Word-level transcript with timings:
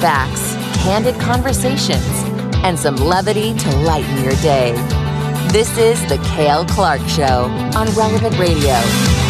Facts, 0.00 0.54
candid 0.82 1.18
conversations, 1.20 2.06
and 2.62 2.78
some 2.78 2.94
levity 2.96 3.52
to 3.54 3.76
lighten 3.78 4.22
your 4.22 4.34
day. 4.36 4.72
This 5.50 5.76
is 5.76 6.00
The 6.08 6.18
Cale 6.36 6.64
Clark 6.66 7.00
Show 7.08 7.44
on 7.74 7.88
Relevant 7.96 8.38
Radio. 8.38 8.74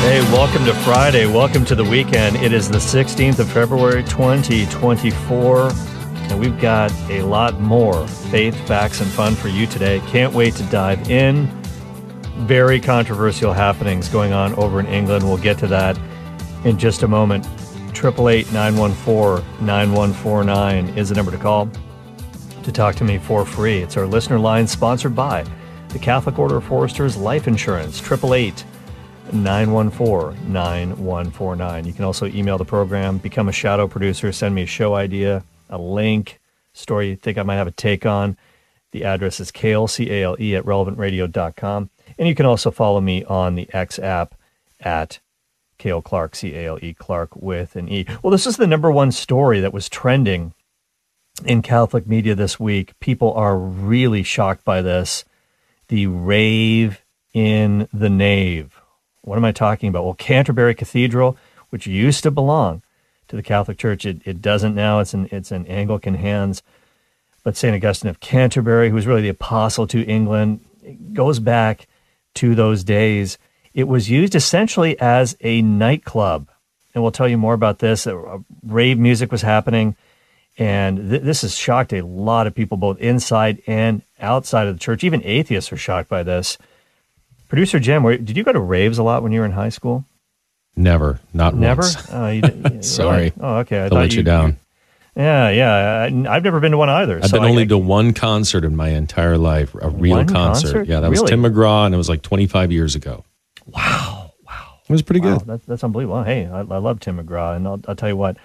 Hey, 0.03 0.21
welcome 0.31 0.65
to 0.67 0.75
Friday. 0.85 1.27
Welcome 1.27 1.65
to 1.65 1.75
the 1.75 1.85
weekend. 1.85 2.37
It 2.37 2.53
is 2.53 2.69
the 2.69 2.79
16th 2.79 3.39
of 3.39 3.51
February, 3.51 4.05
2024, 4.05 5.71
and 5.71 6.39
we've 6.39 6.61
got 6.61 6.93
a 7.09 7.23
lot 7.23 7.59
more 7.61 8.07
faith, 8.07 8.55
facts, 8.69 9.01
and 9.01 9.11
fun 9.11 9.35
for 9.35 9.49
you 9.49 9.67
today. 9.67 10.01
Can't 10.09 10.35
wait 10.35 10.55
to 10.57 10.63
dive 10.65 11.11
in. 11.11 11.47
Very 12.47 12.79
controversial 12.79 13.55
happenings 13.55 14.09
going 14.09 14.33
on 14.33 14.55
over 14.57 14.81
in 14.81 14.87
England. 14.87 15.25
We'll 15.25 15.39
get 15.39 15.57
to 15.59 15.67
that 15.69 15.99
in 16.65 16.79
just 16.79 17.03
a 17.03 17.09
moment. 17.09 17.47
888 17.93 18.53
914 18.53 19.67
9149 19.67 20.99
is 20.99 21.11
the 21.11 21.15
number 21.15 21.31
to 21.31 21.39
call 21.39 21.71
to 22.63 22.73
talk 22.73 22.95
to 22.97 23.05
me 23.05 23.19
for 23.19 23.45
free. 23.45 23.79
It's 23.79 23.97
our 23.97 24.07
listener 24.07 24.39
line 24.39 24.67
sponsored 24.67 25.15
by 25.15 25.45
the 25.89 25.99
Catholic 25.99 26.39
Order 26.39 26.57
of 26.57 26.65
Foresters 26.65 27.17
Life 27.17 27.47
Insurance, 27.47 28.01
888 28.01 28.65
914 29.33 30.53
9149. 30.53 31.85
You 31.85 31.93
can 31.93 32.05
also 32.05 32.27
email 32.27 32.59
the 32.59 32.65
program, 32.65 33.19
become 33.19 33.49
a 33.49 33.53
shadow 33.53 33.87
producer, 33.87 34.33
send 34.33 34.55
me 34.55 34.63
a 34.63 34.67
show 34.67 34.95
idea, 34.95 35.45
a 35.69 35.79
link, 35.79 36.41
story 36.73 37.11
you 37.11 37.17
think 37.17 37.37
I 37.37 37.43
might 37.43 37.57
have 37.57 37.67
a 37.67 37.73
take 37.73 38.07
on. 38.07 38.37
The 38.93 39.05
address 39.05 39.39
is 39.41 39.51
cale, 39.51 39.87
C 39.87 40.11
A 40.11 40.23
L 40.25 40.37
E, 40.41 40.57
at 40.57 40.65
relevantradio.com. 40.65 41.91
And 42.19 42.29
you 42.29 42.35
can 42.35 42.47
also 42.47 42.71
follow 42.71 43.01
me 43.01 43.25
on 43.25 43.55
the 43.55 43.69
X 43.73 43.99
app 43.99 44.35
at 44.81 45.19
Cale 45.83 46.01
Clark, 46.01 46.37
C 46.37 46.55
A 46.55 46.69
L 46.69 46.79
E 46.81 46.95
Clark 46.95 47.35
with 47.35 47.75
an 47.75 47.89
E. 47.89 48.07
Well, 48.23 48.31
this 48.31 48.47
is 48.47 48.57
the 48.57 48.69
number 48.69 48.89
one 48.89 49.11
story 49.11 49.59
that 49.59 49.73
was 49.73 49.89
trending 49.89 50.55
in 51.45 51.61
Catholic 51.61 52.07
media 52.07 52.37
this 52.37 52.61
week. 52.61 52.99
People 53.01 53.33
are 53.33 53.59
really 53.59 54.23
shocked 54.23 54.65
by 54.65 54.81
this. 54.81 55.25
The 55.89 56.07
rave 56.07 57.03
in 57.35 57.89
the 57.93 58.09
nave. 58.09 58.81
What 59.23 59.37
am 59.37 59.45
I 59.45 59.51
talking 59.51 59.89
about? 59.89 60.05
Well, 60.05 60.15
Canterbury 60.15 60.77
Cathedral, 60.77 61.37
which 61.71 61.89
used 61.89 62.23
to 62.23 62.31
belong 62.31 62.83
to 63.27 63.35
the 63.35 63.43
Catholic 63.43 63.77
Church, 63.77 64.07
it, 64.07 64.23
it 64.25 64.41
doesn't 64.41 64.77
now. 64.77 65.01
It's 65.01 65.15
in, 65.15 65.29
it's 65.33 65.51
in 65.51 65.67
Anglican 65.67 66.15
hands. 66.15 66.63
But 67.43 67.57
St. 67.57 67.75
Augustine 67.75 68.09
of 68.09 68.21
Canterbury, 68.21 68.89
who 68.89 68.95
was 68.95 69.09
really 69.09 69.23
the 69.23 69.31
apostle 69.31 69.89
to 69.89 70.05
England, 70.05 70.65
goes 71.13 71.41
back 71.41 71.89
to 72.35 72.55
those 72.55 72.85
days 72.85 73.37
it 73.75 73.89
was 73.89 74.11
used 74.11 74.35
essentially 74.35 74.99
as 75.01 75.37
a 75.41 75.63
nightclub. 75.63 76.49
And 76.95 77.03
we'll 77.03 77.13
tell 77.13 77.29
you 77.29 77.39
more 77.39 77.55
about 77.55 77.79
this. 77.79 78.07
Uh, 78.07 78.39
rave 78.63 78.99
music 78.99 79.33
was 79.33 79.43
happening. 79.43 79.97
And 80.59 81.11
th- 81.11 81.23
this 81.23 81.43
has 81.43 81.57
shocked 81.57 81.93
a 81.93 82.05
lot 82.05 82.47
of 82.47 82.55
people, 82.55 82.77
both 82.77 82.99
inside 82.99 83.63
and 83.67 84.03
outside 84.21 84.67
of 84.67 84.75
the 84.75 84.81
church. 84.81 85.03
Even 85.03 85.23
atheists 85.25 85.73
are 85.73 85.79
shocked 85.79 86.11
by 86.11 86.23
this. 86.23 86.59
Producer 87.49 87.81
Jim, 87.81 88.03
where, 88.03 88.19
did 88.19 88.37
you 88.37 88.45
go 88.45 88.53
to 88.53 88.61
raves 88.61 88.99
a 88.99 89.03
lot 89.03 89.23
when 89.23 89.33
you 89.33 89.41
were 89.41 89.47
in 89.47 89.53
high 89.53 89.71
school? 89.71 90.05
Never, 90.77 91.21
not 91.35 91.55
once. 91.55 91.61
never. 91.61 91.83
Oh, 92.13 92.29
you 92.29 92.83
Sorry. 92.83 93.17
Really? 93.17 93.33
Oh, 93.41 93.57
okay. 93.59 93.85
I 93.85 93.89
thought 93.89 93.97
let 93.97 94.13
you, 94.13 94.19
you 94.19 94.23
down. 94.23 94.57
Yeah, 95.15 95.51
yeah. 95.51 96.09
I, 96.31 96.35
have 96.35 96.45
never 96.45 96.61
been 96.61 96.73
to 96.73 96.79
one 96.79 96.89
either. 96.89 97.19
I've 97.19 97.27
so 97.27 97.37
been 97.37 97.45
I, 97.45 97.51
only 97.51 97.65
I, 97.65 97.67
to 97.67 97.79
one 97.79 98.15
concert 98.15 98.65
in 98.65 98.75
my 98.75 98.89
entire 98.89 99.37
life, 99.37 99.75
a 99.75 99.91
real 99.91 100.25
concert. 100.25 100.73
concert. 100.73 100.89
Yeah, 100.89 101.01
that 101.01 101.11
really? 101.11 101.23
was 101.23 101.31
Tim 101.31 101.43
McGraw, 101.43 101.85
and 101.85 101.95
it 101.95 101.99
was 101.99 102.09
like 102.09 102.23
25 102.23 102.73
years 102.73 102.95
ago. 102.95 103.25
Wow, 103.73 104.33
wow, 104.47 104.81
it 104.89 104.93
was 104.93 105.03
pretty 105.03 105.21
wow, 105.21 105.39
good. 105.39 105.47
That, 105.47 105.67
that's 105.67 105.85
unbelievable. 105.85 106.23
Hey, 106.23 106.47
I, 106.47 106.61
I, 106.61 106.79
love 106.79 107.01
Tim 107.01 107.19
McGraw, 107.19 107.57
and 107.57 107.67
I'll, 107.67 107.81
I'll 107.89 107.97
tell 107.97 108.09
you 108.09 108.17
what. 108.17 108.37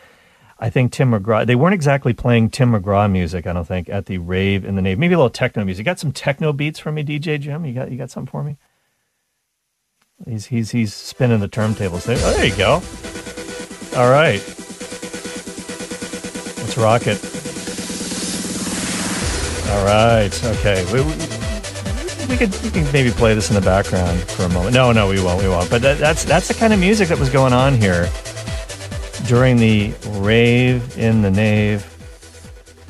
I 0.59 0.71
think 0.71 0.91
Tim 0.91 1.11
McGraw. 1.11 1.45
They 1.45 1.55
weren't 1.55 1.75
exactly 1.75 2.13
playing 2.13 2.49
Tim 2.49 2.71
McGraw 2.71 3.11
music. 3.11 3.45
I 3.45 3.53
don't 3.53 3.67
think 3.67 3.89
at 3.89 4.07
the 4.07 4.17
rave 4.17 4.65
in 4.65 4.75
the 4.75 4.81
nave. 4.81 4.97
Maybe 4.97 5.13
a 5.13 5.17
little 5.17 5.29
techno 5.29 5.63
music. 5.63 5.81
You 5.81 5.85
got 5.85 5.99
some 5.99 6.11
techno 6.11 6.51
beats 6.51 6.79
for 6.79 6.91
me, 6.91 7.03
DJ 7.03 7.39
Jim. 7.39 7.63
You 7.63 7.73
got 7.73 7.91
you 7.91 7.97
got 7.97 8.09
something 8.09 8.31
for 8.31 8.43
me? 8.43 8.57
He's 10.25 10.47
he's 10.47 10.71
he's 10.71 10.95
spinning 10.95 11.41
the 11.41 11.49
turntables. 11.49 12.05
There, 12.05 12.17
oh, 12.19 12.33
there 12.33 12.45
you 12.45 12.55
go. 12.55 12.81
All 13.99 14.09
right, 14.09 14.39
let's 16.57 16.77
rock 16.77 17.03
it. 17.05 17.37
All 19.69 19.85
right. 19.85 20.43
Okay. 20.45 20.85
We, 20.91 21.01
we, 21.01 21.36
we 22.29 22.37
could 22.37 22.51
we 22.61 22.69
can 22.69 22.91
maybe 22.91 23.09
play 23.11 23.33
this 23.33 23.49
in 23.49 23.55
the 23.55 23.61
background 23.61 24.19
for 24.19 24.43
a 24.43 24.49
moment. 24.49 24.73
No, 24.73 24.91
no, 24.91 25.09
we 25.09 25.21
won't. 25.21 25.41
We 25.41 25.49
won't. 25.49 25.69
But 25.69 25.81
that, 25.81 25.97
that's 25.97 26.23
that's 26.23 26.47
the 26.47 26.53
kind 26.53 26.73
of 26.73 26.79
music 26.79 27.07
that 27.09 27.19
was 27.19 27.29
going 27.29 27.53
on 27.53 27.75
here 27.75 28.09
during 29.25 29.57
the 29.57 29.93
rave 30.19 30.97
in 30.97 31.21
the 31.21 31.31
nave. 31.31 31.85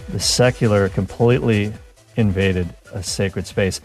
The 0.10 0.20
secular 0.20 0.90
completely 0.90 1.74
invaded 2.16 2.74
a 2.94 3.04
sacred 3.04 3.48
space. 3.48 3.82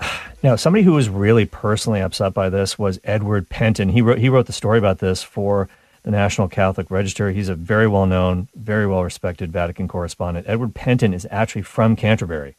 Now, 0.42 0.56
somebody 0.56 0.84
who 0.84 0.94
was 0.94 1.10
really 1.10 1.44
personally 1.44 2.00
upset 2.00 2.32
by 2.32 2.48
this 2.48 2.78
was 2.78 2.98
Edward 3.04 3.50
Pentin. 3.50 3.90
He 3.90 4.00
wrote 4.00 4.16
he 4.16 4.30
wrote 4.30 4.46
the 4.46 4.54
story 4.54 4.78
about 4.78 4.98
this 4.98 5.22
for 5.22 5.68
the 6.02 6.10
National 6.10 6.48
Catholic 6.48 6.90
Register. 6.90 7.30
He's 7.30 7.50
a 7.50 7.54
very 7.54 7.86
well 7.86 8.06
known, 8.06 8.48
very 8.54 8.86
well 8.86 9.04
respected 9.04 9.52
Vatican 9.52 9.86
correspondent. 9.86 10.46
Edward 10.48 10.72
Pentin 10.72 11.12
is 11.12 11.26
actually 11.30 11.60
from 11.60 11.94
Canterbury. 11.94 12.56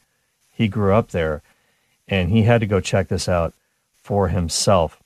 He 0.52 0.68
grew 0.68 0.94
up 0.94 1.10
there 1.10 1.42
and 2.08 2.30
he 2.30 2.42
had 2.42 2.60
to 2.60 2.66
go 2.66 2.80
check 2.80 3.08
this 3.08 3.28
out 3.28 3.54
for 3.94 4.28
himself. 4.28 5.00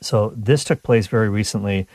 So 0.00 0.32
this 0.36 0.64
took 0.64 0.82
place 0.82 1.06
very 1.06 1.28
recently, 1.28 1.86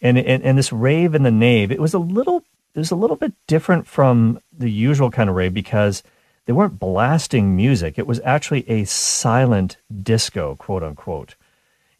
and 0.00 0.18
and, 0.18 0.42
and 0.42 0.56
this 0.56 0.72
rave 0.72 1.14
in 1.14 1.22
the 1.22 1.30
nave 1.30 1.70
it 1.70 1.80
was 1.80 1.94
a 1.94 1.98
little 1.98 2.44
it 2.74 2.78
was 2.78 2.90
a 2.90 2.96
little 2.96 3.16
bit 3.16 3.32
different 3.46 3.86
from 3.86 4.40
the 4.56 4.70
usual 4.70 5.10
kind 5.10 5.28
of 5.28 5.36
rave 5.36 5.52
because 5.52 6.02
they 6.46 6.52
weren't 6.52 6.78
blasting 6.78 7.54
music. 7.56 7.98
It 7.98 8.06
was 8.06 8.20
actually 8.24 8.68
a 8.70 8.84
silent 8.84 9.76
disco, 10.02 10.56
quote 10.56 10.82
unquote. 10.82 11.34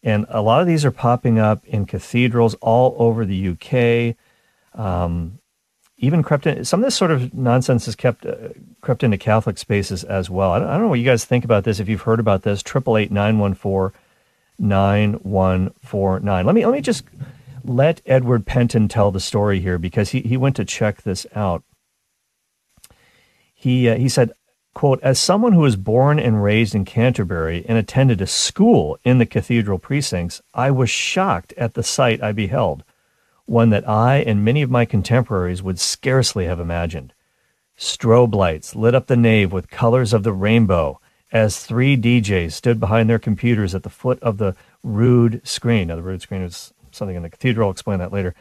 And 0.02 0.24
a 0.28 0.40
lot 0.40 0.60
of 0.60 0.66
these 0.66 0.84
are 0.84 0.90
popping 0.90 1.38
up 1.38 1.66
in 1.66 1.84
cathedrals 1.84 2.54
all 2.62 2.94
over 2.98 3.26
the 3.26 3.48
UK. 3.48 4.16
Um, 4.80 5.40
even 5.98 6.22
crept 6.22 6.46
in. 6.46 6.64
Some 6.64 6.80
of 6.80 6.86
this 6.86 6.94
sort 6.94 7.10
of 7.10 7.34
nonsense 7.34 7.86
has 7.86 7.96
kept 7.96 8.24
uh, 8.24 8.36
crept 8.80 9.02
into 9.02 9.18
Catholic 9.18 9.58
spaces 9.58 10.04
as 10.04 10.30
well. 10.30 10.52
I 10.52 10.58
don't, 10.60 10.68
I 10.68 10.72
don't, 10.72 10.82
know 10.82 10.88
what 10.88 11.00
you 11.00 11.04
guys 11.04 11.24
think 11.24 11.44
about 11.44 11.64
this. 11.64 11.80
If 11.80 11.88
you've 11.88 12.02
heard 12.02 12.20
about 12.20 12.42
this, 12.42 12.62
triple 12.62 12.96
eight 12.96 13.10
nine 13.10 13.38
one 13.38 13.54
four 13.54 13.92
nine 14.58 15.14
one 15.14 15.70
four 15.84 16.20
nine. 16.20 16.46
Let 16.46 16.54
me 16.54 16.64
let 16.64 16.72
me 16.72 16.80
just 16.80 17.04
let 17.64 18.00
Edward 18.06 18.46
Pentin 18.46 18.88
tell 18.88 19.10
the 19.10 19.20
story 19.20 19.60
here 19.60 19.78
because 19.78 20.10
he 20.10 20.20
he 20.20 20.36
went 20.36 20.56
to 20.56 20.64
check 20.64 21.02
this 21.02 21.26
out. 21.34 21.62
He 23.52 23.88
uh, 23.88 23.96
he 23.96 24.08
said. 24.08 24.32
Quote, 24.74 25.02
as 25.02 25.18
someone 25.18 25.54
who 25.54 25.62
was 25.62 25.74
born 25.74 26.20
and 26.20 26.40
raised 26.40 26.72
in 26.72 26.84
Canterbury 26.84 27.64
and 27.66 27.76
attended 27.76 28.20
a 28.20 28.28
school 28.28 28.96
in 29.02 29.18
the 29.18 29.26
cathedral 29.26 29.76
precincts, 29.76 30.40
I 30.54 30.70
was 30.70 30.88
shocked 30.88 31.52
at 31.56 31.74
the 31.74 31.82
sight 31.82 32.22
I 32.22 32.30
beheld 32.30 32.84
one 33.48 33.70
that 33.70 33.88
I 33.88 34.18
and 34.18 34.44
many 34.44 34.62
of 34.62 34.70
my 34.70 34.84
contemporaries 34.84 35.62
would 35.62 35.78
scarcely 35.78 36.44
have 36.44 36.60
imagined. 36.60 37.14
Strobe 37.78 38.34
lights 38.34 38.74
lit 38.74 38.94
up 38.94 39.06
the 39.06 39.16
nave 39.16 39.52
with 39.52 39.70
colors 39.70 40.12
of 40.12 40.22
the 40.22 40.32
rainbow 40.32 41.00
as 41.32 41.64
three 41.64 41.96
DJs 41.96 42.52
stood 42.52 42.80
behind 42.80 43.08
their 43.08 43.18
computers 43.18 43.74
at 43.74 43.82
the 43.82 43.90
foot 43.90 44.20
of 44.22 44.38
the 44.38 44.54
rood 44.82 45.40
screen. 45.44 45.88
Now, 45.88 45.96
the 45.96 46.02
rood 46.02 46.22
screen 46.22 46.42
is 46.42 46.72
something 46.90 47.16
in 47.16 47.22
the 47.22 47.30
cathedral, 47.30 47.68
I'll 47.68 47.72
explain 47.72 47.98
that 48.00 48.12
later. 48.12 48.34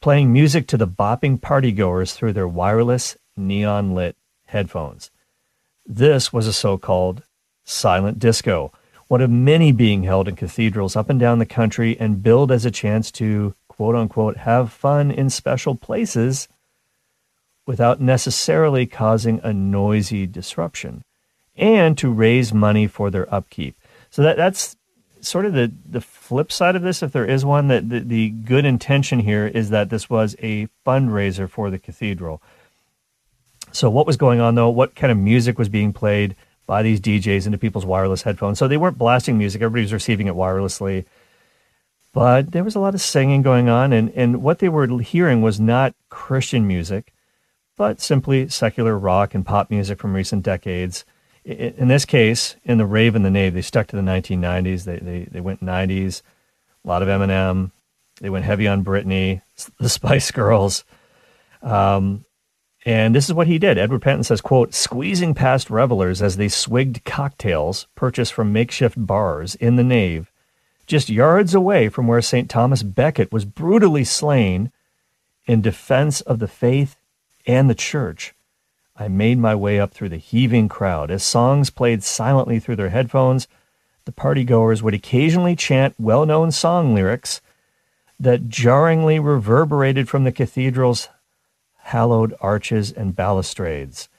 Playing 0.00 0.32
music 0.32 0.66
to 0.68 0.76
the 0.76 0.86
bopping 0.86 1.40
partygoers 1.40 2.14
through 2.14 2.32
their 2.32 2.48
wireless, 2.48 3.16
neon 3.36 3.94
lit 3.94 4.16
headphones. 4.46 5.10
This 5.86 6.32
was 6.32 6.46
a 6.46 6.52
so 6.52 6.78
called 6.78 7.22
silent 7.64 8.18
disco, 8.18 8.72
one 9.08 9.20
of 9.20 9.30
many 9.30 9.72
being 9.72 10.04
held 10.04 10.28
in 10.28 10.36
cathedrals 10.36 10.96
up 10.96 11.10
and 11.10 11.18
down 11.18 11.38
the 11.38 11.46
country 11.46 11.96
and 11.98 12.22
billed 12.22 12.52
as 12.52 12.64
a 12.64 12.70
chance 12.70 13.10
to 13.12 13.54
quote 13.82 13.96
unquote, 13.96 14.36
have 14.36 14.70
fun 14.70 15.10
in 15.10 15.28
special 15.28 15.74
places 15.74 16.46
without 17.66 18.00
necessarily 18.00 18.86
causing 18.86 19.40
a 19.42 19.52
noisy 19.52 20.24
disruption 20.24 21.02
and 21.56 21.98
to 21.98 22.08
raise 22.12 22.54
money 22.54 22.86
for 22.86 23.10
their 23.10 23.32
upkeep. 23.34 23.76
So 24.08 24.22
that, 24.22 24.36
that's 24.36 24.76
sort 25.20 25.46
of 25.46 25.52
the, 25.52 25.72
the 25.84 26.00
flip 26.00 26.52
side 26.52 26.76
of 26.76 26.82
this, 26.82 27.02
if 27.02 27.10
there 27.10 27.26
is 27.26 27.44
one, 27.44 27.66
that 27.66 27.88
the, 27.88 27.98
the 27.98 28.30
good 28.30 28.64
intention 28.64 29.18
here 29.18 29.48
is 29.48 29.70
that 29.70 29.90
this 29.90 30.08
was 30.08 30.36
a 30.38 30.68
fundraiser 30.86 31.50
for 31.50 31.68
the 31.68 31.78
cathedral. 31.80 32.40
So 33.72 33.90
what 33.90 34.06
was 34.06 34.16
going 34.16 34.38
on 34.38 34.54
though? 34.54 34.70
What 34.70 34.94
kind 34.94 35.10
of 35.10 35.18
music 35.18 35.58
was 35.58 35.68
being 35.68 35.92
played 35.92 36.36
by 36.68 36.84
these 36.84 37.00
DJs 37.00 37.46
into 37.46 37.58
people's 37.58 37.84
wireless 37.84 38.22
headphones? 38.22 38.60
So 38.60 38.68
they 38.68 38.76
weren't 38.76 38.96
blasting 38.96 39.38
music; 39.38 39.60
everybody 39.60 39.82
was 39.82 39.92
receiving 39.92 40.28
it 40.28 40.34
wirelessly. 40.34 41.04
But 42.12 42.52
there 42.52 42.64
was 42.64 42.74
a 42.74 42.80
lot 42.80 42.94
of 42.94 43.00
singing 43.00 43.42
going 43.42 43.68
on, 43.68 43.92
and, 43.92 44.10
and 44.10 44.42
what 44.42 44.58
they 44.58 44.68
were 44.68 45.00
hearing 45.00 45.42
was 45.42 45.58
not 45.58 45.94
Christian 46.10 46.66
music, 46.66 47.12
but 47.76 48.00
simply 48.00 48.48
secular 48.48 48.98
rock 48.98 49.34
and 49.34 49.46
pop 49.46 49.70
music 49.70 49.98
from 49.98 50.14
recent 50.14 50.42
decades. 50.42 51.04
In 51.44 51.88
this 51.88 52.04
case, 52.04 52.56
in 52.64 52.78
the 52.78 52.86
Rave 52.86 53.14
and 53.14 53.24
the 53.24 53.30
Nave, 53.30 53.54
they 53.54 53.62
stuck 53.62 53.86
to 53.88 53.96
the 53.96 54.02
1990s. 54.02 54.84
They, 54.84 54.98
they, 54.98 55.24
they 55.30 55.40
went 55.40 55.64
90s, 55.64 56.22
a 56.84 56.88
lot 56.88 57.02
of 57.02 57.08
Eminem. 57.08 57.70
They 58.20 58.30
went 58.30 58.44
heavy 58.44 58.68
on 58.68 58.84
Britney, 58.84 59.42
the 59.78 59.88
Spice 59.88 60.30
Girls. 60.30 60.84
Um, 61.62 62.24
And 62.84 63.14
this 63.14 63.28
is 63.28 63.34
what 63.34 63.46
he 63.46 63.58
did. 63.58 63.78
Edward 63.78 64.02
Pentin 64.02 64.24
says, 64.24 64.40
quote, 64.40 64.74
squeezing 64.74 65.34
past 65.34 65.70
revelers 65.70 66.20
as 66.20 66.36
they 66.36 66.48
swigged 66.48 67.04
cocktails 67.04 67.86
purchased 67.94 68.32
from 68.32 68.52
makeshift 68.52 68.96
bars 68.98 69.54
in 69.56 69.76
the 69.76 69.84
nave, 69.84 70.31
just 70.92 71.08
yards 71.08 71.54
away 71.54 71.88
from 71.88 72.06
where 72.06 72.20
St. 72.20 72.50
Thomas 72.50 72.82
Becket 72.82 73.32
was 73.32 73.46
brutally 73.46 74.04
slain 74.04 74.70
in 75.46 75.62
defense 75.62 76.20
of 76.20 76.38
the 76.38 76.46
faith 76.46 76.96
and 77.46 77.70
the 77.70 77.74
church. 77.74 78.34
I 78.94 79.08
made 79.08 79.38
my 79.38 79.54
way 79.54 79.80
up 79.80 79.94
through 79.94 80.10
the 80.10 80.18
heaving 80.18 80.68
crowd. 80.68 81.10
As 81.10 81.22
songs 81.22 81.70
played 81.70 82.02
silently 82.02 82.60
through 82.60 82.76
their 82.76 82.90
headphones, 82.90 83.48
the 84.04 84.12
partygoers 84.12 84.82
would 84.82 84.92
occasionally 84.92 85.56
chant 85.56 85.94
well 85.98 86.26
known 86.26 86.52
song 86.52 86.94
lyrics 86.94 87.40
that 88.20 88.50
jarringly 88.50 89.18
reverberated 89.18 90.10
from 90.10 90.24
the 90.24 90.30
cathedral's 90.30 91.08
hallowed 91.84 92.34
arches 92.38 92.92
and 92.92 93.16
balustrades. 93.16 94.10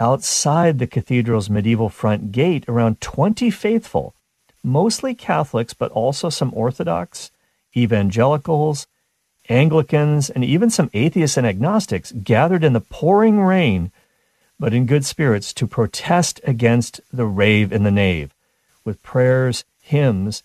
Outside 0.00 0.78
the 0.78 0.86
cathedral's 0.86 1.50
medieval 1.50 1.90
front 1.90 2.32
gate, 2.32 2.64
around 2.66 3.02
20 3.02 3.50
faithful, 3.50 4.14
mostly 4.62 5.14
Catholics, 5.14 5.74
but 5.74 5.90
also 5.92 6.28
some 6.28 6.52
Orthodox, 6.54 7.30
evangelicals, 7.76 8.86
Anglicans, 9.48 10.30
and 10.30 10.44
even 10.44 10.70
some 10.70 10.90
atheists 10.92 11.36
and 11.36 11.46
agnostics 11.46 12.12
gathered 12.12 12.64
in 12.64 12.74
the 12.74 12.80
pouring 12.80 13.40
rain, 13.40 13.90
but 14.58 14.74
in 14.74 14.86
good 14.86 15.04
spirits, 15.04 15.52
to 15.54 15.66
protest 15.66 16.40
against 16.44 17.00
the 17.12 17.26
rave 17.26 17.72
in 17.72 17.82
the 17.82 17.90
nave 17.90 18.34
with 18.84 19.02
prayers, 19.02 19.64
hymns, 19.80 20.42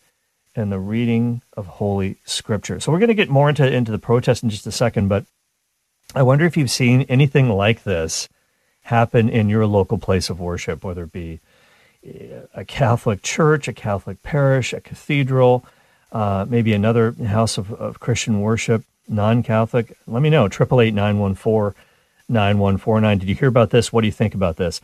and 0.56 0.71
the 0.71 0.80
reading 0.80 1.42
of 1.57 1.65
Holy 1.65 2.18
Scripture. 2.25 2.80
So 2.80 2.92
we're 2.92 3.00
going 3.00 3.07
to 3.07 3.15
get 3.15 3.30
more 3.30 3.50
into, 3.50 3.69
into 3.69 3.92
the 3.92 3.98
protest 3.98 4.44
in 4.44 4.50
just 4.50 4.68
a 4.68 4.71
second, 4.71 5.07
but 5.07 5.25
I 6.15 6.24
wonder 6.24 6.45
if 6.45 6.56
you've 6.56 6.69
seen 6.69 7.01
anything 7.04 7.50
like 7.50 7.83
this 7.83 8.30
happen 8.83 9.30
in 9.30 9.50
your 9.50 9.65
local 9.65 9.98
place 9.98 10.30
of 10.30 10.39
worship, 10.39 10.83
whether 10.83 11.04
it 11.04 11.12
be 11.12 11.39
a 12.53 12.65
Catholic 12.65 13.21
church, 13.21 13.67
a 13.67 13.73
Catholic 13.73 14.21
parish, 14.23 14.73
a 14.73 14.81
cathedral, 14.81 15.65
uh, 16.11 16.45
maybe 16.47 16.73
another 16.73 17.11
house 17.11 17.57
of, 17.57 17.73
of 17.73 18.00
Christian 18.00 18.41
worship, 18.41 18.83
non 19.07 19.44
Catholic. 19.44 19.97
Let 20.07 20.21
me 20.21 20.29
know. 20.29 20.45
888 20.45 20.94
914 20.94 21.81
9149. 22.29 23.17
Did 23.19 23.29
you 23.29 23.35
hear 23.35 23.47
about 23.47 23.69
this? 23.71 23.91
What 23.91 24.01
do 24.01 24.07
you 24.07 24.13
think 24.13 24.33
about 24.33 24.57
this? 24.57 24.81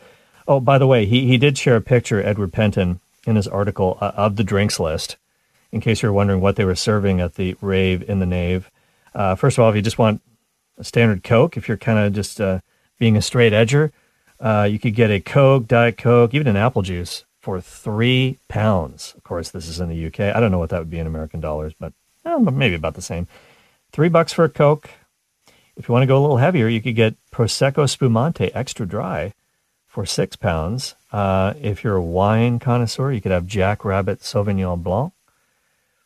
Oh, 0.48 0.60
by 0.60 0.78
the 0.78 0.86
way, 0.86 1.06
he, 1.06 1.26
he 1.26 1.38
did 1.38 1.56
share 1.56 1.76
a 1.76 1.80
picture, 1.80 2.22
Edward 2.22 2.52
Pentin, 2.52 3.00
in 3.26 3.36
his 3.36 3.46
article 3.46 3.98
uh, 4.00 4.12
of 4.16 4.36
the 4.36 4.44
drinks 4.44 4.80
list, 4.80 5.16
in 5.70 5.80
case 5.80 6.02
you're 6.02 6.12
wondering 6.12 6.40
what 6.40 6.56
they 6.56 6.64
were 6.64 6.74
serving 6.74 7.20
at 7.20 7.34
the 7.34 7.56
rave 7.60 8.08
in 8.08 8.18
the 8.18 8.26
nave. 8.26 8.70
Uh, 9.14 9.34
first 9.34 9.58
of 9.58 9.64
all, 9.64 9.70
if 9.70 9.76
you 9.76 9.82
just 9.82 9.98
want 9.98 10.22
a 10.78 10.84
standard 10.84 11.22
Coke, 11.22 11.56
if 11.56 11.68
you're 11.68 11.76
kind 11.76 11.98
of 11.98 12.12
just 12.12 12.40
uh, 12.40 12.60
being 12.98 13.16
a 13.16 13.22
straight 13.22 13.52
edger, 13.52 13.92
uh, 14.40 14.68
you 14.70 14.78
could 14.78 14.94
get 14.94 15.10
a 15.10 15.20
Coke, 15.20 15.68
Diet 15.68 15.98
Coke, 15.98 16.34
even 16.34 16.46
an 16.46 16.56
apple 16.56 16.82
juice 16.82 17.24
for 17.40 17.60
three 17.60 18.38
pounds. 18.48 19.14
Of 19.16 19.24
course, 19.24 19.50
this 19.50 19.68
is 19.68 19.80
in 19.80 19.88
the 19.88 20.06
UK. 20.06 20.34
I 20.34 20.40
don't 20.40 20.50
know 20.50 20.58
what 20.58 20.70
that 20.70 20.78
would 20.78 20.90
be 20.90 20.98
in 20.98 21.06
American 21.06 21.40
dollars, 21.40 21.72
but 21.78 21.92
eh, 22.24 22.36
maybe 22.38 22.74
about 22.74 22.94
the 22.94 23.02
same. 23.02 23.28
Three 23.92 24.08
bucks 24.08 24.32
for 24.32 24.44
a 24.44 24.48
Coke. 24.48 24.90
If 25.76 25.88
you 25.88 25.92
want 25.92 26.02
to 26.02 26.06
go 26.06 26.18
a 26.18 26.20
little 26.20 26.36
heavier, 26.38 26.68
you 26.68 26.80
could 26.80 26.94
get 26.94 27.16
Prosecco 27.32 27.88
Spumante 27.88 28.52
extra 28.54 28.86
dry 28.86 29.34
for 29.86 30.06
six 30.06 30.36
pounds. 30.36 30.94
Uh, 31.12 31.54
if 31.60 31.82
you're 31.82 31.96
a 31.96 32.02
wine 32.02 32.58
connoisseur, 32.58 33.12
you 33.12 33.20
could 33.20 33.32
have 33.32 33.46
Jack 33.46 33.84
Rabbit 33.84 34.20
Sauvignon 34.20 34.82
Blanc 34.82 35.12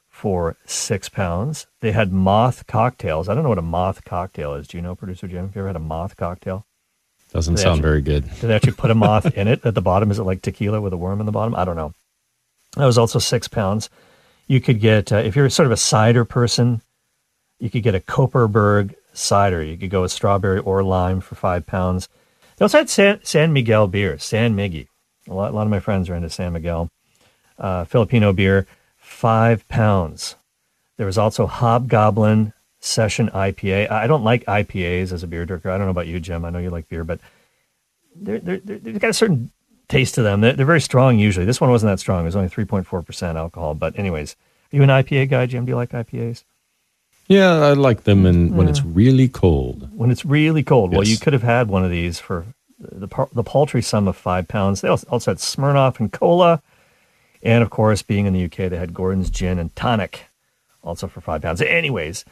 for 0.08 0.56
six 0.64 1.08
pounds. 1.08 1.66
They 1.80 1.92
had 1.92 2.12
moth 2.12 2.66
cocktails. 2.66 3.28
I 3.28 3.34
don't 3.34 3.42
know 3.42 3.48
what 3.48 3.58
a 3.58 3.62
moth 3.62 4.04
cocktail 4.04 4.54
is. 4.54 4.68
Do 4.68 4.78
you 4.78 4.82
know, 4.82 4.94
producer 4.94 5.26
Jim? 5.26 5.46
Have 5.46 5.56
you 5.56 5.60
ever 5.62 5.68
had 5.68 5.76
a 5.76 5.80
moth 5.80 6.16
cocktail? 6.16 6.64
Doesn't 7.34 7.56
sound 7.56 7.78
actually, 7.78 7.82
very 7.82 8.00
good. 8.00 8.30
Do 8.40 8.46
they 8.46 8.54
actually 8.54 8.74
put 8.74 8.92
a 8.92 8.94
moth 8.94 9.36
in 9.36 9.48
it 9.48 9.66
at 9.66 9.74
the 9.74 9.82
bottom? 9.82 10.12
Is 10.12 10.20
it 10.20 10.22
like 10.22 10.40
tequila 10.40 10.80
with 10.80 10.92
a 10.92 10.96
worm 10.96 11.18
in 11.18 11.26
the 11.26 11.32
bottom? 11.32 11.54
I 11.56 11.64
don't 11.64 11.74
know. 11.74 11.92
That 12.76 12.86
was 12.86 12.96
also 12.96 13.18
six 13.18 13.48
pounds. 13.48 13.90
You 14.46 14.60
could 14.60 14.80
get, 14.80 15.12
uh, 15.12 15.16
if 15.16 15.34
you're 15.34 15.50
sort 15.50 15.66
of 15.66 15.72
a 15.72 15.76
cider 15.76 16.24
person, 16.24 16.80
you 17.58 17.70
could 17.70 17.82
get 17.82 17.96
a 17.96 18.00
Kopparberg 18.00 18.94
cider. 19.12 19.62
You 19.62 19.76
could 19.76 19.90
go 19.90 20.02
with 20.02 20.12
strawberry 20.12 20.60
or 20.60 20.84
lime 20.84 21.20
for 21.20 21.34
five 21.34 21.66
pounds. 21.66 22.08
They 22.56 22.64
also 22.64 22.78
had 22.78 22.88
San, 22.88 23.20
San 23.24 23.52
Miguel 23.52 23.88
beer, 23.88 24.16
San 24.16 24.54
Miggy. 24.54 24.86
A 25.28 25.34
lot, 25.34 25.50
a 25.50 25.54
lot 25.56 25.62
of 25.62 25.70
my 25.70 25.80
friends 25.80 26.08
are 26.08 26.14
into 26.14 26.30
San 26.30 26.52
Miguel. 26.52 26.88
Uh, 27.58 27.84
Filipino 27.84 28.32
beer, 28.32 28.66
five 28.96 29.66
pounds. 29.68 30.36
There 30.98 31.06
was 31.06 31.18
also 31.18 31.46
Hobgoblin 31.46 32.52
Session 32.84 33.30
IPA. 33.30 33.90
I 33.90 34.06
don't 34.06 34.24
like 34.24 34.44
IPAs 34.44 35.12
as 35.12 35.22
a 35.22 35.26
beer 35.26 35.46
drinker. 35.46 35.70
I 35.70 35.78
don't 35.78 35.86
know 35.86 35.90
about 35.90 36.06
you, 36.06 36.20
Jim. 36.20 36.44
I 36.44 36.50
know 36.50 36.58
you 36.58 36.70
like 36.70 36.88
beer, 36.88 37.02
but 37.02 37.18
they're, 38.14 38.38
they're, 38.38 38.58
they've 38.58 38.98
got 38.98 39.10
a 39.10 39.14
certain 39.14 39.50
taste 39.88 40.14
to 40.16 40.22
them. 40.22 40.42
They're, 40.42 40.52
they're 40.52 40.66
very 40.66 40.80
strong 40.80 41.18
usually. 41.18 41.46
This 41.46 41.60
one 41.60 41.70
wasn't 41.70 41.92
that 41.92 41.98
strong. 42.00 42.22
It 42.22 42.26
was 42.26 42.36
only 42.36 42.50
3.4% 42.50 43.36
alcohol. 43.36 43.74
But, 43.74 43.98
anyways, 43.98 44.36
are 44.72 44.76
you 44.76 44.82
an 44.82 44.90
IPA 44.90 45.30
guy, 45.30 45.46
Jim? 45.46 45.64
Do 45.64 45.70
you 45.70 45.76
like 45.76 45.90
IPAs? 45.90 46.44
Yeah, 47.26 47.52
I 47.52 47.72
like 47.72 48.04
them 48.04 48.26
in, 48.26 48.54
when 48.54 48.68
it's 48.68 48.84
really 48.84 49.28
cold. 49.28 49.88
When 49.96 50.10
it's 50.10 50.26
really 50.26 50.62
cold. 50.62 50.92
Yes. 50.92 50.98
Well, 50.98 51.08
you 51.08 51.16
could 51.16 51.32
have 51.32 51.42
had 51.42 51.68
one 51.68 51.84
of 51.84 51.90
these 51.90 52.18
for 52.18 52.44
the, 52.78 53.08
the 53.32 53.42
paltry 53.42 53.80
sum 53.80 54.08
of 54.08 54.16
five 54.16 54.46
pounds. 54.46 54.82
They 54.82 54.88
also 54.88 55.30
had 55.30 55.38
Smirnoff 55.38 56.00
and 56.00 56.12
Cola. 56.12 56.62
And 57.42 57.62
of 57.62 57.70
course, 57.70 58.02
being 58.02 58.26
in 58.26 58.34
the 58.34 58.44
UK, 58.44 58.70
they 58.70 58.76
had 58.76 58.92
Gordon's 58.92 59.30
Gin 59.30 59.58
and 59.58 59.74
Tonic, 59.74 60.26
also 60.82 61.06
for 61.06 61.22
five 61.22 61.40
pounds. 61.40 61.62
Anyways, 61.62 62.26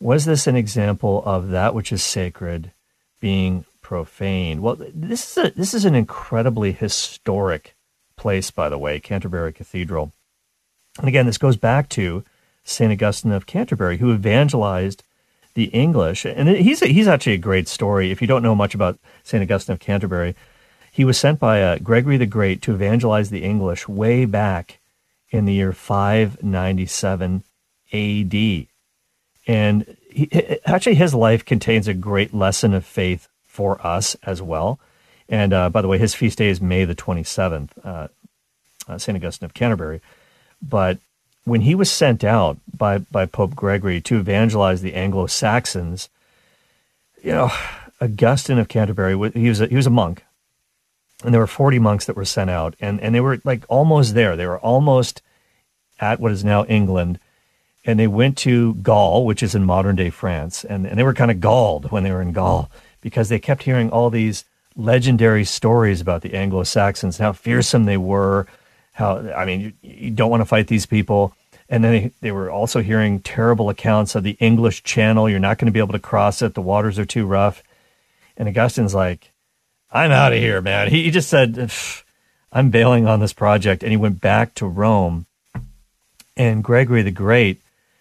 was 0.00 0.24
this 0.24 0.46
an 0.46 0.56
example 0.56 1.22
of 1.24 1.50
that 1.50 1.74
which 1.74 1.92
is 1.92 2.02
sacred 2.02 2.72
being 3.20 3.64
profane? 3.82 4.62
Well, 4.62 4.76
this 4.94 5.36
is 5.36 5.44
a, 5.44 5.50
this 5.50 5.74
is 5.74 5.84
an 5.84 5.94
incredibly 5.94 6.72
historic 6.72 7.74
place, 8.16 8.50
by 8.50 8.68
the 8.68 8.78
way, 8.78 9.00
Canterbury 9.00 9.52
Cathedral. 9.52 10.12
And 10.98 11.08
again, 11.08 11.26
this 11.26 11.38
goes 11.38 11.56
back 11.56 11.88
to 11.90 12.24
St. 12.64 12.92
Augustine 12.92 13.32
of 13.32 13.46
Canterbury, 13.46 13.98
who 13.98 14.12
evangelized 14.12 15.02
the 15.54 15.64
English. 15.64 16.24
And 16.24 16.48
he's, 16.48 16.82
a, 16.82 16.86
he's 16.86 17.08
actually 17.08 17.34
a 17.34 17.38
great 17.38 17.68
story. 17.68 18.10
If 18.10 18.20
you 18.20 18.26
don't 18.26 18.42
know 18.42 18.54
much 18.54 18.74
about 18.74 18.98
St. 19.22 19.42
Augustine 19.42 19.74
of 19.74 19.80
Canterbury, 19.80 20.34
he 20.92 21.04
was 21.04 21.18
sent 21.18 21.38
by 21.38 21.62
uh, 21.62 21.78
Gregory 21.78 22.16
the 22.16 22.26
Great 22.26 22.62
to 22.62 22.74
evangelize 22.74 23.30
the 23.30 23.44
English 23.44 23.88
way 23.88 24.24
back 24.24 24.80
in 25.30 25.44
the 25.44 25.54
year 25.54 25.72
597 25.72 27.44
AD. 27.92 28.66
And 29.50 29.96
he, 30.12 30.30
actually, 30.64 30.94
his 30.94 31.12
life 31.12 31.44
contains 31.44 31.88
a 31.88 31.94
great 31.94 32.32
lesson 32.32 32.72
of 32.72 32.86
faith 32.86 33.26
for 33.48 33.84
us 33.84 34.16
as 34.22 34.40
well. 34.40 34.78
And 35.28 35.52
uh, 35.52 35.70
by 35.70 35.82
the 35.82 35.88
way, 35.88 35.98
his 35.98 36.14
feast 36.14 36.38
day 36.38 36.50
is 36.50 36.60
May 36.60 36.84
the 36.84 36.94
27th, 36.94 37.70
uh, 37.84 38.06
uh 38.86 38.98
St. 38.98 39.16
Augustine 39.16 39.46
of 39.46 39.52
Canterbury. 39.52 40.00
But 40.62 40.98
when 41.42 41.62
he 41.62 41.74
was 41.74 41.90
sent 41.90 42.22
out 42.22 42.58
by, 42.76 42.98
by 42.98 43.26
Pope 43.26 43.56
Gregory 43.56 44.00
to 44.02 44.20
evangelize 44.20 44.82
the 44.82 44.94
Anglo 44.94 45.26
Saxons, 45.26 46.10
you 47.20 47.32
know, 47.32 47.50
Augustine 48.00 48.58
of 48.60 48.68
Canterbury, 48.68 49.32
he 49.32 49.48
was 49.48 49.60
a, 49.60 49.66
he 49.66 49.74
was 49.74 49.86
a 49.86 49.90
monk, 49.90 50.24
and 51.24 51.34
there 51.34 51.40
were 51.40 51.48
40 51.48 51.80
monks 51.80 52.04
that 52.04 52.14
were 52.14 52.24
sent 52.24 52.50
out, 52.50 52.76
and, 52.80 53.00
and 53.00 53.16
they 53.16 53.20
were 53.20 53.40
like 53.42 53.64
almost 53.68 54.14
there. 54.14 54.36
They 54.36 54.46
were 54.46 54.60
almost 54.60 55.22
at 55.98 56.20
what 56.20 56.30
is 56.30 56.44
now 56.44 56.64
England, 56.66 57.18
and 57.84 57.98
they 57.98 58.06
went 58.06 58.36
to 58.38 58.74
Gaul, 58.74 59.24
which 59.24 59.42
is 59.42 59.54
in 59.54 59.64
modern 59.64 59.96
day 59.96 60.10
France, 60.10 60.64
and, 60.64 60.86
and 60.86 60.98
they 60.98 61.02
were 61.02 61.14
kind 61.14 61.30
of 61.30 61.40
galled 61.40 61.90
when 61.90 62.04
they 62.04 62.12
were 62.12 62.22
in 62.22 62.32
Gaul 62.32 62.70
because 63.00 63.28
they 63.28 63.38
kept 63.38 63.62
hearing 63.62 63.90
all 63.90 64.10
these 64.10 64.44
legendary 64.76 65.44
stories 65.44 66.00
about 66.00 66.22
the 66.22 66.34
Anglo 66.34 66.62
Saxons, 66.64 67.18
how 67.18 67.32
fearsome 67.32 67.84
they 67.84 67.96
were, 67.96 68.46
how 68.92 69.18
I 69.32 69.44
mean, 69.44 69.60
you, 69.60 69.72
you 69.82 70.10
don't 70.10 70.30
want 70.30 70.42
to 70.42 70.46
fight 70.46 70.66
these 70.66 70.86
people. 70.86 71.34
And 71.68 71.84
then 71.84 71.92
they, 71.92 72.10
they 72.20 72.32
were 72.32 72.50
also 72.50 72.82
hearing 72.82 73.20
terrible 73.20 73.70
accounts 73.70 74.14
of 74.14 74.24
the 74.24 74.36
English 74.40 74.82
Channel. 74.82 75.30
You're 75.30 75.38
not 75.38 75.58
going 75.58 75.66
to 75.66 75.72
be 75.72 75.78
able 75.78 75.92
to 75.92 76.00
cross 76.00 76.42
it. 76.42 76.54
The 76.54 76.62
waters 76.62 76.98
are 76.98 77.04
too 77.04 77.26
rough. 77.26 77.62
And 78.36 78.48
Augustine's 78.48 78.94
like, 78.94 79.30
I'm 79.92 80.10
out 80.10 80.32
of 80.32 80.38
here, 80.38 80.60
man. 80.60 80.88
He, 80.88 81.04
he 81.04 81.10
just 81.10 81.28
said, 81.28 81.70
I'm 82.52 82.70
bailing 82.70 83.06
on 83.06 83.20
this 83.20 83.32
project. 83.32 83.82
And 83.82 83.92
he 83.92 83.96
went 83.96 84.20
back 84.20 84.54
to 84.54 84.66
Rome. 84.66 85.26
And 86.36 86.64
Gregory 86.64 87.02
the 87.02 87.10
Great, 87.10 87.60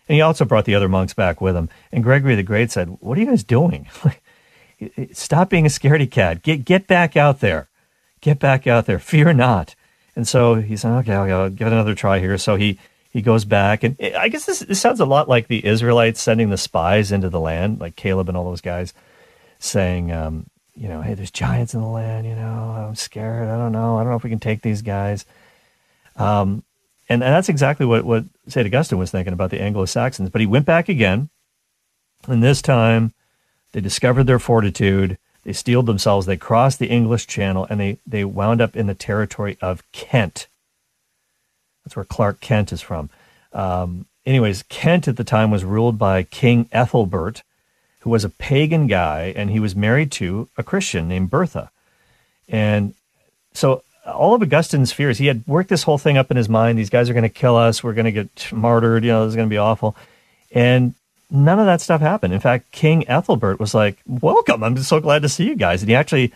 and 0.09 0.15
he 0.15 0.21
also 0.21 0.43
brought 0.43 0.65
the 0.65 0.73
other 0.73 0.89
monks 0.89 1.13
back 1.13 1.39
with 1.39 1.55
him. 1.55 1.69
And 1.91 2.03
Gregory 2.03 2.35
the 2.35 2.43
Great 2.43 2.71
said, 2.71 2.97
What 2.99 3.17
are 3.17 3.21
you 3.21 3.27
guys 3.27 3.43
doing? 3.43 3.87
Stop 5.13 5.49
being 5.49 5.65
a 5.65 5.69
scaredy 5.69 6.09
cat. 6.09 6.41
Get, 6.41 6.65
get 6.65 6.87
back 6.87 7.15
out 7.15 7.41
there. 7.41 7.67
Get 8.19 8.39
back 8.39 8.65
out 8.65 8.87
there. 8.87 8.97
Fear 8.97 9.33
not. 9.33 9.75
And 10.15 10.27
so 10.27 10.55
he 10.55 10.75
said, 10.75 10.91
okay, 10.99 11.13
I'll 11.13 11.49
give 11.49 11.67
it 11.67 11.73
another 11.73 11.95
try 11.95 12.19
here. 12.19 12.37
So 12.37 12.55
he, 12.55 12.79
he 13.09 13.21
goes 13.21 13.45
back. 13.45 13.83
And 13.83 13.97
I 14.17 14.29
guess 14.29 14.45
this, 14.45 14.59
this 14.59 14.81
sounds 14.81 14.99
a 14.99 15.05
lot 15.05 15.29
like 15.29 15.47
the 15.47 15.65
Israelites 15.65 16.21
sending 16.21 16.49
the 16.49 16.57
spies 16.57 17.11
into 17.11 17.29
the 17.29 17.39
land, 17.39 17.79
like 17.79 17.95
Caleb 17.95 18.29
and 18.29 18.37
all 18.37 18.45
those 18.45 18.61
guys 18.61 18.93
saying, 19.59 20.11
um, 20.11 20.49
you 20.75 20.87
know, 20.87 21.01
hey, 21.01 21.13
there's 21.13 21.31
giants 21.31 21.73
in 21.73 21.81
the 21.81 21.87
land, 21.87 22.25
you 22.25 22.35
know, 22.35 22.85
I'm 22.89 22.95
scared. 22.95 23.47
I 23.47 23.57
don't 23.57 23.73
know. 23.73 23.97
I 23.97 24.03
don't 24.03 24.11
know 24.11 24.17
if 24.17 24.23
we 24.23 24.29
can 24.29 24.39
take 24.39 24.61
these 24.61 24.81
guys. 24.81 25.25
Um, 26.15 26.63
and, 27.09 27.23
and 27.23 27.33
that's 27.33 27.49
exactly 27.49 27.85
what, 27.85 28.05
what 28.05 28.25
St. 28.47 28.65
Augustine 28.67 28.99
was 28.99 29.11
thinking 29.11 29.33
about 29.33 29.49
the 29.49 29.61
Anglo 29.61 29.85
Saxons. 29.85 30.29
But 30.29 30.41
he 30.41 30.47
went 30.47 30.65
back 30.65 30.87
again. 30.87 31.29
And 32.27 32.43
this 32.43 32.61
time, 32.61 33.13
They 33.71 33.81
discovered 33.81 34.25
their 34.25 34.39
fortitude. 34.39 35.17
They 35.43 35.53
steeled 35.53 35.85
themselves. 35.85 36.25
They 36.25 36.37
crossed 36.37 36.79
the 36.79 36.89
English 36.89 37.27
Channel 37.27 37.67
and 37.69 37.79
they, 37.79 37.97
they 38.05 38.25
wound 38.25 38.61
up 38.61 38.75
in 38.75 38.87
the 38.87 38.95
territory 38.95 39.57
of 39.61 39.89
Kent. 39.91 40.47
That's 41.83 41.95
where 41.95 42.05
Clark 42.05 42.39
Kent 42.41 42.71
is 42.71 42.81
from. 42.81 43.09
Um, 43.53 44.05
anyways, 44.25 44.63
Kent 44.63 45.07
at 45.07 45.17
the 45.17 45.23
time 45.23 45.49
was 45.49 45.63
ruled 45.63 45.97
by 45.97 46.23
King 46.23 46.67
Ethelbert, 46.71 47.43
who 48.01 48.09
was 48.09 48.23
a 48.23 48.29
pagan 48.29 48.87
guy, 48.87 49.33
and 49.35 49.49
he 49.49 49.59
was 49.59 49.75
married 49.75 50.11
to 50.13 50.49
a 50.57 50.63
Christian 50.63 51.07
named 51.07 51.29
Bertha. 51.29 51.71
And 52.47 52.93
so 53.53 53.83
all 54.13 54.33
of 54.33 54.41
Augustine's 54.41 54.91
fears, 54.91 55.17
he 55.17 55.27
had 55.27 55.43
worked 55.47 55.69
this 55.69 55.83
whole 55.83 55.97
thing 55.97 56.17
up 56.17 56.31
in 56.31 56.37
his 56.37 56.49
mind. 56.49 56.77
These 56.77 56.89
guys 56.89 57.09
are 57.09 57.13
going 57.13 57.23
to 57.23 57.29
kill 57.29 57.55
us. 57.55 57.83
We're 57.83 57.93
going 57.93 58.05
to 58.05 58.11
get 58.11 58.51
martyred. 58.51 59.03
You 59.03 59.11
know, 59.11 59.25
this 59.25 59.31
is 59.31 59.35
going 59.35 59.49
to 59.49 59.53
be 59.53 59.57
awful. 59.57 59.95
And 60.51 60.93
none 61.29 61.59
of 61.59 61.65
that 61.65 61.81
stuff 61.81 62.01
happened. 62.01 62.33
In 62.33 62.39
fact, 62.39 62.71
King 62.71 63.07
Ethelbert 63.07 63.59
was 63.59 63.73
like, 63.73 63.99
Welcome. 64.07 64.63
I'm 64.63 64.77
so 64.77 64.99
glad 64.99 65.21
to 65.21 65.29
see 65.29 65.45
you 65.45 65.55
guys. 65.55 65.81
And 65.81 65.89
he 65.89 65.95
actually 65.95 66.33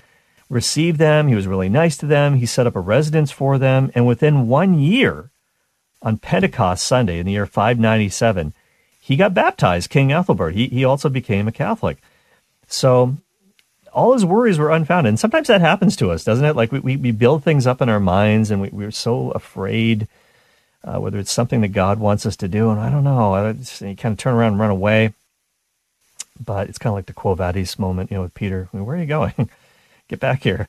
received 0.50 1.00
them. 1.00 1.28
He 1.28 1.36
was 1.36 1.48
really 1.48 1.70
nice 1.70 1.98
to 1.98 2.06
them. 2.06 2.36
He 2.36 2.46
set 2.46 2.68
up 2.68 2.76
a 2.76 2.80
residence 2.80 3.32
for 3.32 3.58
them. 3.58 3.92
And 3.96 4.06
within 4.06 4.48
one 4.48 4.80
year, 4.80 5.30
on 6.02 6.18
Pentecost 6.18 6.86
Sunday 6.86 7.20
in 7.20 7.26
the 7.26 7.32
year 7.32 7.46
597, 7.46 8.54
he 9.00 9.16
got 9.16 9.34
baptized, 9.34 9.90
King 9.90 10.12
Ethelbert. 10.12 10.54
He, 10.54 10.68
he 10.68 10.86
also 10.86 11.10
became 11.10 11.48
a 11.48 11.52
Catholic. 11.52 11.98
So 12.68 13.18
all 13.94 14.14
his 14.14 14.26
worries 14.26 14.58
were 14.58 14.72
unfounded. 14.72 15.10
And 15.10 15.20
sometimes 15.20 15.48
that 15.48 15.62
happens 15.62 15.96
to 15.98 16.12
us, 16.12 16.24
doesn't 16.24 16.46
it? 16.46 16.56
Like 16.56 16.72
we, 16.72 16.80
we, 16.80 16.98
we 16.98 17.12
build 17.12 17.44
things 17.44 17.68
up 17.68 17.82
in 17.82 17.90
our 17.90 18.00
minds 18.00 18.50
and 18.50 18.62
we, 18.62 18.70
we're 18.70 18.92
so 18.92 19.32
afraid, 19.32 20.08
uh, 20.84 21.00
whether 21.00 21.20
it's 21.20 21.32
something 21.32 21.62
that 21.62 21.70
God 21.70 22.00
wants 22.00 22.26
us 22.26 22.36
to 22.38 22.48
do. 22.48 22.72
And 22.72 22.80
I 22.80 22.90
don't 22.90 23.04
know, 23.04 23.54
just, 23.54 23.82
you 23.82 23.96
kind 23.96 24.14
of 24.14 24.18
turn 24.18 24.34
around 24.34 24.54
and 24.54 24.60
run 24.60 24.72
away. 24.72 25.14
But 26.44 26.68
it's 26.68 26.80
kind 26.80 26.92
of 26.92 26.96
like 26.96 27.06
the 27.06 27.14
Quo 27.14 27.36
Vadis 27.36 27.78
moment, 27.78 28.10
you 28.10 28.18
know, 28.18 28.24
with 28.24 28.34
Peter. 28.34 28.68
I 28.74 28.78
mean, 28.78 28.86
where 28.86 28.98
are 28.98 29.00
you 29.00 29.06
going? 29.06 29.50
Get 30.08 30.20
back 30.20 30.42
here. 30.42 30.68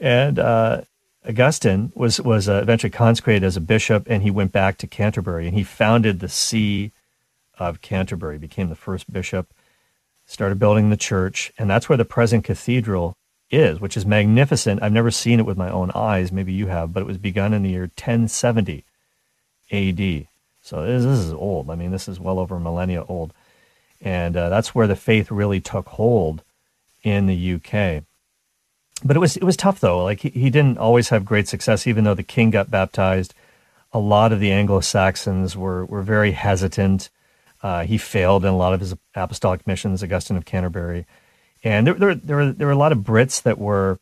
And 0.00 0.38
uh, 0.40 0.82
Augustine 1.26 1.92
was, 1.94 2.20
was 2.20 2.48
uh, 2.48 2.60
eventually 2.60 2.90
consecrated 2.90 3.44
as 3.44 3.56
a 3.56 3.60
bishop 3.60 4.08
and 4.10 4.24
he 4.24 4.30
went 4.30 4.50
back 4.50 4.76
to 4.78 4.88
Canterbury 4.88 5.46
and 5.46 5.56
he 5.56 5.62
founded 5.62 6.18
the 6.18 6.28
See 6.28 6.90
of 7.58 7.80
Canterbury, 7.80 8.38
became 8.38 8.68
the 8.68 8.74
first 8.74 9.10
bishop 9.10 9.46
started 10.26 10.58
building 10.58 10.90
the 10.90 10.96
church, 10.96 11.52
and 11.56 11.70
that's 11.70 11.88
where 11.88 11.96
the 11.96 12.04
present 12.04 12.44
cathedral 12.44 13.16
is, 13.50 13.80
which 13.80 13.96
is 13.96 14.04
magnificent. 14.04 14.82
I've 14.82 14.92
never 14.92 15.10
seen 15.10 15.38
it 15.38 15.46
with 15.46 15.56
my 15.56 15.70
own 15.70 15.92
eyes. 15.94 16.32
Maybe 16.32 16.52
you 16.52 16.66
have, 16.66 16.92
but 16.92 17.00
it 17.00 17.06
was 17.06 17.18
begun 17.18 17.54
in 17.54 17.62
the 17.62 17.70
year 17.70 17.82
1070 17.82 18.84
AD. 19.70 20.26
So 20.62 20.84
this, 20.84 21.04
this 21.04 21.18
is 21.20 21.32
old. 21.32 21.70
I 21.70 21.76
mean, 21.76 21.92
this 21.92 22.08
is 22.08 22.18
well 22.18 22.40
over 22.40 22.56
a 22.56 22.60
millennia 22.60 23.04
old. 23.04 23.32
And 24.02 24.36
uh, 24.36 24.48
that's 24.48 24.74
where 24.74 24.88
the 24.88 24.96
faith 24.96 25.30
really 25.30 25.60
took 25.60 25.88
hold 25.90 26.42
in 27.02 27.26
the 27.26 27.54
UK. 27.54 28.02
But 29.04 29.16
it 29.16 29.20
was 29.20 29.36
it 29.36 29.44
was 29.44 29.56
tough 29.56 29.78
though. 29.78 30.02
Like 30.02 30.20
he, 30.20 30.30
he 30.30 30.50
didn't 30.50 30.78
always 30.78 31.10
have 31.10 31.24
great 31.24 31.48
success, 31.48 31.86
even 31.86 32.04
though 32.04 32.14
the 32.14 32.22
king 32.22 32.50
got 32.50 32.70
baptized. 32.70 33.34
A 33.92 33.98
lot 33.98 34.32
of 34.32 34.40
the 34.40 34.50
Anglo 34.50 34.80
Saxons 34.80 35.56
were 35.56 35.84
were 35.84 36.02
very 36.02 36.32
hesitant 36.32 37.10
uh, 37.62 37.84
he 37.84 37.98
failed 37.98 38.44
in 38.44 38.52
a 38.52 38.56
lot 38.56 38.72
of 38.72 38.80
his 38.80 38.94
apostolic 39.14 39.66
missions, 39.66 40.02
Augustine 40.02 40.36
of 40.36 40.44
Canterbury. 40.44 41.06
And 41.64 41.86
there, 41.86 41.94
there, 41.94 42.14
there, 42.14 42.36
were, 42.36 42.52
there 42.52 42.66
were 42.66 42.72
a 42.72 42.78
lot 42.78 42.92
of 42.92 42.98
Brits 42.98 43.42
that 43.42 43.58
were 43.58 43.98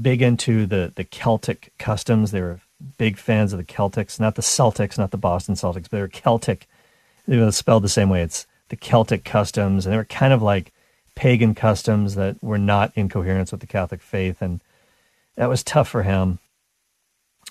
big 0.00 0.22
into 0.22 0.66
the, 0.66 0.92
the 0.94 1.04
Celtic 1.04 1.72
customs. 1.78 2.30
They 2.30 2.40
were 2.40 2.60
big 2.96 3.18
fans 3.18 3.52
of 3.52 3.58
the 3.58 3.64
Celtics, 3.64 4.20
not 4.20 4.36
the 4.36 4.42
Celtics, 4.42 4.98
not 4.98 5.10
the 5.10 5.16
Boston 5.16 5.54
Celtics, 5.54 5.82
but 5.82 5.90
they 5.90 6.00
were 6.00 6.08
Celtic. 6.08 6.66
They 7.26 7.38
were 7.38 7.52
spelled 7.52 7.82
the 7.82 7.88
same 7.88 8.08
way. 8.08 8.22
It's 8.22 8.46
the 8.68 8.76
Celtic 8.76 9.24
customs. 9.24 9.84
And 9.84 9.92
they 9.92 9.96
were 9.96 10.04
kind 10.04 10.32
of 10.32 10.42
like 10.42 10.72
pagan 11.14 11.54
customs 11.54 12.14
that 12.14 12.42
were 12.42 12.58
not 12.58 12.92
in 12.94 13.08
coherence 13.08 13.50
with 13.50 13.60
the 13.60 13.66
Catholic 13.66 14.00
faith. 14.00 14.40
And 14.40 14.60
that 15.36 15.48
was 15.48 15.62
tough 15.62 15.88
for 15.88 16.04
him. 16.04 16.38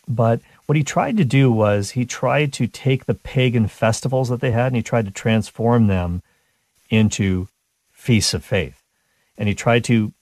But 0.07 0.41
what 0.68 0.76
he 0.76 0.84
tried 0.84 1.18
to 1.18 1.26
do 1.26 1.52
was 1.52 1.92
he 1.92 2.06
tried 2.06 2.54
to 2.54 2.68
take 2.68 3.06
the 3.06 3.14
pagan 3.14 3.68
festivals 3.68 4.30
that 4.30 4.42
they 4.42 4.52
had 4.52 4.68
and 4.68 4.76
he 4.76 4.84
tried 4.84 5.06
to 5.06 5.12
transform 5.12 5.88
them 5.88 6.22
into 6.90 7.48
feasts 7.92 8.34
of 8.34 8.44
faith. 8.44 8.84
And 9.38 9.48
he 9.48 9.56
tried 9.56 9.84
to 9.86 10.14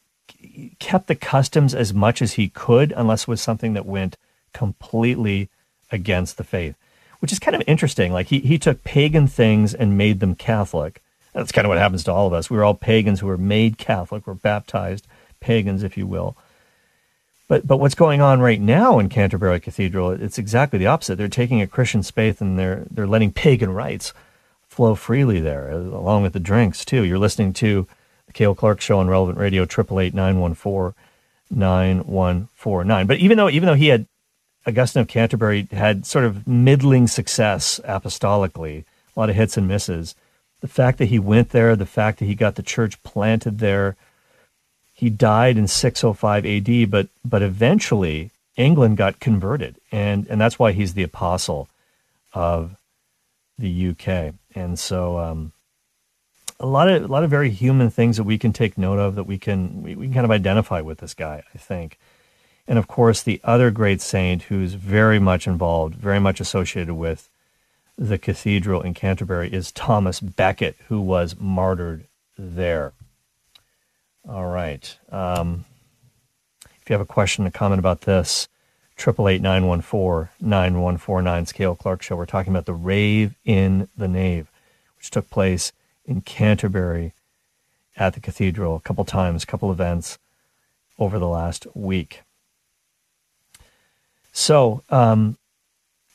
kept 0.79 1.07
the 1.07 1.15
customs 1.15 1.73
as 1.73 1.93
much 1.93 2.21
as 2.21 2.33
he 2.33 2.47
could 2.47 2.93
unless 2.95 3.23
it 3.23 3.27
was 3.27 3.41
something 3.41 3.73
that 3.73 3.85
went 3.85 4.17
completely 4.53 5.49
against 5.91 6.37
the 6.37 6.43
faith, 6.43 6.75
which 7.19 7.31
is 7.31 7.39
kind 7.39 7.55
of 7.55 7.63
interesting. 7.67 8.13
Like 8.13 8.27
he, 8.27 8.39
he 8.39 8.59
took 8.59 8.83
pagan 8.83 9.27
things 9.27 9.73
and 9.73 9.97
made 9.97 10.19
them 10.19 10.35
Catholic. 10.35 11.01
That's 11.33 11.51
kind 11.51 11.65
of 11.65 11.69
what 11.69 11.79
happens 11.79 12.03
to 12.05 12.13
all 12.13 12.27
of 12.27 12.33
us. 12.33 12.49
We 12.49 12.57
were 12.57 12.63
all 12.63 12.75
pagans 12.75 13.19
who 13.19 13.27
were 13.27 13.37
made 13.37 13.77
Catholic, 13.77 14.27
were 14.27 14.35
baptized 14.35 15.07
pagans, 15.39 15.83
if 15.83 15.97
you 15.97 16.05
will. 16.05 16.37
But 17.47 17.67
but 17.67 17.77
what's 17.77 17.95
going 17.95 18.21
on 18.21 18.39
right 18.39 18.59
now 18.59 18.99
in 18.99 19.09
Canterbury 19.09 19.59
Cathedral? 19.59 20.11
It's 20.11 20.37
exactly 20.37 20.79
the 20.79 20.87
opposite. 20.87 21.17
They're 21.17 21.27
taking 21.27 21.61
a 21.61 21.67
Christian 21.67 22.01
faith 22.01 22.41
and 22.41 22.57
they're 22.57 22.85
they're 22.89 23.07
letting 23.07 23.31
pagan 23.31 23.71
rites 23.71 24.13
flow 24.67 24.95
freely 24.95 25.39
there, 25.39 25.71
uh, 25.71 25.77
along 25.77 26.23
with 26.23 26.33
the 26.33 26.39
drinks 26.39 26.83
too. 26.83 27.03
You're 27.03 27.19
listening 27.19 27.53
to 27.53 27.87
the 28.27 28.33
Cale 28.33 28.55
Clark 28.55 28.81
Show 28.81 28.99
on 28.99 29.07
Relevant 29.07 29.37
Radio, 29.37 29.65
triple 29.65 29.99
eight 29.99 30.13
nine 30.13 30.39
one 30.39 30.55
four 30.55 30.95
nine 31.51 31.99
one 31.99 32.49
four 32.53 32.83
nine. 32.83 33.05
But 33.05 33.19
even 33.19 33.37
though 33.37 33.49
even 33.49 33.67
though 33.67 33.75
he 33.75 33.87
had 33.87 34.07
Augustine 34.67 35.01
of 35.01 35.07
Canterbury 35.07 35.67
had 35.71 36.05
sort 36.05 36.25
of 36.25 36.47
middling 36.47 37.07
success 37.07 37.79
apostolically, 37.85 38.83
a 39.15 39.19
lot 39.19 39.29
of 39.29 39.35
hits 39.35 39.57
and 39.57 39.67
misses. 39.67 40.15
The 40.61 40.67
fact 40.67 40.97
that 40.97 41.05
he 41.05 41.19
went 41.19 41.49
there, 41.49 41.75
the 41.75 41.85
fact 41.85 42.19
that 42.19 42.25
he 42.25 42.33
got 42.33 42.55
the 42.55 42.63
church 42.63 43.01
planted 43.03 43.59
there, 43.59 43.95
he 44.95 45.09
died 45.09 45.57
in 45.57 45.67
605 45.67 46.45
AD, 46.45 46.89
but 46.89 47.09
but 47.23 47.41
eventually 47.41 48.31
England 48.55 48.95
got 48.95 49.19
converted, 49.19 49.75
and 49.91 50.25
and 50.27 50.39
that's 50.39 50.57
why 50.57 50.71
he's 50.71 50.93
the 50.93 51.03
apostle 51.03 51.67
of 52.33 52.77
the 53.59 53.89
UK. 53.89 54.33
And 54.55 54.79
so 54.79 55.19
um, 55.19 55.51
a 56.61 56.65
lot 56.65 56.87
of 56.87 57.03
a 57.03 57.07
lot 57.07 57.25
of 57.25 57.29
very 57.29 57.49
human 57.49 57.89
things 57.89 58.15
that 58.15 58.23
we 58.23 58.37
can 58.37 58.53
take 58.53 58.77
note 58.77 58.97
of 58.97 59.15
that 59.15 59.25
we 59.25 59.37
can 59.37 59.83
we, 59.83 59.95
we 59.95 60.05
can 60.05 60.13
kind 60.13 60.25
of 60.25 60.31
identify 60.31 60.79
with 60.79 60.99
this 60.99 61.13
guy, 61.13 61.43
I 61.53 61.57
think. 61.57 61.99
And 62.65 62.79
of 62.79 62.87
course, 62.87 63.21
the 63.21 63.41
other 63.43 63.71
great 63.71 63.99
saint 63.99 64.43
who's 64.43 64.75
very 64.75 65.19
much 65.19 65.45
involved, 65.45 65.95
very 65.95 66.21
much 66.21 66.39
associated 66.39 66.93
with 66.95 67.29
the 67.97 68.17
cathedral 68.17 68.81
in 68.81 68.93
Canterbury 68.93 69.53
is 69.53 69.73
Thomas 69.73 70.21
Becket, 70.21 70.77
who 70.87 71.01
was 71.01 71.35
martyred 71.37 72.05
there. 72.37 72.93
All 74.27 74.47
right. 74.47 74.97
Um, 75.11 75.65
if 76.81 76.89
you 76.89 76.93
have 76.93 77.01
a 77.01 77.05
question, 77.05 77.45
a 77.45 77.51
comment 77.51 77.77
about 77.77 78.01
this, 78.01 78.47
triple 78.95 79.29
eight 79.29 79.41
nine 79.41 79.67
one 79.67 79.81
four 79.81 80.31
nine 80.41 80.81
one 80.81 80.97
four 80.97 81.21
nine 81.21 81.45
Scale 81.45 81.75
Clark 81.75 82.01
Show. 82.01 82.15
We're 82.15 82.25
talking 82.25 82.51
about 82.51 82.65
the 82.65 82.73
rave 82.73 83.35
in 83.45 83.87
the 83.95 84.07
nave, 84.07 84.49
which 84.97 85.11
took 85.11 85.29
place 85.29 85.73
in 86.05 86.21
Canterbury 86.21 87.13
at 87.95 88.13
the 88.13 88.19
cathedral 88.19 88.75
a 88.75 88.79
couple 88.79 89.05
times, 89.05 89.43
a 89.43 89.47
couple 89.47 89.71
events 89.71 90.17
over 90.97 91.19
the 91.19 91.27
last 91.27 91.67
week. 91.75 92.21
So, 94.31 94.83
um, 94.89 95.37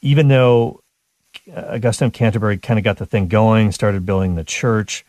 even 0.03 0.27
though 0.29 0.83
Augustine 1.57 2.07
of 2.09 2.13
Canterbury 2.13 2.59
kind 2.59 2.79
of 2.79 2.85
got 2.85 2.97
the 2.97 3.07
thing 3.07 3.29
going, 3.29 3.71
started 3.71 4.05
building 4.05 4.35
the 4.35 4.45
church, 4.45 5.05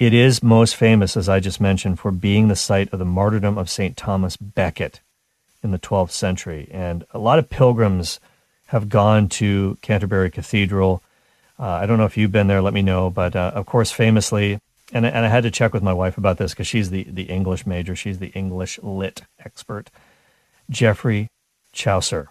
it 0.00 0.14
is 0.14 0.42
most 0.42 0.76
famous, 0.76 1.14
as 1.14 1.28
I 1.28 1.40
just 1.40 1.60
mentioned, 1.60 2.00
for 2.00 2.10
being 2.10 2.48
the 2.48 2.56
site 2.56 2.90
of 2.90 2.98
the 2.98 3.04
martyrdom 3.04 3.58
of 3.58 3.68
St. 3.68 3.98
Thomas 3.98 4.34
Becket 4.34 5.00
in 5.62 5.72
the 5.72 5.78
12th 5.78 6.12
century. 6.12 6.68
And 6.70 7.04
a 7.12 7.18
lot 7.18 7.38
of 7.38 7.50
pilgrims 7.50 8.18
have 8.68 8.88
gone 8.88 9.28
to 9.28 9.76
Canterbury 9.82 10.30
Cathedral. 10.30 11.02
Uh, 11.58 11.68
I 11.68 11.84
don't 11.84 11.98
know 11.98 12.06
if 12.06 12.16
you've 12.16 12.32
been 12.32 12.46
there, 12.46 12.62
let 12.62 12.72
me 12.72 12.80
know. 12.80 13.10
But 13.10 13.36
uh, 13.36 13.52
of 13.54 13.66
course, 13.66 13.92
famously, 13.92 14.58
and, 14.90 15.04
and 15.04 15.26
I 15.26 15.28
had 15.28 15.42
to 15.42 15.50
check 15.50 15.74
with 15.74 15.82
my 15.82 15.92
wife 15.92 16.16
about 16.16 16.38
this 16.38 16.52
because 16.52 16.66
she's 16.66 16.88
the, 16.88 17.02
the 17.02 17.24
English 17.24 17.66
major, 17.66 17.94
she's 17.94 18.20
the 18.20 18.28
English 18.28 18.78
lit 18.82 19.24
expert. 19.44 19.90
Geoffrey 20.70 21.28
Chaucer, 21.74 22.30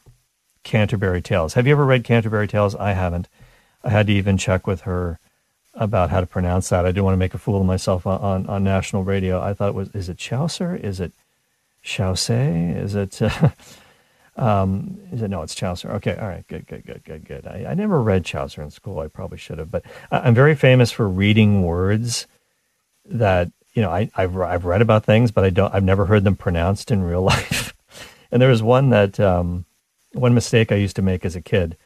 Canterbury 0.63 1.21
Tales. 1.21 1.53
Have 1.53 1.67
you 1.67 1.73
ever 1.73 1.85
read 1.85 2.03
Canterbury 2.03 2.47
Tales? 2.47 2.73
I 2.73 2.93
haven't. 2.93 3.27
I 3.83 3.91
had 3.91 4.07
to 4.07 4.13
even 4.13 4.39
check 4.39 4.65
with 4.65 4.81
her 4.81 5.19
about 5.73 6.09
how 6.09 6.19
to 6.19 6.25
pronounce 6.25 6.69
that. 6.69 6.85
I 6.85 6.89
didn't 6.89 7.03
want 7.03 7.13
to 7.13 7.19
make 7.19 7.33
a 7.33 7.37
fool 7.37 7.59
of 7.59 7.65
myself 7.65 8.07
on, 8.07 8.19
on, 8.21 8.45
on 8.47 8.63
national 8.63 9.03
radio. 9.03 9.41
I 9.41 9.53
thought 9.53 9.69
it 9.69 9.75
was, 9.75 9.89
is 9.89 10.09
it 10.09 10.17
Chaucer? 10.17 10.75
Is 10.75 10.99
it 10.99 11.13
Chaucer? 11.81 12.73
Is 12.75 12.95
it, 12.95 13.21
uh, 13.21 13.49
um, 14.35 14.99
is 15.11 15.21
it, 15.21 15.29
no, 15.29 15.41
it's 15.41 15.55
Chaucer. 15.55 15.91
Okay. 15.93 16.15
All 16.15 16.27
right. 16.27 16.45
Good, 16.47 16.67
good, 16.67 16.85
good, 16.85 17.03
good, 17.03 17.25
good. 17.25 17.47
I, 17.47 17.67
I 17.69 17.73
never 17.75 18.01
read 18.01 18.25
Chaucer 18.25 18.61
in 18.61 18.71
school. 18.71 18.99
I 18.99 19.07
probably 19.07 19.37
should 19.37 19.59
have, 19.59 19.71
but 19.71 19.85
I'm 20.11 20.33
very 20.33 20.55
famous 20.55 20.91
for 20.91 21.07
reading 21.07 21.63
words 21.63 22.25
that, 23.05 23.51
you 23.73 23.81
know, 23.81 23.91
I, 23.91 24.09
I've, 24.15 24.35
I've 24.37 24.65
read 24.65 24.81
about 24.81 25.05
things, 25.05 25.31
but 25.31 25.43
I 25.43 25.49
don't, 25.49 25.73
I've 25.73 25.83
never 25.83 26.07
heard 26.07 26.23
them 26.23 26.35
pronounced 26.35 26.89
in 26.91 27.03
real 27.03 27.21
life. 27.23 27.73
and 28.31 28.41
there 28.41 28.49
was 28.49 28.63
one 28.63 28.89
that, 28.89 29.19
um, 29.19 29.65
one 30.13 30.33
mistake 30.33 30.71
I 30.71 30.75
used 30.75 30.95
to 30.95 31.03
make 31.03 31.23
as 31.23 31.35
a 31.35 31.41
kid 31.41 31.77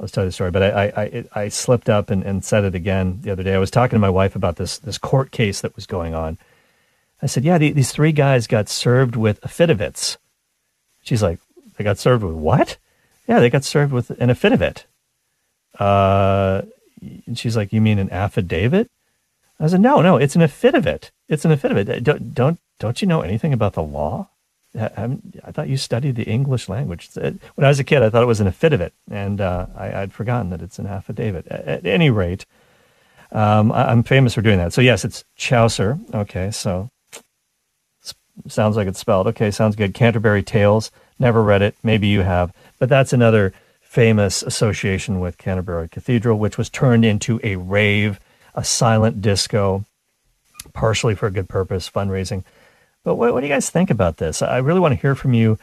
I'll 0.00 0.08
tell 0.08 0.24
you 0.24 0.28
the 0.28 0.32
story, 0.32 0.50
but 0.50 0.62
I, 0.62 0.84
I, 0.96 1.24
I 1.42 1.48
slipped 1.48 1.90
up 1.90 2.08
and, 2.08 2.22
and 2.22 2.42
said 2.42 2.64
it 2.64 2.74
again 2.74 3.18
the 3.20 3.30
other 3.30 3.42
day. 3.42 3.54
I 3.54 3.58
was 3.58 3.70
talking 3.70 3.96
to 3.96 4.00
my 4.00 4.08
wife 4.08 4.34
about 4.34 4.56
this, 4.56 4.78
this 4.78 4.96
court 4.96 5.30
case 5.30 5.60
that 5.60 5.76
was 5.76 5.86
going 5.86 6.14
on. 6.14 6.38
I 7.20 7.26
said, 7.26 7.44
yeah, 7.44 7.58
the, 7.58 7.72
these 7.72 7.92
three 7.92 8.12
guys 8.12 8.46
got 8.46 8.70
served 8.70 9.14
with 9.14 9.44
affidavits. 9.44 10.16
She's 11.02 11.22
like, 11.22 11.38
they 11.76 11.84
got 11.84 11.98
served 11.98 12.24
with 12.24 12.34
what? 12.34 12.78
Yeah, 13.28 13.40
they 13.40 13.50
got 13.50 13.62
served 13.62 13.92
with 13.92 14.10
an 14.10 14.30
affidavit. 14.30 14.86
Uh, 15.78 16.62
and 17.26 17.38
she's 17.38 17.56
like, 17.56 17.70
you 17.70 17.82
mean 17.82 17.98
an 17.98 18.10
affidavit? 18.10 18.90
I 19.58 19.66
said, 19.66 19.82
no, 19.82 20.00
no, 20.00 20.16
it's 20.16 20.34
an 20.34 20.42
affidavit. 20.42 21.10
It's 21.28 21.44
an 21.44 21.52
affidavit. 21.52 22.02
Don't, 22.02 22.34
don't, 22.34 22.58
don't 22.78 23.02
you 23.02 23.06
know 23.06 23.20
anything 23.20 23.52
about 23.52 23.74
the 23.74 23.82
law? 23.82 24.30
I, 24.78 25.50
thought 25.50 25.68
you 25.68 25.76
studied 25.76 26.16
the 26.16 26.24
English 26.24 26.68
language. 26.68 27.10
When 27.14 27.40
I 27.58 27.68
was 27.68 27.80
a 27.80 27.84
kid, 27.84 28.02
I 28.02 28.10
thought 28.10 28.22
it 28.22 28.26
was 28.26 28.40
an 28.40 28.46
affidavit, 28.46 28.92
and 29.10 29.40
uh, 29.40 29.66
I, 29.76 30.00
would 30.00 30.12
forgotten 30.12 30.50
that 30.50 30.62
it's 30.62 30.78
an 30.78 30.86
affidavit. 30.86 31.46
At, 31.48 31.64
at 31.66 31.86
any 31.86 32.10
rate, 32.10 32.46
um, 33.32 33.72
I, 33.72 33.90
am 33.90 34.02
famous 34.02 34.34
for 34.34 34.42
doing 34.42 34.58
that. 34.58 34.72
So 34.72 34.80
yes, 34.80 35.04
it's 35.04 35.24
Chaucer. 35.34 35.98
Okay, 36.14 36.50
so 36.50 36.90
sounds 38.46 38.76
like 38.76 38.86
it's 38.86 39.00
spelled. 39.00 39.26
Okay, 39.28 39.50
sounds 39.50 39.76
good. 39.76 39.92
Canterbury 39.94 40.42
Tales. 40.42 40.90
Never 41.18 41.42
read 41.42 41.62
it. 41.62 41.76
Maybe 41.82 42.06
you 42.06 42.22
have, 42.22 42.52
but 42.78 42.88
that's 42.88 43.12
another 43.12 43.52
famous 43.80 44.42
association 44.44 45.18
with 45.18 45.36
Canterbury 45.36 45.88
Cathedral, 45.88 46.38
which 46.38 46.56
was 46.56 46.70
turned 46.70 47.04
into 47.04 47.40
a 47.42 47.56
rave, 47.56 48.20
a 48.54 48.62
silent 48.62 49.20
disco, 49.20 49.84
partially 50.72 51.16
for 51.16 51.26
a 51.26 51.30
good 51.32 51.48
purpose, 51.48 51.90
fundraising. 51.90 52.44
But 53.04 53.16
what, 53.16 53.32
what 53.32 53.40
do 53.40 53.46
you 53.46 53.52
guys 53.52 53.70
think 53.70 53.90
about 53.90 54.18
this? 54.18 54.42
I 54.42 54.58
really 54.58 54.80
want 54.80 54.94
to 54.94 55.00
hear 55.00 55.14
from 55.14 55.34
you. 55.34 55.58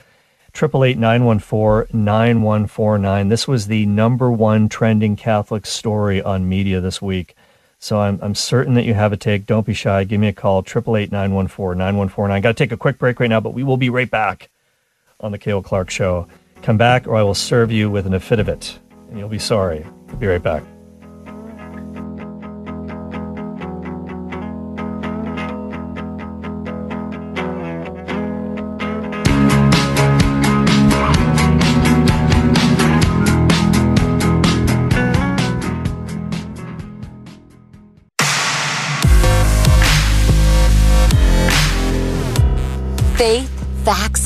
Triple 0.54 0.84
eight 0.84 0.98
nine 0.98 1.24
one 1.24 1.40
four 1.40 1.88
nine 1.94 2.42
one 2.42 2.66
four 2.66 2.98
nine. 2.98 3.30
This 3.30 3.48
was 3.48 3.68
the 3.68 3.86
number 3.86 4.32
one 4.32 4.70
trending 4.70 5.16
Catholic 5.16 5.66
story 5.68 6.22
on 6.22 6.50
media 6.50 6.82
this 6.82 7.02
week. 7.02 7.36
So 7.78 8.00
I'm, 8.00 8.18
I'm 8.24 8.34
certain 8.34 8.74
that 8.74 8.86
you 8.86 8.96
have 8.96 9.14
a 9.14 9.18
take. 9.18 9.46
Don't 9.46 9.68
be 9.68 9.76
shy. 9.76 10.04
Give 10.04 10.20
me 10.20 10.30
a 10.30 10.34
call. 10.34 10.64
Triple 10.64 10.98
eight 10.98 11.12
nine 11.12 11.34
one 11.34 11.48
four 11.48 11.76
nine 11.76 11.96
one 11.96 12.10
four 12.10 12.28
nine. 12.28 12.42
Got 12.42 12.50
to 12.58 12.64
take 12.64 12.72
a 12.72 12.78
quick 12.78 12.98
break 12.98 13.20
right 13.20 13.30
now, 13.30 13.40
but 13.40 13.54
we 13.54 13.64
will 13.64 13.78
be 13.78 13.92
right 13.92 14.10
back 14.10 14.50
on 15.20 15.32
the 15.32 15.38
Cale 15.38 15.62
Clark 15.62 15.92
Show. 15.92 16.28
Come 16.64 16.78
back, 16.78 17.08
or 17.08 17.16
I 17.16 17.22
will 17.22 17.36
serve 17.36 17.72
you 17.72 17.92
with 17.92 18.08
an 18.08 18.16
affidavit, 18.16 18.80
and 19.10 19.20
you'll 19.20 19.30
be 19.30 19.38
sorry. 19.38 19.86
We'll 20.08 20.18
be 20.18 20.26
right 20.26 20.42
back. 20.42 20.64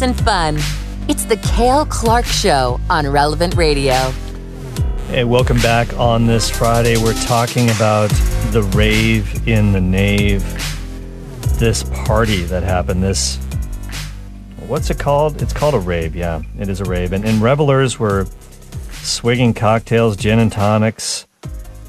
And 0.02 0.20
fun. 0.22 0.58
It's 1.08 1.26
the 1.26 1.38
Cale 1.38 1.86
Clark 1.86 2.26
Show 2.26 2.80
on 2.90 3.08
Relevant 3.08 3.56
Radio. 3.56 3.94
Hey, 5.08 5.24
welcome 5.24 5.58
back 5.58 5.94
on 6.00 6.26
this 6.26 6.50
Friday. 6.50 6.98
We're 6.98 7.14
talking 7.26 7.70
about 7.70 8.10
the 8.52 8.64
rave 8.76 9.48
in 9.48 9.74
the 9.74 9.82
nave. 9.82 10.44
This 11.60 11.84
party 12.06 12.44
that 12.46 12.64
happened, 12.64 13.04
this, 13.04 13.38
what's 14.68 14.90
it 14.90 14.98
called? 14.98 15.42
It's 15.42 15.54
called 15.54 15.76
a 15.76 15.80
rave, 15.80 16.16
yeah. 16.16 16.42
It 16.58 16.70
is 16.70 16.82
a 16.82 16.86
rave. 16.86 17.14
And, 17.14 17.24
and 17.24 17.42
revelers 17.42 18.00
were 18.00 18.26
swigging 19.04 19.54
cocktails, 19.54 20.18
gin 20.18 20.40
and 20.40 20.52
tonics, 20.52 21.28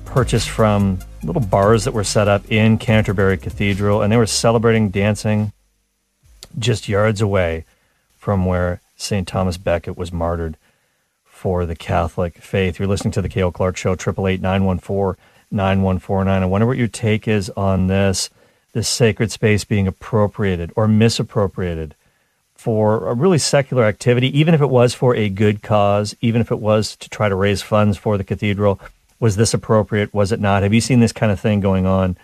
purchased 0.04 0.50
from 0.50 0.99
little 1.23 1.42
bars 1.42 1.85
that 1.85 1.92
were 1.92 2.04
set 2.04 2.28
up 2.28 2.50
in 2.50 2.76
Canterbury 2.76 3.38
Cathedral, 3.38 4.02
and 4.02 4.12
they 4.12 4.16
were 4.16 4.26
celebrating, 4.26 4.90
dancing 4.90 5.52
just 6.59 6.88
yards 6.88 7.22
away 7.22 7.64
from 8.22 8.46
where 8.46 8.80
St. 8.96 9.26
Thomas 9.26 9.56
Becket 9.56 9.98
was 9.98 10.12
martyred 10.12 10.56
for 11.24 11.66
the 11.66 11.74
Catholic 11.74 12.37
faith. 12.37 12.78
You're 12.78 12.87
listening 12.87 13.11
to 13.14 13.20
the 13.20 13.28
Cale 13.28 13.50
Clark 13.50 13.76
Show, 13.76 13.96
888-914-9149. 13.96 16.28
I 16.28 16.44
wonder 16.44 16.68
what 16.68 16.76
your 16.76 16.87
take 16.87 17.26
is 17.26 17.50
on 17.50 17.88
this, 17.88 18.30
this 18.74 18.88
sacred 18.88 19.32
space 19.32 19.64
being 19.64 19.88
appropriated 19.88 20.70
or 20.76 20.87
misappropriated 20.87 21.96
for 22.54 23.08
a 23.08 23.14
really 23.14 23.38
secular 23.38 23.82
activity, 23.82 24.28
even 24.38 24.54
if 24.54 24.61
it 24.61 24.70
was 24.70 24.94
for 24.94 25.16
a 25.16 25.28
good 25.28 25.61
cause, 25.61 26.14
even 26.20 26.40
if 26.40 26.52
it 26.52 26.61
was 26.61 26.94
to 26.98 27.11
try 27.11 27.28
to 27.28 27.35
raise 27.35 27.61
funds 27.61 27.98
for 27.98 28.16
the 28.16 28.22
cathedral. 28.22 28.78
Was 29.18 29.35
this 29.35 29.52
appropriate? 29.52 30.14
Was 30.14 30.30
it 30.30 30.38
not? 30.38 30.62
Have 30.62 30.72
you 30.72 30.80
seen 30.80 31.00
this 31.00 31.11
kind 31.11 31.32
of 31.32 31.40
thing 31.40 31.58
going 31.58 31.87
on 31.87 32.16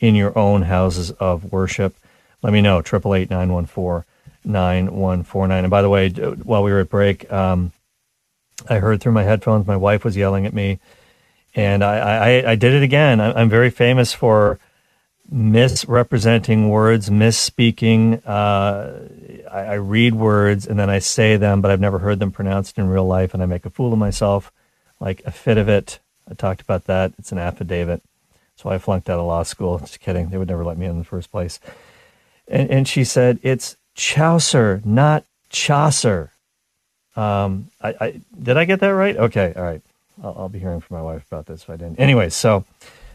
in 0.00 0.16
your 0.16 0.36
own 0.36 0.62
houses 0.62 1.12
of 1.12 1.52
worship? 1.52 1.94
Let 2.42 2.52
me 2.52 2.60
know, 2.60 2.80
888 2.80 3.30
914 3.30 4.02
9149. 4.44 5.64
And 5.64 5.70
by 5.70 5.82
the 5.82 5.88
way, 5.88 6.10
while 6.10 6.62
we 6.62 6.72
were 6.72 6.80
at 6.80 6.88
break, 6.88 7.30
um, 7.32 7.72
I 8.68 8.78
heard 8.78 9.00
through 9.00 9.12
my 9.12 9.22
headphones 9.22 9.66
my 9.66 9.76
wife 9.76 10.04
was 10.04 10.16
yelling 10.16 10.46
at 10.46 10.54
me, 10.54 10.80
and 11.54 11.84
I, 11.84 11.98
I, 12.40 12.50
I 12.52 12.54
did 12.56 12.74
it 12.74 12.82
again. 12.82 13.20
I'm 13.20 13.48
very 13.48 13.70
famous 13.70 14.12
for 14.12 14.58
misrepresenting 15.30 16.68
words, 16.68 17.10
misspeaking. 17.10 18.22
Uh, 18.26 19.48
I, 19.50 19.60
I, 19.60 19.74
read 19.74 20.14
words 20.14 20.66
and 20.66 20.78
then 20.78 20.88
I 20.88 21.00
say 21.00 21.36
them, 21.36 21.60
but 21.60 21.70
I've 21.70 21.80
never 21.80 21.98
heard 21.98 22.18
them 22.18 22.30
pronounced 22.30 22.78
in 22.78 22.88
real 22.88 23.06
life, 23.06 23.34
and 23.34 23.42
I 23.42 23.46
make 23.46 23.66
a 23.66 23.70
fool 23.70 23.92
of 23.92 23.98
myself, 23.98 24.50
like 25.00 25.22
a 25.26 25.30
fit 25.30 25.58
of 25.58 25.68
it. 25.68 26.00
I 26.30 26.34
talked 26.34 26.60
about 26.60 26.84
that. 26.84 27.12
It's 27.18 27.32
an 27.32 27.38
affidavit. 27.38 28.02
So 28.56 28.70
I 28.70 28.78
flunked 28.78 29.08
out 29.08 29.20
of 29.20 29.26
law 29.26 29.44
school. 29.44 29.78
Just 29.78 30.00
kidding. 30.00 30.30
They 30.30 30.38
would 30.38 30.48
never 30.48 30.64
let 30.64 30.78
me 30.78 30.86
in 30.86 30.98
the 30.98 31.04
first 31.04 31.30
place. 31.30 31.60
And, 32.48 32.70
and 32.70 32.88
she 32.88 33.04
said, 33.04 33.38
it's 33.42 33.76
Chaucer, 33.98 34.80
not 34.84 35.24
Chaucer. 35.50 36.30
Um, 37.16 37.68
I, 37.82 37.94
I, 38.00 38.20
did 38.40 38.56
I 38.56 38.64
get 38.64 38.78
that 38.78 38.90
right? 38.90 39.16
Okay, 39.16 39.52
all 39.56 39.64
right. 39.64 39.82
I'll, 40.22 40.34
I'll 40.38 40.48
be 40.48 40.60
hearing 40.60 40.80
from 40.80 40.98
my 40.98 41.02
wife 41.02 41.26
about 41.26 41.46
this 41.46 41.64
if 41.64 41.70
I 41.70 41.76
didn't. 41.76 41.98
Anyway, 41.98 42.28
so 42.28 42.64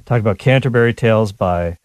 talk 0.06 0.19
about 0.19 0.39
Canterbury 0.39 0.93
Tales 0.93 1.32
by 1.32 1.78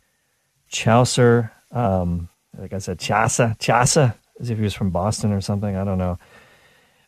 Chaucer. 0.68 1.52
Um, 1.70 2.28
like 2.58 2.72
I 2.72 2.78
said, 2.78 2.98
Chaucer, 2.98 3.54
Chaucer, 3.60 4.14
as 4.40 4.50
if 4.50 4.58
he 4.58 4.64
was 4.64 4.74
from 4.74 4.90
Boston 4.90 5.32
or 5.32 5.40
something. 5.40 5.76
I 5.76 5.84
don't 5.84 5.98
know. 5.98 6.18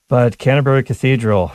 But 0.07 0.38
Canterbury 0.38 0.85
Cathedral, 0.85 1.50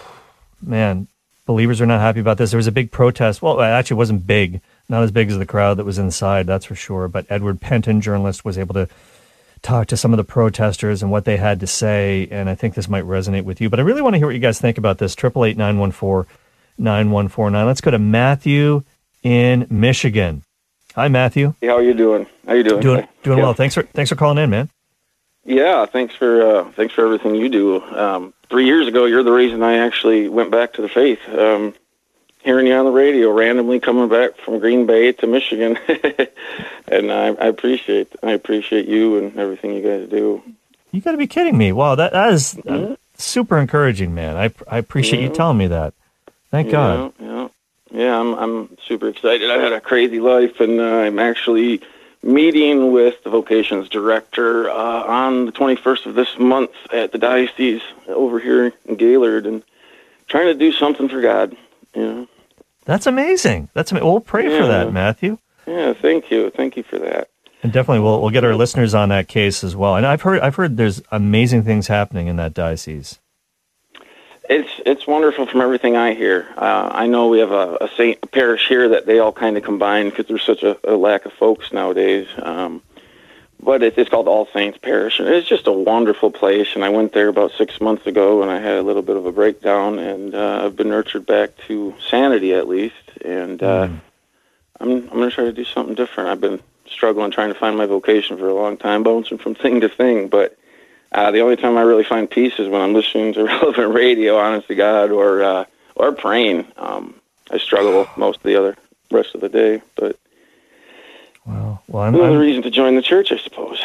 man, 0.60 1.06
believers 1.46 1.80
are 1.80 1.86
not 1.86 2.00
happy 2.00 2.18
about 2.18 2.36
this. 2.36 2.50
There 2.50 2.58
was 2.58 2.66
a 2.66 2.72
big 2.72 2.90
protest. 2.90 3.42
Well, 3.42 3.60
actually, 3.60 3.94
it 3.94 3.98
wasn't 3.98 4.26
big, 4.26 4.60
not 4.88 5.04
as 5.04 5.12
big 5.12 5.30
as 5.30 5.38
the 5.38 5.46
crowd 5.46 5.76
that 5.76 5.86
was 5.86 5.98
inside, 5.98 6.48
that's 6.48 6.64
for 6.64 6.74
sure. 6.74 7.06
But 7.06 7.26
Edward 7.30 7.60
Pentin, 7.60 8.00
journalist, 8.00 8.44
was 8.44 8.58
able 8.58 8.74
to 8.74 8.88
talk 9.62 9.86
to 9.88 9.96
some 9.96 10.12
of 10.12 10.16
the 10.16 10.24
protesters 10.24 11.02
and 11.02 11.10
what 11.10 11.24
they 11.24 11.36
had 11.36 11.60
to 11.60 11.66
say, 11.66 12.28
and 12.30 12.48
I 12.48 12.54
think 12.54 12.74
this 12.74 12.88
might 12.88 13.04
resonate 13.04 13.44
with 13.44 13.60
you. 13.60 13.70
But 13.70 13.80
I 13.80 13.82
really 13.82 14.02
want 14.02 14.14
to 14.14 14.18
hear 14.18 14.26
what 14.26 14.34
you 14.34 14.40
guys 14.40 14.60
think 14.60 14.78
about 14.78 14.98
this. 14.98 15.14
Triple 15.14 15.44
eight 15.44 15.56
nine 15.56 15.78
one 15.78 15.90
four 15.90 16.26
nine 16.76 17.10
one 17.10 17.28
four 17.28 17.50
nine. 17.50 17.66
Let's 17.66 17.80
go 17.80 17.90
to 17.90 17.98
Matthew 17.98 18.82
in 19.22 19.66
Michigan. 19.70 20.42
Hi, 20.94 21.08
Matthew. 21.08 21.54
Hey, 21.60 21.68
how 21.68 21.76
are 21.76 21.82
you 21.82 21.94
doing? 21.94 22.26
How 22.46 22.54
you 22.54 22.64
doing? 22.64 22.80
Doing 22.80 23.08
doing 23.22 23.38
yeah. 23.38 23.44
well. 23.44 23.54
Thanks 23.54 23.74
for 23.74 23.82
thanks 23.82 24.08
for 24.08 24.16
calling 24.16 24.38
in, 24.38 24.50
man. 24.50 24.70
Yeah, 25.44 25.86
thanks 25.86 26.14
for 26.14 26.42
uh, 26.42 26.72
thanks 26.72 26.94
for 26.94 27.04
everything 27.04 27.34
you 27.34 27.48
do. 27.48 27.82
Um, 27.82 28.34
three 28.50 28.66
years 28.66 28.86
ago, 28.86 29.04
you're 29.04 29.22
the 29.22 29.32
reason 29.32 29.62
I 29.62 29.78
actually 29.78 30.28
went 30.28 30.50
back 30.50 30.74
to 30.74 30.82
the 30.82 30.88
faith. 30.88 31.20
Um, 31.28 31.74
hearing 32.42 32.66
you 32.66 32.74
on 32.74 32.84
the 32.84 32.90
radio, 32.90 33.30
randomly 33.30 33.80
coming 33.80 34.08
back 34.08 34.36
from 34.36 34.58
Green 34.58 34.86
Bay 34.86 35.12
to 35.12 35.26
Michigan, 35.26 35.78
and 36.88 37.12
I, 37.12 37.28
I, 37.28 37.46
appreciate 37.46 38.12
I 38.22 38.32
appreciate 38.32 38.86
you 38.86 39.18
and 39.18 39.36
everything 39.38 39.74
you 39.74 39.82
guys 39.82 40.08
do. 40.08 40.42
You 40.92 41.00
got 41.00 41.12
to 41.12 41.18
be 41.18 41.26
kidding 41.26 41.56
me! 41.56 41.72
Wow, 41.72 41.94
that, 41.96 42.12
that 42.12 42.32
is, 42.32 42.58
uh, 42.60 42.96
super 43.16 43.58
encouraging, 43.58 44.14
man. 44.14 44.36
I 44.36 44.52
I 44.66 44.78
appreciate 44.78 45.22
you 45.22 45.28
telling 45.28 45.58
me 45.58 45.66
that. 45.68 45.94
Thank 46.50 46.68
yeah, 46.68 46.72
God. 46.72 47.12
Yeah, 47.20 47.48
yeah, 47.90 48.18
I'm 48.18 48.34
I'm 48.34 48.78
super 48.86 49.08
excited. 49.08 49.50
I 49.50 49.58
had 49.58 49.72
a 49.72 49.80
crazy 49.80 50.20
life, 50.20 50.60
and 50.60 50.80
uh, 50.80 50.84
I'm 50.84 51.18
actually 51.18 51.82
meeting 52.22 52.92
with 52.92 53.22
the 53.22 53.30
vocations 53.30 53.88
director 53.88 54.68
uh, 54.68 54.74
on 54.74 55.46
the 55.46 55.52
21st 55.52 56.06
of 56.06 56.14
this 56.14 56.36
month 56.38 56.72
at 56.92 57.12
the 57.12 57.18
diocese 57.18 57.82
over 58.08 58.40
here 58.40 58.72
in 58.86 58.96
Gaylord, 58.96 59.46
and 59.46 59.62
trying 60.26 60.46
to 60.46 60.54
do 60.54 60.72
something 60.72 61.08
for 61.08 61.20
God. 61.20 61.56
Know. 61.94 62.28
That's 62.84 63.06
amazing. 63.06 63.68
That's 63.74 63.90
amazing. 63.90 64.08
We'll 64.08 64.20
pray 64.20 64.50
yeah. 64.50 64.60
for 64.60 64.66
that, 64.66 64.92
Matthew. 64.92 65.38
Yeah, 65.66 65.92
thank 65.92 66.30
you. 66.30 66.50
Thank 66.50 66.76
you 66.76 66.82
for 66.82 66.98
that. 66.98 67.28
And 67.62 67.72
definitely, 67.72 68.02
we'll 68.02 68.20
we'll 68.20 68.30
get 68.30 68.44
our 68.44 68.54
listeners 68.54 68.94
on 68.94 69.08
that 69.08 69.28
case 69.28 69.64
as 69.64 69.74
well. 69.74 69.96
And 69.96 70.06
I've 70.06 70.22
heard 70.22 70.40
I've 70.40 70.54
heard 70.54 70.76
there's 70.76 71.02
amazing 71.10 71.64
things 71.64 71.88
happening 71.88 72.28
in 72.28 72.36
that 72.36 72.54
diocese. 72.54 73.18
It's 74.48 74.70
it's 74.86 75.06
wonderful 75.06 75.46
from 75.46 75.60
everything 75.60 75.96
I 75.96 76.14
hear. 76.14 76.46
Uh, 76.56 76.88
I 76.92 77.06
know 77.06 77.28
we 77.28 77.40
have 77.40 77.50
a, 77.50 77.76
a 77.82 77.90
Saint 77.96 78.20
a 78.22 78.26
parish 78.26 78.66
here 78.68 78.88
that 78.90 79.04
they 79.04 79.18
all 79.18 79.32
kind 79.32 79.56
of 79.56 79.64
combine 79.64 80.08
because 80.08 80.26
there's 80.26 80.42
such 80.42 80.62
a, 80.62 80.78
a, 80.90 80.96
lack 80.96 81.26
of 81.26 81.32
folks 81.34 81.70
nowadays. 81.72 82.28
Um, 82.38 82.82
but 83.60 83.82
it, 83.82 83.98
it's 83.98 84.10
called 84.10 84.28
All 84.28 84.46
Saints 84.52 84.78
Parish, 84.78 85.18
and 85.18 85.28
it's 85.28 85.48
just 85.48 85.66
a 85.66 85.72
wonderful 85.72 86.30
place. 86.30 86.68
And 86.74 86.84
I 86.84 86.88
went 86.90 87.12
there 87.12 87.28
about 87.28 87.52
six 87.52 87.80
months 87.80 88.06
ago, 88.06 88.42
and 88.42 88.50
I 88.50 88.60
had 88.60 88.74
a 88.74 88.82
little 88.82 89.02
bit 89.02 89.16
of 89.16 89.26
a 89.26 89.32
breakdown, 89.32 89.98
and 89.98 90.34
uh, 90.34 90.62
I've 90.64 90.76
been 90.76 90.88
nurtured 90.88 91.26
back 91.26 91.50
to 91.66 91.94
sanity 92.08 92.54
at 92.54 92.68
least. 92.68 92.94
And 93.24 93.62
uh, 93.62 93.88
mm. 93.88 94.00
I'm 94.80 94.90
I'm 94.90 95.08
going 95.08 95.30
to 95.30 95.34
try 95.34 95.44
to 95.44 95.52
do 95.52 95.64
something 95.64 95.94
different. 95.94 96.30
I've 96.30 96.40
been 96.40 96.60
struggling 96.86 97.30
trying 97.30 97.52
to 97.52 97.58
find 97.58 97.76
my 97.76 97.86
vocation 97.86 98.38
for 98.38 98.48
a 98.48 98.54
long 98.54 98.76
time, 98.76 99.02
bouncing 99.04 99.38
from 99.38 99.54
thing 99.54 99.80
to 99.80 99.88
thing. 99.88 100.28
But 100.28 100.56
uh, 101.12 101.30
the 101.30 101.40
only 101.40 101.56
time 101.56 101.76
I 101.76 101.82
really 101.82 102.04
find 102.04 102.30
peace 102.30 102.58
is 102.58 102.68
when 102.68 102.80
I'm 102.80 102.94
listening 102.94 103.34
to 103.34 103.44
relevant 103.44 103.94
radio, 103.94 104.36
honest 104.36 104.68
to 104.68 104.74
God, 104.74 105.10
or 105.10 105.42
uh, 105.42 105.64
or 105.96 106.12
praying. 106.12 106.66
Um, 106.76 107.14
I 107.50 107.58
struggle 107.58 108.08
most 108.16 108.38
of 108.38 108.44
the 108.44 108.56
other 108.56 108.76
rest 109.10 109.34
of 109.34 109.40
the 109.40 109.48
day, 109.48 109.82
but 109.96 110.16
well, 111.48 111.82
well, 111.88 112.02
I'm, 112.02 112.14
another 112.14 112.34
I'm, 112.34 112.38
reason 112.38 112.62
to 112.62 112.70
join 112.70 112.94
the 112.94 113.02
church, 113.02 113.32
I 113.32 113.38
suppose. 113.38 113.82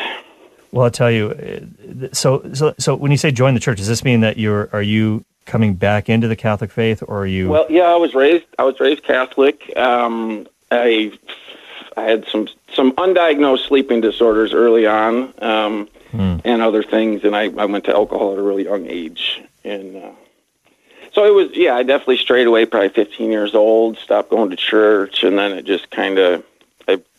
Well, 0.71 0.85
I'll 0.85 0.91
tell 0.91 1.11
you. 1.11 1.29
Uh, 1.29 2.07
so, 2.11 2.43
so, 2.53 2.73
so 2.77 2.95
when 2.95 3.11
you 3.11 3.17
say 3.17 3.31
join 3.31 3.53
the 3.53 3.59
church, 3.59 3.77
does 3.77 3.87
this 3.87 4.03
mean 4.03 4.21
that 4.21 4.37
you're 4.37 4.69
are 4.73 4.81
you 4.81 5.23
coming 5.45 5.75
back 5.75 6.09
into 6.09 6.27
the 6.27 6.35
Catholic 6.35 6.71
faith, 6.71 7.03
or 7.07 7.21
are 7.21 7.27
you? 7.27 7.49
Well, 7.49 7.67
yeah, 7.69 7.83
I 7.83 7.95
was 7.95 8.13
raised. 8.13 8.45
I 8.59 8.63
was 8.63 8.79
raised 8.79 9.03
Catholic. 9.03 9.75
Um, 9.77 10.47
I 10.71 11.17
I 11.95 12.03
had 12.03 12.27
some 12.27 12.47
some 12.73 12.93
undiagnosed 12.93 13.67
sleeping 13.67 14.01
disorders 14.01 14.53
early 14.53 14.85
on, 14.85 15.33
um, 15.41 15.87
hmm. 16.11 16.37
and 16.43 16.61
other 16.61 16.83
things, 16.83 17.23
and 17.23 17.35
I, 17.35 17.43
I 17.43 17.65
went 17.65 17.85
to 17.85 17.93
alcohol 17.93 18.33
at 18.33 18.39
a 18.39 18.41
really 18.41 18.63
young 18.63 18.87
age, 18.87 19.41
and 19.63 19.95
uh, 19.95 20.11
so 21.13 21.25
it 21.25 21.33
was. 21.33 21.55
Yeah, 21.55 21.75
I 21.75 21.83
definitely 21.83 22.17
strayed 22.17 22.47
away. 22.47 22.65
Probably 22.65 22.89
15 22.89 23.31
years 23.31 23.55
old, 23.55 23.97
stopped 23.97 24.31
going 24.31 24.49
to 24.49 24.55
church, 24.55 25.23
and 25.23 25.37
then 25.37 25.51
it 25.51 25.65
just 25.65 25.91
kind 25.91 26.17
of 26.17 26.43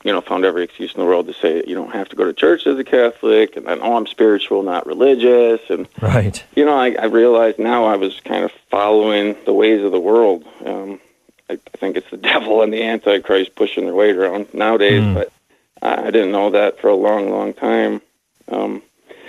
you 0.05 0.13
know, 0.13 0.21
found 0.21 0.45
every 0.45 0.63
excuse 0.63 0.93
in 0.95 1.01
the 1.01 1.07
world 1.07 1.27
to 1.27 1.35
say 1.35 1.65
you 1.67 1.75
don't 1.75 1.93
have 1.93 2.11
to 2.11 2.17
go 2.17 2.25
to 2.25 2.33
church 2.35 2.67
as 2.67 2.79
a 2.79 2.85
Catholic, 2.85 3.57
and 3.57 3.67
then 3.67 3.81
oh, 3.83 3.97
I'm 3.97 4.07
spiritual, 4.07 4.63
not 4.63 4.87
religious, 4.87 5.63
and 5.71 5.89
right. 6.01 6.45
You 6.55 6.67
know, 6.67 6.77
I, 6.77 6.93
I 6.93 7.07
realized 7.07 7.59
now 7.59 7.87
I 7.87 7.97
was 7.97 8.21
kind 8.21 8.45
of 8.45 8.53
following 8.71 9.35
the 9.47 9.55
ways 9.55 9.83
of 9.83 9.93
the 9.93 10.01
world. 10.01 10.45
Um, 10.65 11.01
I, 11.49 11.55
I 11.55 11.77
think 11.79 11.97
it's 11.97 12.11
the 12.11 12.17
devil 12.33 12.63
and 12.63 12.73
the 12.73 12.83
Antichrist 12.83 13.57
pushing 13.57 13.87
their 13.87 13.95
weight 13.95 14.15
around 14.15 14.53
nowadays, 14.53 15.03
mm. 15.03 15.15
but 15.15 15.33
I, 15.81 16.09
I 16.09 16.11
didn't 16.11 16.33
know 16.33 16.51
that 16.51 16.81
for 16.81 16.89
a 16.89 16.95
long, 16.95 17.31
long 17.31 17.55
time. 17.55 18.03
Um, 18.47 18.83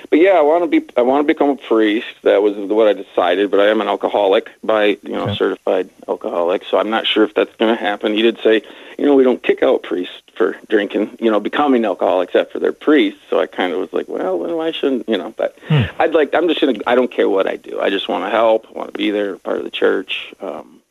but 0.10 0.20
yeah, 0.20 0.32
I 0.32 0.42
want 0.42 0.64
to 0.64 0.68
be. 0.68 0.88
I 0.98 1.02
want 1.02 1.26
to 1.26 1.34
become 1.34 1.50
a 1.50 1.56
priest. 1.56 2.08
That 2.24 2.42
was 2.42 2.56
what 2.56 2.88
I 2.88 2.94
decided. 2.94 3.52
But 3.52 3.60
I 3.60 3.68
am 3.68 3.82
an 3.82 3.88
alcoholic 3.88 4.50
by 4.64 4.98
you 5.02 5.10
know 5.10 5.24
okay. 5.24 5.36
certified 5.36 5.90
alcoholic. 6.08 6.64
So 6.66 6.78
I'm 6.78 6.90
not 6.90 7.08
sure 7.08 7.24
if 7.24 7.34
that's 7.34 7.56
going 7.56 7.76
to 7.76 7.82
happen. 7.82 8.14
He 8.14 8.22
did 8.22 8.40
say, 8.40 8.62
you 8.98 9.06
know, 9.06 9.16
we 9.16 9.24
don't 9.24 9.42
kick 9.42 9.64
out 9.64 9.84
priests 9.84 10.22
for 10.36 10.58
drinking. 10.70 11.18
You 11.20 11.32
know, 11.32 11.40
becoming 11.40 11.86
alcoholics 11.86 12.36
after 12.36 12.60
they're 12.60 12.74
priests. 12.74 13.22
So 13.30 13.40
I 13.40 13.48
kind 13.48 13.74
of 13.74 13.80
was 13.80 13.94
like, 13.94 14.08
well, 14.08 14.40
then 14.40 14.56
why 14.56 14.72
shouldn't 14.72 15.08
you 15.10 15.18
know? 15.18 15.34
But 15.36 15.58
hmm. 15.68 15.84
I'd 16.00 16.14
like. 16.14 16.34
I'm 16.34 16.48
just 16.48 16.62
gonna. 16.62 16.80
I 16.88 16.96
don't 16.96 17.12
care 17.12 17.30
what 17.30 17.48
I 17.48 17.56
do. 17.56 17.80
I 17.80 17.90
just 17.90 18.08
want 18.08 18.26
to 18.26 18.30
help. 18.30 18.68
I 18.70 18.72
want 18.72 18.92
to 18.92 18.98
be 18.98 19.12
there, 19.12 19.38
part 19.38 19.58
of 19.58 19.64
the 19.64 19.72
church. 19.72 20.34
Um, 20.42 20.82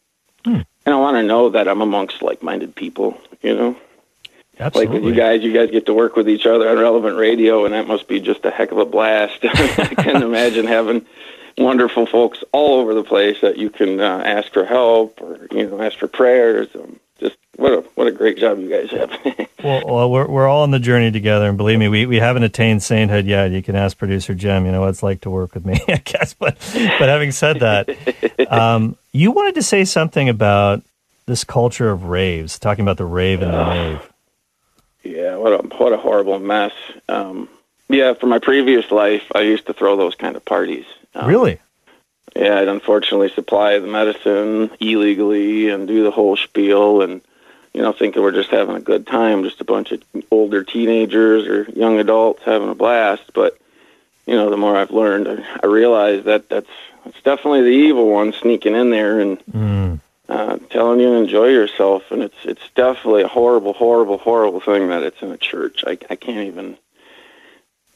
hmm. 0.45 0.63
And 0.87 0.95
I 0.95 0.97
want 0.97 1.17
to 1.17 1.23
know 1.23 1.51
that 1.51 1.67
I'm 1.67 1.81
amongst 1.81 2.23
like-minded 2.23 2.75
people. 2.75 3.19
You 3.43 3.57
know. 3.57 3.77
Absolutely. 4.59 4.95
Like 4.95 5.05
with 5.05 5.15
you 5.15 5.21
guys, 5.21 5.43
you 5.43 5.53
guys 5.53 5.71
get 5.71 5.87
to 5.87 5.95
work 5.95 6.17
with 6.17 6.29
each 6.29 6.47
other 6.47 6.69
on 6.69 6.79
relevant 6.79 7.17
radio, 7.17 7.65
and 7.65 7.75
that 7.75 7.87
must 7.87 8.07
be 8.09 8.21
just 8.21 8.45
a 8.45 8.51
heck 8.51 8.71
of 8.73 8.79
a 8.79 8.85
blast. 8.85 9.39
I 9.45 9.95
can 9.95 10.23
imagine 10.23 10.67
having 10.67 11.07
wonderful 11.59 12.07
folks 12.07 12.43
all 12.53 12.81
over 12.81 12.95
the 12.95 13.05
place 13.05 13.41
that 13.43 13.57
you 13.59 13.71
can 13.71 14.01
uh, 14.01 14.23
ask 14.25 14.53
for 14.53 14.65
help 14.65 15.21
or 15.21 15.47
you 15.51 15.69
know 15.69 15.81
ask 15.81 15.99
for 15.99 16.09
prayers. 16.09 16.69
Um, 16.75 17.01
just 17.19 17.37
what 17.57 17.73
a 17.73 17.81
what 17.95 18.07
a 18.07 18.13
great 18.13 18.39
job 18.39 18.59
you 18.59 18.69
guys 18.69 18.91
have. 18.91 19.11
well, 19.65 19.83
well, 19.87 20.11
we're 20.11 20.29
we're 20.29 20.49
all 20.49 20.63
on 20.63 20.71
the 20.71 20.79
journey 20.79 21.11
together, 21.11 21.49
and 21.49 21.57
believe 21.57 21.79
me, 21.79 21.89
we, 21.89 22.07
we 22.07 22.17
haven't 22.17 22.43
attained 22.43 22.83
sainthood 22.83 23.27
yet. 23.27 23.51
You 23.51 23.63
can 23.63 23.77
ask 23.77 23.97
producer 23.97 24.35
Jim, 24.35 24.67
you 24.67 24.73
know 24.73 24.81
what 24.81 24.91
it's 24.91 25.03
like 25.03 25.23
to 25.23 25.31
work 25.31 25.55
with 25.55 25.65
me, 25.65 25.81
I 25.89 26.01
guess. 26.05 26.35
But 26.35 26.59
but 26.99 27.09
having 27.09 27.33
said 27.33 27.61
that, 27.61 27.89
um, 28.51 28.97
you 29.13 29.31
wanted 29.31 29.55
to 29.57 29.63
say 29.63 29.85
something 29.85 30.29
about 30.29 30.83
this 31.27 31.45
culture 31.45 31.91
of 31.91 32.05
raves, 32.05 32.59
talking 32.59 32.83
about 32.83 32.99
the 32.99 33.07
rave 33.07 33.43
and 33.43 33.53
the 33.53 33.65
rave. 33.65 34.11
Yeah, 35.05 35.37
what 35.37 35.53
a 35.53 35.77
what 35.77 35.93
a 35.93 35.99
horrible 35.99 36.39
mess. 36.39 36.73
Um, 37.09 37.49
yeah, 37.89 38.15
for 38.15 38.27
my 38.27 38.39
previous 38.39 38.91
life, 38.91 39.25
I 39.35 39.43
used 39.43 39.67
to 39.67 39.75
throw 39.75 39.97
those 39.97 40.15
kind 40.15 40.35
of 40.35 40.45
parties. 40.45 40.87
Um, 41.15 41.29
really? 41.29 41.61
Yeah, 42.35 42.59
I'd 42.59 42.69
unfortunately 42.69 43.29
supply 43.29 43.79
the 43.79 43.87
medicine 43.87 44.71
illegally 44.81 45.69
and 45.69 45.87
do 45.87 46.03
the 46.03 46.11
whole 46.11 46.37
spiel, 46.37 47.03
and 47.03 47.21
you 47.75 47.83
know, 47.83 47.93
thinking 47.93 48.23
we're 48.23 48.33
just 48.33 48.51
having 48.51 48.77
a 48.77 48.81
good 48.81 49.07
time, 49.07 49.45
just 49.45 49.61
a 49.61 49.65
bunch 49.65 49.93
of 49.93 50.03
older 50.31 50.65
teenagers 50.65 51.47
or 51.47 51.71
young 51.71 51.99
adults 51.99 52.43
having 52.45 52.71
a 52.71 52.75
blast. 52.75 53.33
But 53.35 53.59
you 54.27 54.35
know, 54.35 54.49
the 54.49 54.57
more 54.57 54.77
I've 54.77 54.91
learned, 54.91 55.29
I, 55.29 55.59
I 55.63 55.67
realize 55.67 56.25
that 56.25 56.49
that's 56.49 56.71
that's 57.05 57.21
definitely 57.23 57.63
the 57.63 57.69
evil 57.69 58.11
one 58.11 58.33
sneaking 58.33 58.75
in 58.75 58.91
there 58.91 59.21
and. 59.21 59.39
Mm 59.47 60.01
uh, 60.29 60.59
telling 60.71 61.01
you 61.01 61.11
to 61.11 61.17
enjoy 61.17 61.49
yourself, 61.49 62.11
and 62.11 62.23
it's 62.23 62.37
it's 62.45 62.69
definitely 62.75 63.23
a 63.23 63.29
horrible, 63.29 63.73
horrible, 63.75 64.19
horrible 64.19 64.61
thing 64.61 64.89
that 64.89 65.03
it's 65.03 65.21
in 65.23 65.31
a 65.31 65.37
church. 65.37 65.85
I 65.87 65.99
I 66.09 66.17
can't 66.17 66.47
even. 66.49 66.79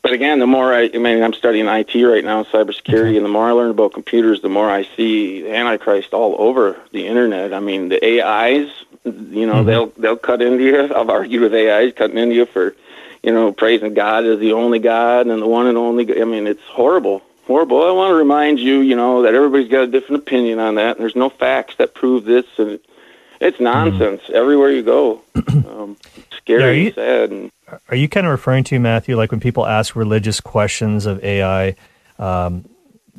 But 0.02 0.12
again, 0.12 0.38
the 0.38 0.46
more 0.46 0.72
I, 0.72 0.90
I 0.94 0.98
mean, 0.98 1.22
I'm 1.22 1.32
studying 1.32 1.66
IT 1.66 1.94
right 1.94 2.24
now, 2.24 2.44
cybersecurity, 2.44 3.16
and 3.16 3.24
the 3.24 3.30
more 3.30 3.48
I 3.48 3.52
learn 3.52 3.70
about 3.70 3.94
computers, 3.94 4.40
the 4.40 4.48
more 4.48 4.70
I 4.70 4.88
see 4.96 5.50
Antichrist 5.50 6.14
all 6.14 6.36
over 6.38 6.80
the 6.92 7.06
internet. 7.06 7.52
I 7.52 7.60
mean, 7.60 7.88
the 7.88 8.22
AIs, 8.22 8.70
you 9.04 9.46
know, 9.46 9.54
mm-hmm. 9.54 9.66
they'll 9.66 9.86
they'll 9.98 10.16
cut 10.16 10.40
into 10.40 10.64
you. 10.64 10.94
I've 10.94 11.10
argued 11.10 11.42
with 11.42 11.54
AIs 11.54 11.94
cutting 11.94 12.18
into 12.18 12.36
you 12.36 12.46
for, 12.46 12.76
you 13.22 13.32
know, 13.32 13.52
praising 13.52 13.94
God 13.94 14.24
as 14.24 14.38
the 14.38 14.52
only 14.52 14.78
God 14.78 15.26
and 15.26 15.42
the 15.42 15.48
one 15.48 15.66
and 15.66 15.76
only. 15.76 16.20
I 16.20 16.24
mean, 16.24 16.46
it's 16.46 16.62
horrible 16.64 17.22
horrible. 17.48 17.82
I 17.82 17.90
want 17.90 18.12
to 18.12 18.14
remind 18.14 18.60
you, 18.60 18.80
you 18.80 18.94
know, 18.94 19.22
that 19.22 19.34
everybody's 19.34 19.68
got 19.68 19.82
a 19.82 19.86
different 19.88 20.22
opinion 20.22 20.60
on 20.60 20.76
that, 20.76 20.96
and 20.96 21.00
there's 21.00 21.16
no 21.16 21.30
facts 21.30 21.74
that 21.78 21.94
prove 21.94 22.24
this, 22.24 22.46
and 22.58 22.78
it's 23.40 23.58
nonsense 23.58 24.22
mm. 24.22 24.30
everywhere 24.30 24.70
you 24.70 24.84
go. 24.84 25.22
Um, 25.78 25.96
scary, 26.36 26.62
yeah, 26.62 26.84
you, 26.86 26.92
sad. 26.92 27.30
And, 27.30 27.52
are 27.88 27.94
you 27.94 28.08
kind 28.08 28.26
of 28.26 28.32
referring 28.32 28.64
to 28.64 28.80
Matthew, 28.80 29.16
like 29.16 29.30
when 29.30 29.38
people 29.38 29.64
ask 29.64 29.94
religious 29.94 30.40
questions 30.40 31.06
of 31.06 31.22
AI? 31.22 31.76
Um, 32.18 32.68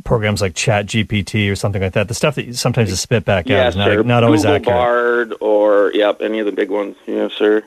programs 0.03 0.41
like 0.41 0.55
Chat 0.55 0.85
GPT 0.87 1.51
or 1.51 1.55
something 1.55 1.81
like 1.81 1.93
that. 1.93 2.07
The 2.07 2.13
stuff 2.13 2.35
that 2.35 2.55
sometimes 2.55 2.91
is 2.91 2.99
spit 2.99 3.25
back 3.25 3.49
out 3.49 3.67
is 3.67 3.75
not, 3.75 4.05
not 4.05 4.23
always 4.23 4.41
Google 4.41 4.55
accurate. 4.55 4.65
Bard 4.75 5.33
or 5.39 5.91
yep, 5.93 6.21
any 6.21 6.39
of 6.39 6.45
the 6.45 6.51
big 6.51 6.69
ones. 6.69 6.95
Yes, 7.05 7.33
sir. 7.33 7.63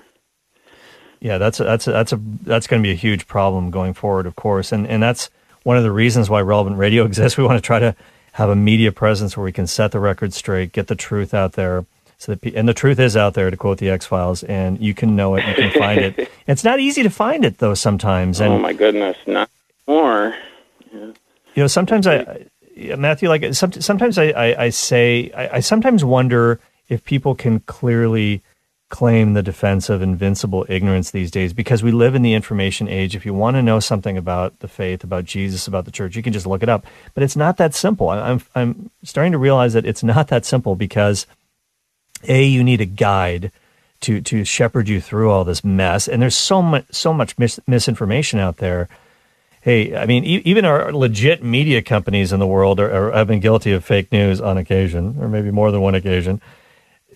Yeah, 1.21 1.39
that's 1.39 1.61
a, 1.61 1.65
that's 1.65 1.87
a, 1.87 1.93
that's 1.93 2.13
a 2.13 2.21
that's 2.43 2.67
going 2.67 2.83
to 2.83 2.87
be 2.87 2.93
a 2.93 2.97
huge 2.97 3.27
problem 3.27 3.71
going 3.71 3.95
forward, 3.95 4.27
of 4.27 4.37
course, 4.37 4.73
and 4.73 4.87
and 4.87 5.03
that's 5.03 5.31
one 5.65 5.77
of 5.77 5.83
the 5.83 5.93
reasons 5.93 6.29
why 6.29 6.41
relevant 6.41 6.77
radio 6.77 7.05
exists. 7.07 7.39
We 7.39 7.45
want 7.45 7.59
to 7.59 7.67
try 7.67 7.79
to 7.79 7.95
have 8.33 8.49
a 8.49 8.57
media 8.57 8.93
presence 8.93 9.37
where 9.37 9.45
we 9.45 9.53
can 9.53 9.67
set 9.67 9.93
the 9.93 10.01
record 10.01 10.33
straight, 10.33 10.73
get 10.73 10.87
the 10.87 10.95
truth 10.95 11.35
out 11.35 11.53
there. 11.53 11.85
So 12.19 12.35
that, 12.35 12.55
and 12.55 12.69
the 12.69 12.75
truth 12.75 13.01
is 13.01 13.17
out 13.17 13.35
there, 13.35 13.51
to 13.51 13.57
quote 13.57 13.79
the 13.79 13.91
X 13.91 14.07
Files, 14.07 14.45
and 14.45 14.81
you 14.81 14.95
can 14.95 15.17
know 15.17 15.35
it, 15.35 15.47
you 15.47 15.55
can 15.55 15.73
find 15.73 16.01
it. 16.01 16.31
It's 16.45 16.65
not 16.65 16.81
easy 16.81 17.05
to 17.05 17.11
find 17.11 17.45
it 17.45 17.59
though 17.59 17.75
sometimes. 17.75 18.41
And, 18.41 18.53
oh 18.53 18.59
my 18.59 18.73
goodness, 18.73 19.17
not 19.29 19.49
more. 19.87 20.35
Yeah. 20.93 21.13
You 21.55 21.63
know, 21.63 21.67
sometimes 21.69 22.07
I, 22.07 22.47
Matthew, 22.77 23.29
like 23.29 23.55
sometimes 23.55 24.19
I, 24.19 24.31
I, 24.31 24.65
I 24.65 24.69
say, 24.71 25.31
I, 25.33 25.57
I 25.57 25.61
sometimes 25.61 26.05
wonder 26.05 26.59
if 26.89 27.05
people 27.05 27.35
can 27.35 27.61
clearly 27.61 28.43
claim 28.93 29.33
the 29.33 29.43
defense 29.43 29.89
of 29.89 30.03
invincible 30.03 30.67
ignorance 30.69 31.11
these 31.11 31.31
days 31.31 31.55
because 31.55 31.83
we 31.83 31.91
live 31.91 32.15
in 32.15 32.21
the 32.21 32.35
information 32.35 32.89
age. 32.89 33.17
If 33.17 33.25
you 33.25 33.33
want 33.33 33.57
to 33.57 33.63
know 33.63 33.81
something 33.81 34.19
about 34.19 34.59
the 34.59 34.69
faith, 34.69 35.03
about 35.03 35.25
Jesus, 35.25 35.67
about 35.67 35.87
the 35.87 35.91
church, 35.91 36.15
you 36.15 36.23
can 36.23 36.35
just 36.35 36.47
look 36.47 36.63
it 36.63 36.69
up. 36.69 36.85
But 37.15 37.23
it's 37.23 37.35
not 37.35 37.57
that 37.57 37.75
simple. 37.75 38.11
I'm, 38.11 38.43
I'm 38.55 38.91
starting 39.03 39.33
to 39.33 39.39
realize 39.39 39.73
that 39.73 39.87
it's 39.87 40.03
not 40.05 40.29
that 40.29 40.45
simple 40.45 40.77
because 40.77 41.27
A, 42.29 42.45
you 42.45 42.63
need 42.63 42.83
a 42.83 42.85
guide 42.85 43.51
to, 44.03 44.21
to 44.21 44.45
shepherd 44.45 44.89
you 44.89 45.01
through 45.01 45.31
all 45.31 45.45
this 45.45 45.65
mess. 45.65 46.07
And 46.07 46.21
there's 46.21 46.37
so 46.37 46.61
much, 46.61 46.85
so 46.91 47.15
much 47.15 47.39
mis- 47.39 47.61
misinformation 47.67 48.41
out 48.41 48.59
there. 48.59 48.91
Hey, 49.63 49.97
I 49.97 50.05
mean, 50.05 50.23
e- 50.23 50.43
even 50.45 50.67
our 50.67 50.93
legit 50.93 51.43
media 51.43 51.81
companies 51.81 52.31
in 52.31 52.41
the 52.41 52.47
world 52.47 52.79
are, 52.79 52.93
are, 52.93 53.13
have 53.13 53.29
been 53.29 53.41
guilty 53.41 53.73
of 53.73 53.87
fake 53.87 54.13
news 54.13 54.39
on 54.39 54.59
occasion, 54.59 55.17
or 55.19 55.29
maybe 55.29 55.51
more 55.51 55.71
than 55.71 55.81
one 55.81 55.95
occasion. 55.95 56.43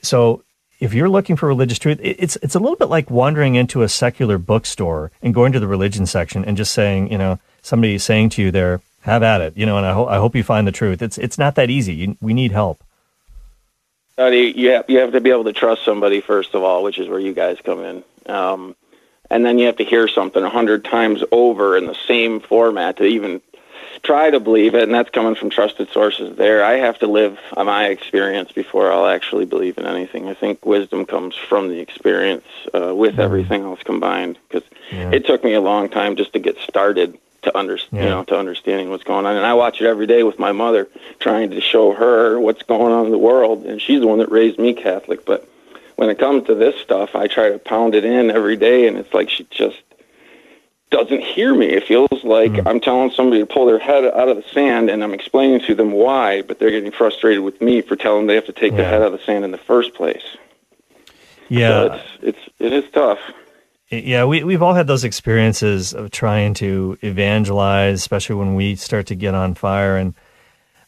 So 0.01 0.43
if 0.79 0.93
you're 0.93 1.09
looking 1.09 1.37
for 1.37 1.47
religious 1.47 1.79
truth, 1.79 1.99
it's 2.03 2.37
it's 2.37 2.55
a 2.55 2.59
little 2.59 2.77
bit 2.77 2.89
like 2.89 3.11
wandering 3.11 3.55
into 3.55 3.83
a 3.83 3.89
secular 3.89 4.39
bookstore 4.39 5.11
and 5.23 5.35
going 5.35 5.53
to 5.53 5.61
the 5.61 5.67
religion 5.67 6.07
section 6.07 6.45
and 6.45 6.57
just 6.57 6.73
saying, 6.73 7.11
you 7.11 7.19
know, 7.19 7.39
somebody 7.63 7.99
saying 7.99 8.31
to 8.31 8.43
you 8.43 8.51
there, 8.51 8.81
"Have 9.01 9.23
at 9.23 9.41
it," 9.41 9.57
you 9.57 9.67
know, 9.67 9.77
and 9.77 9.87
I 9.87 9.93
hope 9.93 10.09
I 10.09 10.17
hope 10.17 10.35
you 10.35 10.43
find 10.43 10.67
the 10.67 10.73
truth. 10.73 11.03
It's 11.03 11.19
it's 11.19 11.39
not 11.39 11.55
that 11.55 11.71
easy. 11.71 11.95
You, 11.95 12.17
we 12.21 12.35
need 12.35 12.53
help. 12.53 12.83
You 14.19 14.71
have, 14.71 14.85
you 14.89 14.99
have 14.99 15.13
to 15.13 15.21
be 15.21 15.31
able 15.31 15.45
to 15.45 15.53
trust 15.53 15.85
somebody 15.85 16.21
first 16.21 16.55
of 16.55 16.63
all, 16.63 16.83
which 16.83 16.99
is 16.99 17.09
where 17.09 17.21
you 17.21 17.35
guys 17.35 17.59
come 17.63 17.85
in. 17.85 18.05
Um, 18.27 18.75
and 19.31 19.45
then 19.45 19.59
you 19.59 19.67
have 19.67 19.77
to 19.77 19.85
hear 19.85 20.09
something 20.09 20.43
a 20.43 20.49
hundred 20.49 20.85
times 20.85 21.23
over 21.33 21.77
in 21.77 21.87
the 21.87 21.97
same 22.07 22.41
format 22.41 22.99
to 22.99 23.05
even 23.05 23.41
try 24.03 24.31
to 24.31 24.41
believe 24.41 24.75
it, 24.75 24.83
and 24.83 24.95
that's 24.95 25.11
coming 25.11 25.35
from 25.35 25.51
trusted 25.51 25.91
sources 25.91 26.37
there. 26.37 26.65
I 26.65 26.75
have 26.75 26.99
to 27.01 27.07
live 27.07 27.39
my 27.57 27.87
experience 27.87 28.53
before 28.53 28.93
I'll 28.93 29.07
actually 29.07 29.45
believe 29.45 29.79
in 29.79 29.87
anything. 29.87 30.29
I 30.29 30.35
think 30.35 30.65
wisdom 30.65 31.07
comes 31.07 31.35
from 31.35 31.69
the 31.69 31.81
experience 31.81 32.47
uh, 32.75 32.95
with 32.95 33.13
mm-hmm. 33.13 33.21
everything 33.21 33.63
else 33.63 33.83
combined 33.83 34.39
because 34.49 34.69
yeah. 34.91 35.11
it 35.11 35.27
took 35.27 35.45
me 35.45 35.55
a 35.55 35.61
long 35.61 35.89
time 35.89 36.17
just 36.17 36.33
to 36.35 36.39
get 36.39 36.59
started 36.59 37.19
to 37.43 37.57
understand, 37.57 38.03
yeah. 38.03 38.05
you 38.05 38.11
know, 38.11 38.25
to 38.25 38.39
understanding 38.39 38.91
what's 38.91 39.05
going 39.05 39.25
on. 39.27 39.37
And 39.37 39.47
I 39.47 39.55
watch 39.55 39.81
it 39.81 39.87
every 39.87 40.07
day 40.07 40.23
with 40.23 40.39
my 40.39 40.53
mother, 40.53 40.89
trying 41.21 41.51
to 41.51 41.61
show 41.61 41.93
her 41.95 42.39
what's 42.41 42.63
going 42.63 42.93
on 42.93 43.07
in 43.07 43.13
the 43.13 43.19
world. 43.19 43.65
And 43.65 43.81
she's 43.81 44.01
the 44.01 44.07
one 44.07 44.19
that 44.19 44.31
raised 44.31 44.59
me 44.59 44.75
Catholic, 44.75 45.25
but 45.25 45.49
when 45.97 46.11
it 46.11 46.19
comes 46.19 46.47
to 46.47 46.55
this 46.55 46.79
stuff, 46.81 47.15
I 47.15 47.27
try 47.27 47.51
to 47.51 47.59
pound 47.59 47.95
it 47.95 48.05
in 48.05 48.31
every 48.31 48.57
day, 48.57 48.87
and 48.87 48.99
it's 48.99 49.13
like 49.15 49.31
she 49.31 49.47
just 49.51 49.81
doesn't 50.91 51.23
hear 51.23 51.55
me. 51.55 51.67
It 51.67 51.85
feels 51.85 52.25
like 52.25 52.53
mm. 52.53 52.67
I'm 52.67 52.81
telling 52.81 53.11
somebody 53.11 53.41
to 53.41 53.47
pull 53.47 53.67
their 53.67 53.79
head 53.79 54.05
out 54.05 54.29
of 54.29 54.37
the 54.37 54.45
sand, 54.53 54.89
and 54.89 55.03
I'm 55.03 55.15
explaining 55.15 55.61
to 55.67 55.75
them 55.75 55.93
why, 55.93 56.43
but 56.43 56.59
they're 56.59 56.71
getting 56.71 56.93
frustrated 56.93 57.43
with 57.43 57.61
me 57.61 57.83
for 57.83 57.97
telling 57.97 58.21
them 58.21 58.27
they 58.29 58.35
have 58.35 58.47
to 58.47 58.53
take 58.53 58.73
yeah. 58.73 58.79
their 58.79 58.89
head 58.89 59.03
out 59.03 59.13
of 59.13 59.19
the 59.19 59.25
sand 59.25 59.45
in 59.45 59.51
the 59.51 59.59
first 59.59 59.95
place. 59.95 60.37
Yeah, 61.49 61.69
so 61.69 61.93
it's 61.93 62.05
it's 62.23 62.55
it 62.59 62.73
is 62.73 62.91
tough. 62.93 63.19
Yeah, 63.91 64.25
we 64.25 64.43
we've 64.43 64.63
all 64.63 64.75
had 64.75 64.89
those 64.89 65.05
experiences 65.05 65.95
of 65.95 66.11
trying 66.11 66.55
to 66.55 66.99
evangelize, 67.03 68.01
especially 68.01 68.37
when 68.37 68.57
we 68.57 68.75
start 68.75 69.07
to 69.07 69.15
get 69.15 69.35
on 69.35 69.55
fire. 69.55 69.97
And 69.97 70.15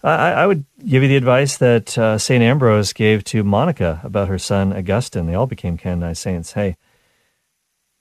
I, 0.03 0.33
I 0.33 0.47
would 0.47 0.65
give 0.85 1.03
you 1.03 1.09
the 1.09 1.17
advice 1.17 1.59
that 1.59 1.97
uh, 1.97 2.19
Saint 2.19 2.43
Ambrose 2.43 2.93
gave 2.93 3.23
to 3.25 3.45
Monica 3.45 4.01
about 4.03 4.29
her 4.29 4.39
son 4.39 4.73
Augustine. 4.73 5.27
They 5.27 5.35
all 5.35 5.47
became 5.47 5.77
canonized 5.77 6.21
saints. 6.23 6.53
Hey, 6.53 6.77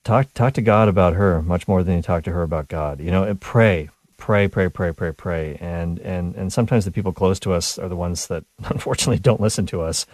talk 0.04 0.32
talk 0.34 0.54
to 0.54 0.62
God 0.62 0.88
about 0.88 1.14
her 1.14 1.42
much 1.42 1.68
more 1.68 1.82
than 1.82 1.96
you 1.96 2.02
talk 2.02 2.24
to 2.24 2.32
her 2.32 2.42
about 2.42 2.68
God. 2.68 3.00
You 3.00 3.10
know, 3.10 3.24
and 3.24 3.40
pray, 3.40 3.90
pray, 4.16 4.48
pray, 4.48 4.68
pray, 4.68 4.92
pray, 4.92 5.12
pray. 5.12 5.56
And 5.60 5.98
and 6.00 6.34
and 6.34 6.52
sometimes 6.52 6.84
the 6.84 6.90
people 6.90 7.12
close 7.12 7.40
to 7.40 7.52
us 7.52 7.78
are 7.78 7.88
the 7.88 7.96
ones 7.96 8.26
that 8.28 8.44
unfortunately 8.64 9.18
don't 9.18 9.40
listen 9.40 9.66
to 9.66 9.82
us. 9.82 10.06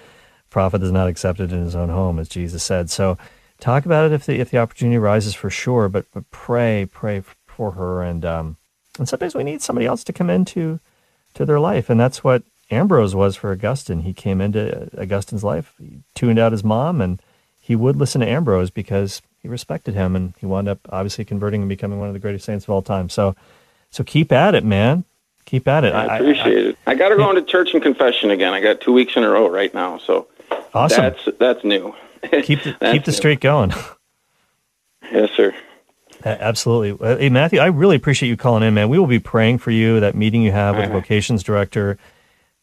Prophet 0.51 0.83
is 0.83 0.93
not 0.93 1.09
accepted 1.09 1.53
in 1.53 1.65
his 1.65 1.75
own 1.75 1.89
home, 1.89 2.19
as 2.19 2.29
Jesus 2.29 2.63
said. 2.63 2.89
So 2.91 3.19
talk 3.59 3.85
about 3.87 4.07
it 4.07 4.13
if 4.13 4.27
the 4.27 4.39
if 4.39 4.51
the 4.51 4.59
opportunity 4.59 4.97
arises 4.97 5.35
for 5.35 5.51
sure. 5.51 5.89
But 5.89 6.07
but 6.13 6.31
pray, 6.31 6.87
pray 6.91 7.23
for 7.47 7.73
her, 7.73 8.03
and 8.03 8.25
um, 8.25 8.57
and 8.99 9.09
sometimes 9.09 9.35
we 9.35 9.45
need 9.45 9.63
somebody 9.63 9.87
else 9.87 10.05
to 10.05 10.13
come 10.13 10.31
into 10.31 10.81
to 11.35 11.45
their 11.45 11.61
life, 11.61 11.91
and 11.91 11.99
that's 11.99 12.23
what 12.23 12.45
Ambrose 12.71 13.15
was 13.15 13.37
for 13.37 13.53
Augustine. 13.53 14.01
He 14.01 14.13
came 14.13 14.41
into 14.41 14.91
Augustine's 14.99 15.45
life, 15.45 15.75
he 15.79 16.01
tuned 16.15 16.39
out 16.39 16.53
his 16.53 16.65
mom, 16.65 17.01
and 17.01 17.21
he 17.61 17.75
would 17.75 17.97
listen 17.97 18.21
to 18.21 18.29
Ambrose 18.29 18.71
because 18.71 19.23
he 19.45 19.49
respected 19.51 19.93
him, 19.95 20.17
and 20.17 20.33
he 20.39 20.47
wound 20.47 20.69
up 20.69 20.79
obviously 20.89 21.23
converting 21.23 21.61
and 21.61 21.69
becoming 21.69 21.99
one 21.99 22.09
of 22.09 22.15
the 22.15 22.19
greatest 22.19 22.47
saints 22.47 22.65
of 22.65 22.71
all 22.71 22.81
time. 22.81 23.11
So, 23.11 23.37
so 23.91 24.03
keep 24.03 24.33
at 24.33 24.55
it, 24.55 24.65
man. 24.65 25.05
Keep 25.45 25.69
at 25.69 25.85
it. 25.85 25.95
I 25.95 26.17
appreciate 26.17 26.47
I, 26.47 26.49
I, 26.49 26.71
it. 26.71 26.79
I 26.87 26.95
got 26.95 27.11
to 27.11 27.17
go 27.17 27.29
into 27.29 27.43
church 27.43 27.75
and 27.75 27.83
confession 27.83 28.31
again. 28.31 28.55
I 28.55 28.63
got 28.63 28.81
two 28.81 28.95
weeks 28.95 29.17
in 29.17 29.23
a 29.23 29.29
row 29.29 29.47
right 29.47 29.73
now, 29.75 29.99
so 29.99 30.29
awesome. 30.73 31.03
That's 31.03 31.29
that's 31.39 31.63
new. 31.63 31.95
keep 32.43 32.63
the, 32.63 32.75
keep 32.91 33.05
the 33.05 33.13
streak 33.13 33.41
going. 33.41 33.73
Yes, 35.13 35.29
sir. 35.37 35.55
Absolutely. 36.25 37.07
Uh, 37.07 37.19
hey, 37.19 37.29
Matthew, 37.29 37.61
I 37.61 37.67
really 37.67 37.95
appreciate 37.95 38.31
you 38.31 38.39
calling 38.39 38.63
in, 38.63 38.73
man. 38.73 38.89
We 38.89 38.99
will 38.99 39.07
be 39.07 39.19
praying 39.19 39.59
for 39.59 39.71
you, 39.71 40.01
that 40.01 40.15
meeting 40.15 40.41
you 40.41 40.51
have 40.51 40.77
with 40.77 40.87
the 40.87 40.91
uh-huh. 40.91 41.01
vocations 41.01 41.43
director. 41.43 41.99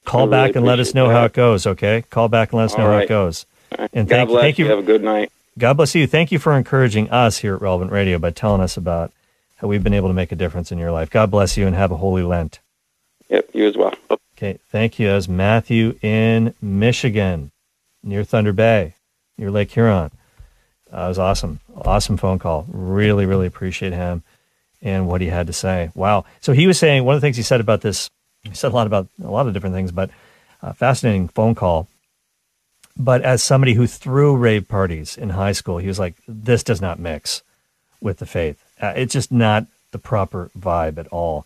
Call 0.04 0.22
really 0.22 0.32
back 0.32 0.56
and 0.56 0.66
let 0.66 0.80
us 0.80 0.96
know 0.96 1.08
that. 1.08 1.14
how 1.14 1.26
it 1.26 1.34
goes, 1.34 1.68
okay? 1.68 2.04
Call 2.10 2.30
back 2.30 2.52
and 2.52 2.58
let 2.58 2.66
us 2.66 2.74
All 2.74 2.80
know 2.80 2.88
right. 2.88 2.96
how 2.96 3.02
it 3.04 3.10
goes. 3.10 3.46
And 3.94 4.10
God 4.10 4.16
thank, 4.16 4.30
bless 4.30 4.42
thank 4.42 4.58
you. 4.58 4.66
Have 4.66 4.80
a 4.80 4.84
good 4.84 5.04
night. 5.04 5.32
God 5.58 5.74
bless 5.74 5.96
you. 5.96 6.08
Thank 6.08 6.32
you 6.32 6.40
for 6.40 6.54
encouraging 6.54 7.10
us 7.10 7.40
here 7.40 7.56
at 7.56 7.62
Relevant 7.62 7.92
Radio 7.92 8.18
by 8.18 8.32
telling 8.32 8.62
us 8.62 8.78
about 8.78 9.12
how 9.58 9.68
we've 9.68 9.84
been 9.84 9.94
able 9.94 10.08
to 10.08 10.14
make 10.14 10.32
a 10.32 10.36
difference 10.36 10.72
in 10.72 10.78
your 10.78 10.92
life. 10.92 11.10
God 11.10 11.30
bless 11.30 11.58
you 11.58 11.68
and 11.68 11.76
have 11.76 11.92
a 11.92 11.98
holy 11.98 12.24
Lent. 12.24 12.60
Yep, 13.30 13.50
you 13.54 13.68
as 13.68 13.78
well. 13.78 13.94
Okay, 14.38 14.60
thank 14.70 14.98
you. 14.98 15.10
As 15.10 15.28
Matthew 15.30 16.00
in 16.02 16.56
Michigan, 16.62 17.52
near 18.04 18.24
Thunder 18.24 18.54
Bay, 18.54 18.96
near 19.38 19.52
Lake 19.52 19.72
Huron. 19.72 20.12
Uh, 20.92 21.06
it 21.06 21.08
was 21.08 21.20
awesome. 21.20 21.60
Awesome 21.76 22.18
phone 22.18 22.40
call. 22.40 22.66
Really, 22.68 23.26
really 23.26 23.48
appreciate 23.48 23.94
him 23.94 24.24
and 24.82 25.08
what 25.08 25.22
he 25.22 25.28
had 25.28 25.48
to 25.48 25.54
say. 25.54 25.92
Wow. 25.94 26.26
So 26.42 26.54
he 26.54 26.68
was 26.68 26.78
saying 26.78 27.04
one 27.04 27.16
of 27.16 27.22
the 27.22 27.26
things 27.26 27.38
he 27.38 27.44
said 27.44 27.62
about 27.62 27.82
this, 27.82 28.10
he 28.44 28.54
said 28.54 28.72
a 28.72 28.76
lot 28.76 28.88
about 28.88 29.08
a 29.24 29.30
lot 29.30 29.48
of 29.48 29.54
different 29.54 29.76
things, 29.76 29.92
but 29.92 30.10
uh, 30.62 30.74
fascinating 30.74 31.28
phone 31.28 31.56
call 31.56 31.88
but 32.98 33.22
as 33.22 33.42
somebody 33.42 33.74
who 33.74 33.88
threw 33.88 34.36
rave 34.36 34.68
parties 34.68 35.18
in 35.18 35.30
high 35.30 35.52
school, 35.54 35.78
he 35.78 35.88
was 35.88 36.00
like, 36.00 36.16
this 36.28 36.64
does 36.64 36.82
not 36.82 37.00
mix 37.00 37.42
with 38.00 38.18
the 38.18 38.26
faith. 38.26 38.64
Uh, 38.82 38.94
it's 38.96 39.14
just 39.14 39.32
not 39.32 39.68
the 39.92 40.00
proper 40.00 40.50
vibe 40.58 40.98
at 40.98 41.08
all. 41.08 41.46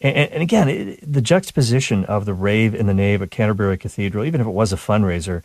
And, 0.00 0.16
and 0.16 0.42
again, 0.42 0.68
it, 0.68 1.12
the 1.12 1.20
juxtaposition 1.20 2.04
of 2.06 2.24
the 2.24 2.34
rave 2.34 2.74
in 2.74 2.86
the 2.86 2.94
nave 2.94 3.22
at 3.22 3.30
Canterbury 3.30 3.76
Cathedral, 3.76 4.24
even 4.24 4.40
if 4.40 4.46
it 4.46 4.50
was 4.50 4.72
a 4.72 4.76
fundraiser, 4.76 5.42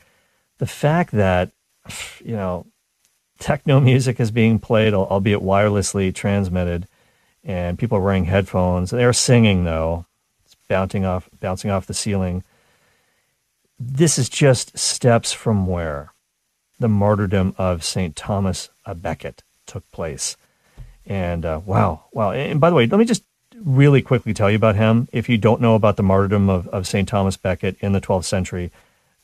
the 0.57 0.65
fact 0.67 1.11
that, 1.11 1.51
you 2.23 2.35
know, 2.35 2.65
techno 3.39 3.79
music 3.79 4.19
is 4.19 4.31
being 4.31 4.59
played, 4.59 4.93
albeit 4.93 5.41
wirelessly 5.41 6.13
transmitted, 6.13 6.87
and 7.43 7.77
people 7.77 7.97
are 7.97 8.01
wearing 8.01 8.25
headphones. 8.25 8.91
They're 8.91 9.13
singing, 9.13 9.65
though. 9.65 10.05
It's 10.45 10.55
bouncing 10.69 11.05
off, 11.05 11.29
bouncing 11.39 11.69
off 11.69 11.85
the 11.85 11.93
ceiling 11.93 12.43
this 13.79 14.17
is 14.17 14.29
just 14.29 14.77
steps 14.77 15.33
from 15.33 15.67
where 15.67 16.13
the 16.79 16.87
martyrdom 16.87 17.55
of 17.57 17.83
St. 17.83 18.15
Thomas 18.15 18.69
a 18.85 18.95
Becket 18.95 19.43
took 19.65 19.89
place. 19.91 20.37
And 21.05 21.45
uh, 21.45 21.61
wow, 21.65 22.05
wow. 22.11 22.31
And 22.31 22.59
by 22.59 22.69
the 22.69 22.75
way, 22.75 22.87
let 22.87 22.97
me 22.97 23.05
just 23.05 23.23
really 23.57 24.01
quickly 24.01 24.33
tell 24.33 24.49
you 24.49 24.57
about 24.57 24.75
him. 24.75 25.07
If 25.11 25.29
you 25.29 25.37
don't 25.37 25.61
know 25.61 25.75
about 25.75 25.97
the 25.97 26.03
martyrdom 26.03 26.49
of, 26.49 26.67
of 26.69 26.87
St. 26.87 27.07
Thomas 27.07 27.37
Becket 27.37 27.77
in 27.79 27.93
the 27.93 28.01
12th 28.01 28.25
century, 28.25 28.71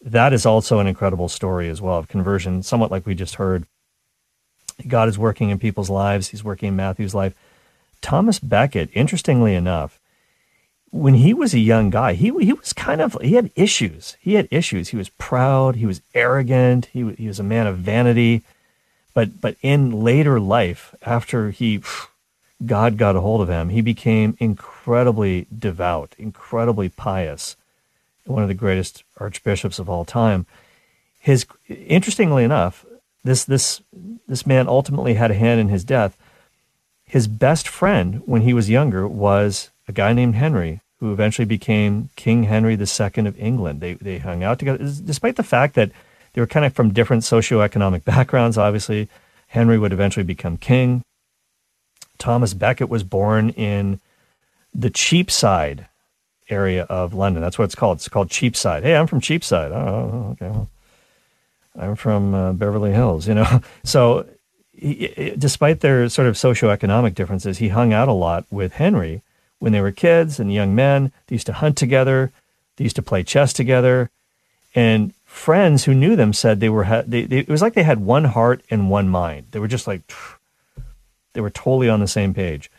that 0.01 0.33
is 0.33 0.45
also 0.45 0.79
an 0.79 0.87
incredible 0.87 1.29
story 1.29 1.69
as 1.69 1.81
well 1.81 1.97
of 1.97 2.07
conversion, 2.07 2.63
somewhat 2.63 2.91
like 2.91 3.05
we 3.05 3.15
just 3.15 3.35
heard. 3.35 3.65
God 4.87 5.09
is 5.09 5.17
working 5.17 5.49
in 5.49 5.59
people's 5.59 5.89
lives, 5.89 6.29
He's 6.29 6.43
working 6.43 6.69
in 6.69 6.75
Matthew's 6.75 7.13
life. 7.13 7.33
Thomas 8.01 8.39
Becket, 8.39 8.89
interestingly 8.93 9.53
enough, 9.53 9.99
when 10.91 11.15
he 11.15 11.33
was 11.33 11.53
a 11.53 11.59
young 11.59 11.89
guy, 11.89 12.13
he 12.13 12.31
he 12.43 12.53
was 12.53 12.73
kind 12.73 13.01
of 13.01 13.17
he 13.21 13.33
had 13.33 13.49
issues. 13.55 14.17
He 14.19 14.35
had 14.35 14.47
issues. 14.51 14.89
He 14.89 14.97
was 14.97 15.09
proud. 15.09 15.77
He 15.77 15.85
was 15.85 16.01
arrogant. 16.13 16.87
He 16.87 17.13
he 17.13 17.27
was 17.27 17.39
a 17.39 17.43
man 17.43 17.65
of 17.65 17.77
vanity. 17.77 18.43
But 19.13 19.41
but 19.41 19.55
in 19.61 20.03
later 20.03 20.39
life, 20.39 20.93
after 21.01 21.51
he 21.51 21.81
God 22.65 22.97
got 22.97 23.15
a 23.15 23.21
hold 23.21 23.41
of 23.41 23.49
him, 23.49 23.69
he 23.69 23.81
became 23.81 24.37
incredibly 24.39 25.47
devout, 25.57 26.13
incredibly 26.17 26.89
pious, 26.89 27.55
one 28.25 28.43
of 28.43 28.49
the 28.49 28.53
greatest 28.53 29.03
archbishops 29.17 29.79
of 29.79 29.89
all 29.89 30.05
time. 30.05 30.45
His 31.19 31.45
interestingly 31.67 32.43
enough, 32.43 32.85
this 33.23 33.45
this 33.45 33.81
this 34.27 34.45
man 34.45 34.67
ultimately 34.67 35.13
had 35.13 35.31
a 35.31 35.35
hand 35.35 35.61
in 35.61 35.69
his 35.69 35.85
death. 35.85 36.17
His 37.05 37.27
best 37.27 37.67
friend 37.67 38.21
when 38.25 38.41
he 38.41 38.53
was 38.53 38.69
younger 38.69 39.07
was 39.07 39.70
a 39.91 39.93
guy 39.93 40.13
named 40.13 40.35
Henry, 40.35 40.79
who 40.99 41.11
eventually 41.11 41.45
became 41.45 42.09
King 42.15 42.43
Henry 42.43 42.73
II 42.75 43.27
of 43.27 43.37
England. 43.37 43.81
They, 43.81 43.95
they 43.95 44.19
hung 44.19 44.41
out 44.41 44.59
together, 44.59 44.77
despite 44.79 45.35
the 45.35 45.43
fact 45.43 45.75
that 45.75 45.91
they 46.33 46.41
were 46.41 46.47
kind 46.47 46.65
of 46.65 46.73
from 46.73 46.93
different 46.93 47.23
socioeconomic 47.23 48.03
backgrounds, 48.05 48.57
obviously. 48.57 49.09
Henry 49.47 49.77
would 49.77 49.91
eventually 49.91 50.23
become 50.23 50.55
king. 50.55 51.03
Thomas 52.17 52.53
Becket 52.53 52.87
was 52.87 53.03
born 53.03 53.49
in 53.49 53.99
the 54.73 54.89
Cheapside 54.89 55.87
area 56.49 56.83
of 56.83 57.13
London. 57.13 57.41
That's 57.41 57.57
what 57.59 57.65
it's 57.65 57.75
called. 57.75 57.97
It's 57.97 58.07
called 58.07 58.29
Cheapside. 58.29 58.83
Hey, 58.83 58.95
I'm 58.95 59.07
from 59.07 59.19
Cheapside. 59.19 59.73
Oh, 59.73 60.29
okay. 60.33 60.49
Well, 60.49 60.69
I'm 61.77 61.95
from 61.97 62.33
uh, 62.33 62.53
Beverly 62.53 62.93
Hills, 62.93 63.27
you 63.27 63.33
know. 63.33 63.61
So, 63.83 64.25
he, 64.71 65.33
despite 65.37 65.81
their 65.81 66.07
sort 66.07 66.29
of 66.29 66.35
socioeconomic 66.35 67.13
differences, 67.13 67.57
he 67.57 67.69
hung 67.69 67.91
out 67.91 68.07
a 68.07 68.13
lot 68.13 68.45
with 68.49 68.73
Henry 68.73 69.21
when 69.61 69.71
they 69.71 69.79
were 69.79 69.91
kids 69.91 70.39
and 70.39 70.51
young 70.51 70.73
men. 70.73 71.11
They 71.27 71.35
used 71.35 71.45
to 71.45 71.53
hunt 71.53 71.77
together. 71.77 72.31
They 72.75 72.83
used 72.83 72.95
to 72.95 73.03
play 73.03 73.21
chess 73.21 73.53
together. 73.53 74.09
And 74.73 75.13
friends 75.23 75.83
who 75.83 75.93
knew 75.93 76.15
them 76.15 76.33
said 76.33 76.59
they 76.59 76.69
were, 76.69 77.03
they, 77.05 77.25
they, 77.25 77.39
it 77.39 77.47
was 77.47 77.61
like 77.61 77.75
they 77.75 77.83
had 77.83 77.99
one 78.03 78.25
heart 78.25 78.63
and 78.71 78.89
one 78.89 79.07
mind. 79.07 79.45
They 79.51 79.59
were 79.59 79.67
just 79.67 79.85
like, 79.85 80.01
they 81.33 81.41
were 81.41 81.51
totally 81.51 81.89
on 81.89 81.99
the 81.99 82.07
same 82.07 82.33
page. 82.33 82.71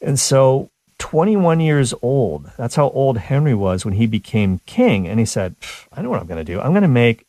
And 0.00 0.18
so 0.18 0.70
21 0.98 1.60
years 1.60 1.94
old, 2.02 2.50
that's 2.56 2.74
how 2.74 2.90
old 2.90 3.18
Henry 3.18 3.54
was 3.54 3.84
when 3.84 3.94
he 3.94 4.06
became 4.06 4.60
king. 4.66 5.06
And 5.06 5.20
he 5.20 5.24
said, 5.24 5.54
I 5.92 6.02
know 6.02 6.10
what 6.10 6.20
I'm 6.20 6.26
going 6.26 6.44
to 6.44 6.52
do. 6.52 6.60
I'm 6.60 6.72
going 6.72 6.82
to 6.82 6.88
make 6.88 7.26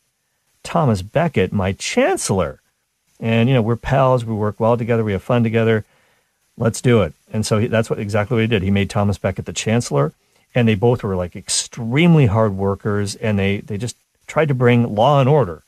Thomas 0.64 1.02
Becket 1.02 1.52
my 1.52 1.72
chancellor. 1.72 2.60
And, 3.20 3.48
you 3.48 3.54
know, 3.54 3.62
we're 3.62 3.76
pals. 3.76 4.24
We 4.24 4.34
work 4.34 4.58
well 4.58 4.76
together. 4.76 5.04
We 5.04 5.12
have 5.12 5.22
fun 5.22 5.44
together. 5.44 5.84
Let's 6.56 6.80
do 6.80 7.02
it. 7.02 7.14
And 7.32 7.44
so 7.44 7.58
he, 7.58 7.66
that's 7.66 7.90
what 7.90 7.98
exactly 7.98 8.36
what 8.36 8.42
he 8.42 8.46
did. 8.46 8.62
He 8.62 8.70
made 8.70 8.90
Thomas 8.90 9.18
Becket 9.18 9.44
the 9.44 9.52
chancellor, 9.52 10.12
and 10.54 10.68
they 10.68 10.74
both 10.76 11.02
were 11.02 11.16
like 11.16 11.34
extremely 11.34 12.26
hard 12.26 12.56
workers, 12.56 13.16
and 13.16 13.38
they 13.38 13.58
they 13.58 13.76
just 13.76 13.96
tried 14.26 14.48
to 14.48 14.54
bring 14.54 14.94
law 14.94 15.20
and 15.20 15.28
order 15.28 15.62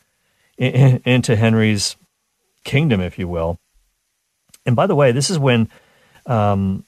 in, 0.56 0.72
in, 0.72 1.02
into 1.04 1.36
Henry's 1.36 1.96
kingdom, 2.64 3.00
if 3.00 3.18
you 3.18 3.26
will. 3.28 3.58
And 4.64 4.76
by 4.76 4.86
the 4.86 4.94
way, 4.94 5.12
this 5.12 5.30
is 5.30 5.38
when 5.38 5.68
um, 6.26 6.84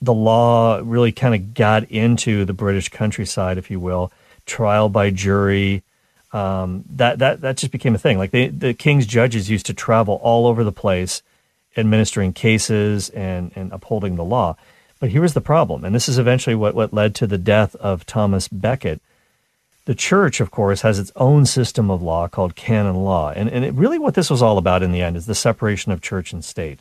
the 0.00 0.14
law 0.14 0.80
really 0.82 1.12
kind 1.12 1.34
of 1.34 1.54
got 1.54 1.90
into 1.90 2.44
the 2.44 2.52
British 2.52 2.88
countryside, 2.88 3.58
if 3.58 3.70
you 3.70 3.80
will, 3.80 4.12
trial 4.46 4.88
by 4.88 5.10
jury. 5.10 5.82
Um, 6.32 6.84
that 6.90 7.18
that 7.20 7.42
that 7.42 7.58
just 7.58 7.72
became 7.72 7.94
a 7.94 7.98
thing. 7.98 8.18
Like 8.18 8.30
they, 8.30 8.48
the 8.48 8.74
king's 8.74 9.06
judges 9.06 9.50
used 9.50 9.66
to 9.66 9.74
travel 9.74 10.18
all 10.22 10.46
over 10.46 10.64
the 10.64 10.72
place 10.72 11.22
administering 11.76 12.32
cases 12.32 13.10
and, 13.10 13.52
and 13.54 13.72
upholding 13.72 14.16
the 14.16 14.24
law. 14.24 14.56
But 15.00 15.10
here 15.10 15.22
was 15.22 15.34
the 15.34 15.40
problem, 15.40 15.84
and 15.84 15.94
this 15.94 16.08
is 16.08 16.18
eventually 16.18 16.54
what, 16.54 16.74
what 16.74 16.94
led 16.94 17.14
to 17.16 17.26
the 17.26 17.38
death 17.38 17.74
of 17.76 18.06
Thomas 18.06 18.48
Becket. 18.48 19.00
The 19.86 19.94
church, 19.94 20.40
of 20.40 20.50
course, 20.50 20.80
has 20.80 20.98
its 20.98 21.12
own 21.14 21.44
system 21.44 21.90
of 21.90 22.00
law 22.00 22.26
called 22.26 22.56
canon 22.56 22.96
law. 22.96 23.30
And, 23.30 23.50
and 23.50 23.64
it, 23.64 23.74
really 23.74 23.98
what 23.98 24.14
this 24.14 24.30
was 24.30 24.40
all 24.40 24.56
about 24.56 24.82
in 24.82 24.92
the 24.92 25.02
end 25.02 25.16
is 25.16 25.26
the 25.26 25.34
separation 25.34 25.92
of 25.92 26.00
church 26.00 26.32
and 26.32 26.42
state. 26.42 26.80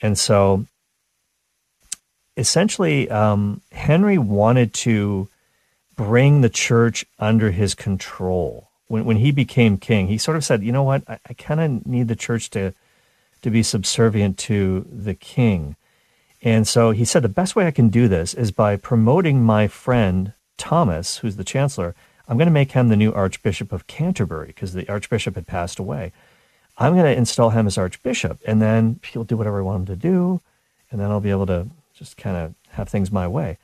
And 0.00 0.18
so 0.18 0.64
essentially, 2.36 3.10
um, 3.10 3.60
Henry 3.72 4.16
wanted 4.16 4.72
to 4.72 5.28
bring 5.96 6.40
the 6.40 6.48
church 6.48 7.04
under 7.18 7.50
his 7.50 7.74
control. 7.74 8.70
When, 8.86 9.04
when 9.04 9.18
he 9.18 9.32
became 9.32 9.76
king, 9.76 10.06
he 10.06 10.16
sort 10.16 10.36
of 10.38 10.44
said, 10.44 10.62
you 10.62 10.72
know 10.72 10.84
what, 10.84 11.02
I, 11.08 11.18
I 11.28 11.34
kind 11.34 11.60
of 11.60 11.86
need 11.86 12.08
the 12.08 12.16
church 12.16 12.48
to, 12.50 12.72
to 13.42 13.50
be 13.50 13.62
subservient 13.62 14.38
to 14.38 14.86
the 14.90 15.14
king. 15.14 15.76
And 16.42 16.66
so 16.66 16.92
he 16.92 17.04
said, 17.04 17.22
the 17.22 17.28
best 17.28 17.56
way 17.56 17.66
I 17.66 17.72
can 17.72 17.88
do 17.88 18.08
this 18.08 18.34
is 18.34 18.52
by 18.52 18.76
promoting 18.76 19.42
my 19.42 19.66
friend 19.66 20.32
Thomas, 20.56 21.18
who's 21.18 21.36
the 21.36 21.44
chancellor. 21.44 21.94
I'm 22.28 22.36
going 22.36 22.46
to 22.46 22.52
make 22.52 22.72
him 22.72 22.88
the 22.88 22.96
new 22.96 23.12
Archbishop 23.12 23.72
of 23.72 23.86
Canterbury 23.86 24.48
because 24.48 24.72
the 24.72 24.88
Archbishop 24.88 25.34
had 25.34 25.46
passed 25.46 25.78
away. 25.78 26.12
I'm 26.76 26.92
going 26.92 27.06
to 27.06 27.16
install 27.16 27.50
him 27.50 27.66
as 27.66 27.78
Archbishop, 27.78 28.38
and 28.46 28.62
then 28.62 29.00
he'll 29.02 29.24
do 29.24 29.36
whatever 29.36 29.58
I 29.58 29.62
want 29.62 29.80
him 29.80 29.86
to 29.86 29.96
do, 29.96 30.40
and 30.90 31.00
then 31.00 31.10
I'll 31.10 31.20
be 31.20 31.30
able 31.30 31.46
to 31.46 31.68
just 31.94 32.16
kind 32.16 32.36
of 32.36 32.54
have 32.70 32.88
things 32.88 33.10
my 33.10 33.26
way. 33.26 33.58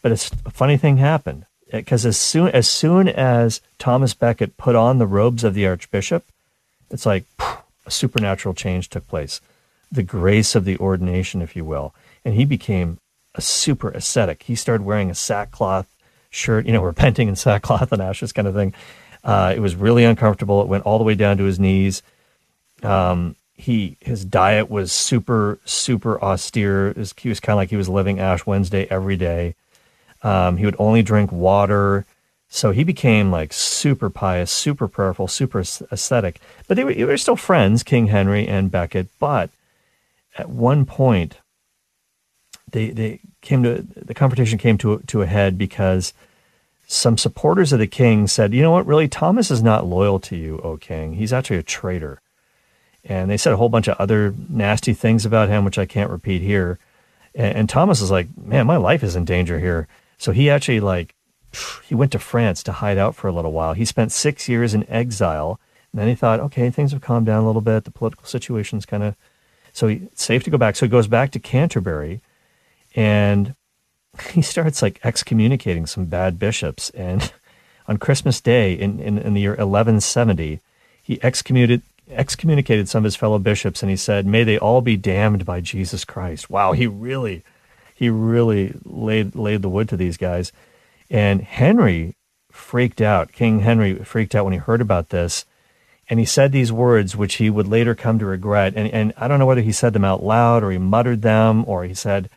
But 0.00 0.12
a 0.12 0.50
funny 0.50 0.76
thing 0.76 0.96
happened 0.98 1.44
because 1.70 2.06
as 2.06 2.16
soon 2.16 2.48
as 2.48 2.68
soon 2.68 3.08
as 3.08 3.60
Thomas 3.78 4.14
Becket 4.14 4.56
put 4.56 4.76
on 4.76 4.98
the 4.98 5.06
robes 5.06 5.44
of 5.44 5.54
the 5.54 5.66
Archbishop, 5.66 6.24
it's 6.90 7.06
like 7.06 7.24
a 7.86 7.90
supernatural 7.90 8.54
change 8.54 8.88
took 8.88 9.06
place, 9.08 9.40
the 9.90 10.02
grace 10.02 10.54
of 10.54 10.64
the 10.64 10.76
ordination, 10.78 11.42
if 11.42 11.54
you 11.54 11.64
will, 11.64 11.94
and 12.24 12.34
he 12.34 12.44
became 12.44 12.98
a 13.34 13.40
super 13.40 13.90
ascetic. 13.90 14.44
He 14.44 14.54
started 14.54 14.84
wearing 14.84 15.10
a 15.10 15.14
sackcloth 15.14 15.86
shirt, 16.30 16.66
you 16.66 16.72
know, 16.72 16.82
repenting 16.92 17.28
in 17.28 17.36
sackcloth 17.36 17.92
and 17.92 18.02
ashes 18.02 18.32
kind 18.32 18.48
of 18.48 18.54
thing. 18.54 18.74
Uh, 19.22 19.54
it 19.56 19.60
was 19.60 19.74
really 19.74 20.04
uncomfortable. 20.04 20.60
It 20.60 20.68
went 20.68 20.84
all 20.84 20.98
the 20.98 21.04
way 21.04 21.14
down 21.14 21.38
to 21.38 21.44
his 21.44 21.58
knees. 21.58 22.02
Um, 22.82 23.36
he 23.56 23.96
his 24.00 24.24
diet 24.24 24.68
was 24.68 24.92
super 24.92 25.58
super 25.64 26.20
austere. 26.20 26.92
Was, 26.92 27.14
he 27.16 27.28
was 27.28 27.40
kind 27.40 27.54
of 27.54 27.58
like 27.58 27.70
he 27.70 27.76
was 27.76 27.88
living 27.88 28.18
Ash 28.18 28.44
Wednesday 28.44 28.86
every 28.90 29.16
day. 29.16 29.54
Um, 30.22 30.56
he 30.56 30.64
would 30.64 30.76
only 30.78 31.02
drink 31.02 31.32
water. 31.32 32.04
So 32.54 32.70
he 32.70 32.84
became 32.84 33.32
like 33.32 33.52
super 33.52 34.08
pious, 34.08 34.48
super 34.48 34.86
prayerful, 34.86 35.26
super 35.26 35.58
ascetic. 35.90 36.40
But 36.68 36.76
they 36.76 36.84
were, 36.84 36.94
they 36.94 37.02
were 37.02 37.18
still 37.18 37.34
friends, 37.34 37.82
King 37.82 38.06
Henry 38.06 38.46
and 38.46 38.70
Becket. 38.70 39.08
But 39.18 39.50
at 40.38 40.48
one 40.48 40.86
point, 40.86 41.38
they 42.70 42.90
they 42.90 43.18
came 43.40 43.64
to 43.64 43.84
the 43.96 44.14
confrontation 44.14 44.56
came 44.56 44.78
to 44.78 45.00
to 45.00 45.22
a 45.22 45.26
head 45.26 45.58
because 45.58 46.14
some 46.86 47.18
supporters 47.18 47.72
of 47.72 47.80
the 47.80 47.88
king 47.88 48.28
said, 48.28 48.54
"You 48.54 48.62
know 48.62 48.70
what? 48.70 48.86
Really, 48.86 49.08
Thomas 49.08 49.50
is 49.50 49.60
not 49.60 49.88
loyal 49.88 50.20
to 50.20 50.36
you, 50.36 50.60
O 50.60 50.76
king. 50.76 51.14
He's 51.14 51.32
actually 51.32 51.58
a 51.58 51.64
traitor." 51.64 52.20
And 53.04 53.28
they 53.28 53.36
said 53.36 53.52
a 53.52 53.56
whole 53.56 53.68
bunch 53.68 53.88
of 53.88 53.96
other 53.98 54.32
nasty 54.48 54.94
things 54.94 55.26
about 55.26 55.48
him, 55.48 55.64
which 55.64 55.76
I 55.76 55.86
can't 55.86 56.08
repeat 56.10 56.40
here. 56.40 56.78
And, 57.34 57.56
and 57.56 57.68
Thomas 57.68 58.00
is 58.00 58.12
like, 58.12 58.28
"Man, 58.38 58.64
my 58.64 58.76
life 58.76 59.02
is 59.02 59.16
in 59.16 59.24
danger 59.24 59.58
here." 59.58 59.88
So 60.18 60.30
he 60.30 60.48
actually 60.48 60.78
like 60.78 61.16
he 61.88 61.94
went 61.94 62.12
to 62.12 62.18
France 62.18 62.62
to 62.64 62.72
hide 62.72 62.98
out 62.98 63.14
for 63.14 63.28
a 63.28 63.32
little 63.32 63.52
while. 63.52 63.74
He 63.74 63.84
spent 63.84 64.12
six 64.12 64.48
years 64.48 64.74
in 64.74 64.88
exile. 64.90 65.60
And 65.92 66.00
then 66.00 66.08
he 66.08 66.14
thought, 66.14 66.40
okay, 66.40 66.70
things 66.70 66.92
have 66.92 67.00
calmed 67.00 67.26
down 67.26 67.44
a 67.44 67.46
little 67.46 67.62
bit. 67.62 67.84
The 67.84 67.90
political 67.90 68.26
situation's 68.26 68.84
kind 68.84 69.02
of 69.02 69.14
so 69.74 69.88
he, 69.88 70.08
safe 70.14 70.44
to 70.44 70.50
go 70.50 70.56
back. 70.56 70.76
So 70.76 70.86
he 70.86 70.90
goes 70.90 71.08
back 71.08 71.32
to 71.32 71.38
Canterbury 71.38 72.20
and 72.94 73.54
he 74.30 74.40
starts 74.40 74.80
like 74.80 75.00
excommunicating 75.04 75.84
some 75.84 76.06
bad 76.06 76.38
bishops. 76.38 76.88
And 76.90 77.30
on 77.88 77.98
Christmas 77.98 78.40
Day 78.40 78.72
in, 78.72 79.00
in, 79.00 79.18
in 79.18 79.34
the 79.34 79.40
year 79.40 79.50
1170, 79.50 80.60
he 81.02 81.22
excommunicated, 81.22 81.82
excommunicated 82.08 82.88
some 82.88 83.00
of 83.00 83.04
his 83.04 83.16
fellow 83.16 83.38
bishops 83.38 83.82
and 83.82 83.90
he 83.90 83.96
said, 83.96 84.26
May 84.26 84.44
they 84.44 84.58
all 84.58 84.80
be 84.80 84.96
damned 84.96 85.44
by 85.44 85.60
Jesus 85.60 86.04
Christ. 86.04 86.48
Wow, 86.48 86.72
he 86.72 86.86
really, 86.86 87.42
he 87.94 88.08
really 88.08 88.74
laid, 88.84 89.34
laid 89.34 89.62
the 89.62 89.68
wood 89.68 89.88
to 89.88 89.96
these 89.96 90.16
guys. 90.16 90.52
And 91.14 91.42
Henry 91.42 92.16
freaked 92.50 93.00
out. 93.00 93.30
King 93.30 93.60
Henry 93.60 94.02
freaked 94.02 94.34
out 94.34 94.42
when 94.44 94.52
he 94.52 94.58
heard 94.58 94.80
about 94.80 95.10
this. 95.10 95.44
And 96.10 96.18
he 96.18 96.26
said 96.26 96.50
these 96.50 96.72
words, 96.72 97.14
which 97.14 97.36
he 97.36 97.48
would 97.48 97.68
later 97.68 97.94
come 97.94 98.18
to 98.18 98.26
regret. 98.26 98.72
And, 98.74 98.90
and 98.92 99.14
I 99.16 99.28
don't 99.28 99.38
know 99.38 99.46
whether 99.46 99.60
he 99.60 99.70
said 99.70 99.92
them 99.92 100.04
out 100.04 100.24
loud 100.24 100.64
or 100.64 100.72
he 100.72 100.78
muttered 100.78 101.22
them 101.22 101.64
or 101.68 101.84
he 101.84 101.94
said, 101.94 102.30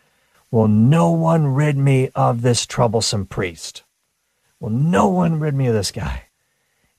Will 0.52 0.68
no 0.68 1.10
one 1.10 1.56
rid 1.56 1.76
me 1.76 2.12
of 2.14 2.44
this 2.44 2.68
troublesome 2.68 3.26
priest? 3.26 3.82
Will 4.60 4.70
no 4.70 5.08
one 5.08 5.40
rid 5.40 5.56
me 5.56 5.66
of 5.66 5.74
this 5.74 5.92
guy? 5.92 6.26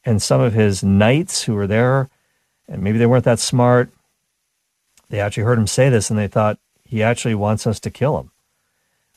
And 0.05 0.21
some 0.21 0.41
of 0.41 0.55
his 0.55 0.83
knights 0.83 1.45
who 1.45 1.55
were 1.55 1.69
there, 1.69 2.11
and 2.67 2.83
maybe 2.83 2.99
they 2.99 3.07
weren't 3.07 3.25
that 3.25 3.39
smart, 3.39 3.93
they 5.11 5.21
actually 5.21 5.45
heard 5.45 5.59
him 5.59 5.69
say 5.69 5.91
this 5.91 6.11
and 6.11 6.19
they 6.19 6.27
thought, 6.27 6.59
he 6.85 7.05
actually 7.05 7.37
wants 7.37 7.69
us 7.69 7.79
to 7.79 7.91
kill 7.91 8.19
him. 8.19 8.33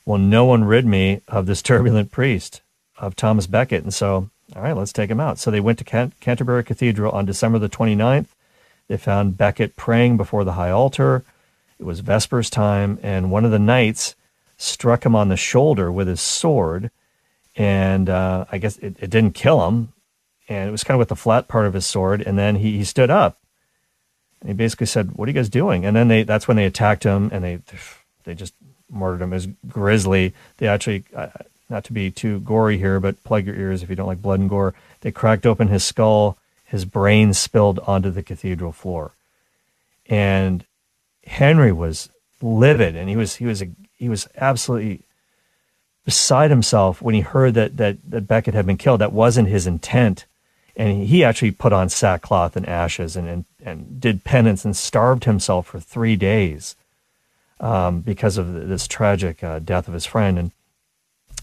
Will 0.05 0.17
no 0.17 0.45
one 0.45 0.63
rid 0.63 0.85
me 0.85 1.21
of 1.27 1.45
this 1.45 1.61
turbulent 1.61 2.11
priest, 2.11 2.61
of 2.97 3.15
Thomas 3.15 3.47
Becket? 3.47 3.83
And 3.83 3.93
so, 3.93 4.29
all 4.55 4.61
right, 4.61 4.75
let's 4.75 4.93
take 4.93 5.09
him 5.09 5.19
out. 5.19 5.39
So 5.39 5.51
they 5.51 5.59
went 5.59 5.79
to 5.79 5.85
Can- 5.85 6.13
Canterbury 6.19 6.63
Cathedral 6.63 7.11
on 7.11 7.25
December 7.25 7.59
the 7.59 7.69
29th. 7.69 8.27
They 8.87 8.97
found 8.97 9.37
Becket 9.37 9.75
praying 9.75 10.17
before 10.17 10.43
the 10.43 10.53
high 10.53 10.71
altar. 10.71 11.23
It 11.79 11.85
was 11.85 12.01
Vespers 12.01 12.49
time, 12.49 12.99
and 13.01 13.31
one 13.31 13.45
of 13.45 13.51
the 13.51 13.59
knights 13.59 14.15
struck 14.57 15.05
him 15.05 15.15
on 15.15 15.29
the 15.29 15.37
shoulder 15.37 15.91
with 15.91 16.07
his 16.07 16.21
sword, 16.21 16.91
and 17.55 18.09
uh, 18.09 18.45
I 18.51 18.57
guess 18.59 18.77
it, 18.77 18.95
it, 18.99 19.09
didn't 19.09 19.33
kill 19.33 19.65
him, 19.67 19.93
and 20.47 20.69
it 20.69 20.71
was 20.71 20.83
kind 20.83 20.95
of 20.95 20.99
with 20.99 21.09
the 21.09 21.15
flat 21.15 21.47
part 21.47 21.65
of 21.65 21.73
his 21.73 21.85
sword. 21.85 22.21
And 22.21 22.37
then 22.37 22.57
he, 22.57 22.77
he 22.77 22.83
stood 22.83 23.09
up, 23.09 23.39
and 24.39 24.49
he 24.49 24.53
basically 24.53 24.85
said, 24.85 25.13
"What 25.13 25.27
are 25.27 25.31
you 25.31 25.35
guys 25.35 25.49
doing?" 25.49 25.85
And 25.85 25.95
then 25.95 26.07
they 26.07 26.23
that's 26.23 26.47
when 26.47 26.57
they 26.57 26.65
attacked 26.65 27.03
him, 27.03 27.29
and 27.33 27.43
they 27.43 27.59
they 28.23 28.35
just 28.35 28.53
him 28.91 29.33
as 29.33 29.47
grisly. 29.67 30.33
They 30.57 30.67
actually, 30.67 31.03
uh, 31.15 31.27
not 31.69 31.83
to 31.85 31.93
be 31.93 32.11
too 32.11 32.39
gory 32.41 32.77
here, 32.77 32.99
but 32.99 33.23
plug 33.23 33.45
your 33.45 33.55
ears 33.55 33.83
if 33.83 33.89
you 33.89 33.95
don't 33.95 34.07
like 34.07 34.21
blood 34.21 34.39
and 34.39 34.49
gore. 34.49 34.73
They 35.01 35.11
cracked 35.11 35.45
open 35.45 35.69
his 35.69 35.83
skull. 35.83 36.37
His 36.65 36.85
brain 36.85 37.33
spilled 37.33 37.79
onto 37.79 38.11
the 38.11 38.23
cathedral 38.23 38.71
floor, 38.71 39.11
and 40.07 40.63
Henry 41.25 41.73
was 41.73 42.09
livid, 42.41 42.95
and 42.95 43.09
he 43.09 43.17
was 43.17 43.35
he 43.35 43.45
was 43.45 43.61
a 43.61 43.69
he 43.97 44.07
was 44.07 44.27
absolutely 44.37 45.01
beside 46.05 46.49
himself 46.49 47.01
when 47.01 47.15
he 47.15 47.21
heard 47.21 47.53
that, 47.53 47.77
that, 47.77 47.97
that 48.09 48.27
Becket 48.27 48.53
had 48.53 48.65
been 48.65 48.77
killed. 48.77 49.01
That 49.01 49.13
wasn't 49.13 49.47
his 49.47 49.67
intent. 49.67 50.25
And 50.75 51.03
he 51.03 51.23
actually 51.23 51.51
put 51.51 51.73
on 51.73 51.89
sackcloth 51.89 52.55
and 52.55 52.67
ashes 52.67 53.15
and, 53.15 53.27
and, 53.27 53.45
and 53.63 53.99
did 53.99 54.23
penance 54.23 54.65
and 54.65 54.75
starved 54.75 55.25
himself 55.25 55.67
for 55.67 55.79
three 55.79 56.15
days 56.15 56.75
um, 57.61 58.01
because 58.01 58.37
of 58.37 58.67
this 58.67 58.87
tragic 58.87 59.43
uh, 59.43 59.59
death 59.59 59.87
of 59.87 59.93
his 59.93 60.05
friend. 60.05 60.37
And 60.37 60.51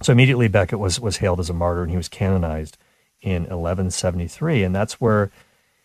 so 0.02 0.12
immediately 0.12 0.48
Becket 0.48 0.78
was, 0.78 1.00
was 1.00 1.18
hailed 1.18 1.40
as 1.40 1.48
a 1.48 1.54
martyr 1.54 1.82
and 1.82 1.90
he 1.90 1.96
was 1.96 2.08
canonized 2.08 2.76
in 3.22 3.42
1173. 3.44 4.64
And 4.64 4.74
that's 4.74 5.00
where 5.00 5.30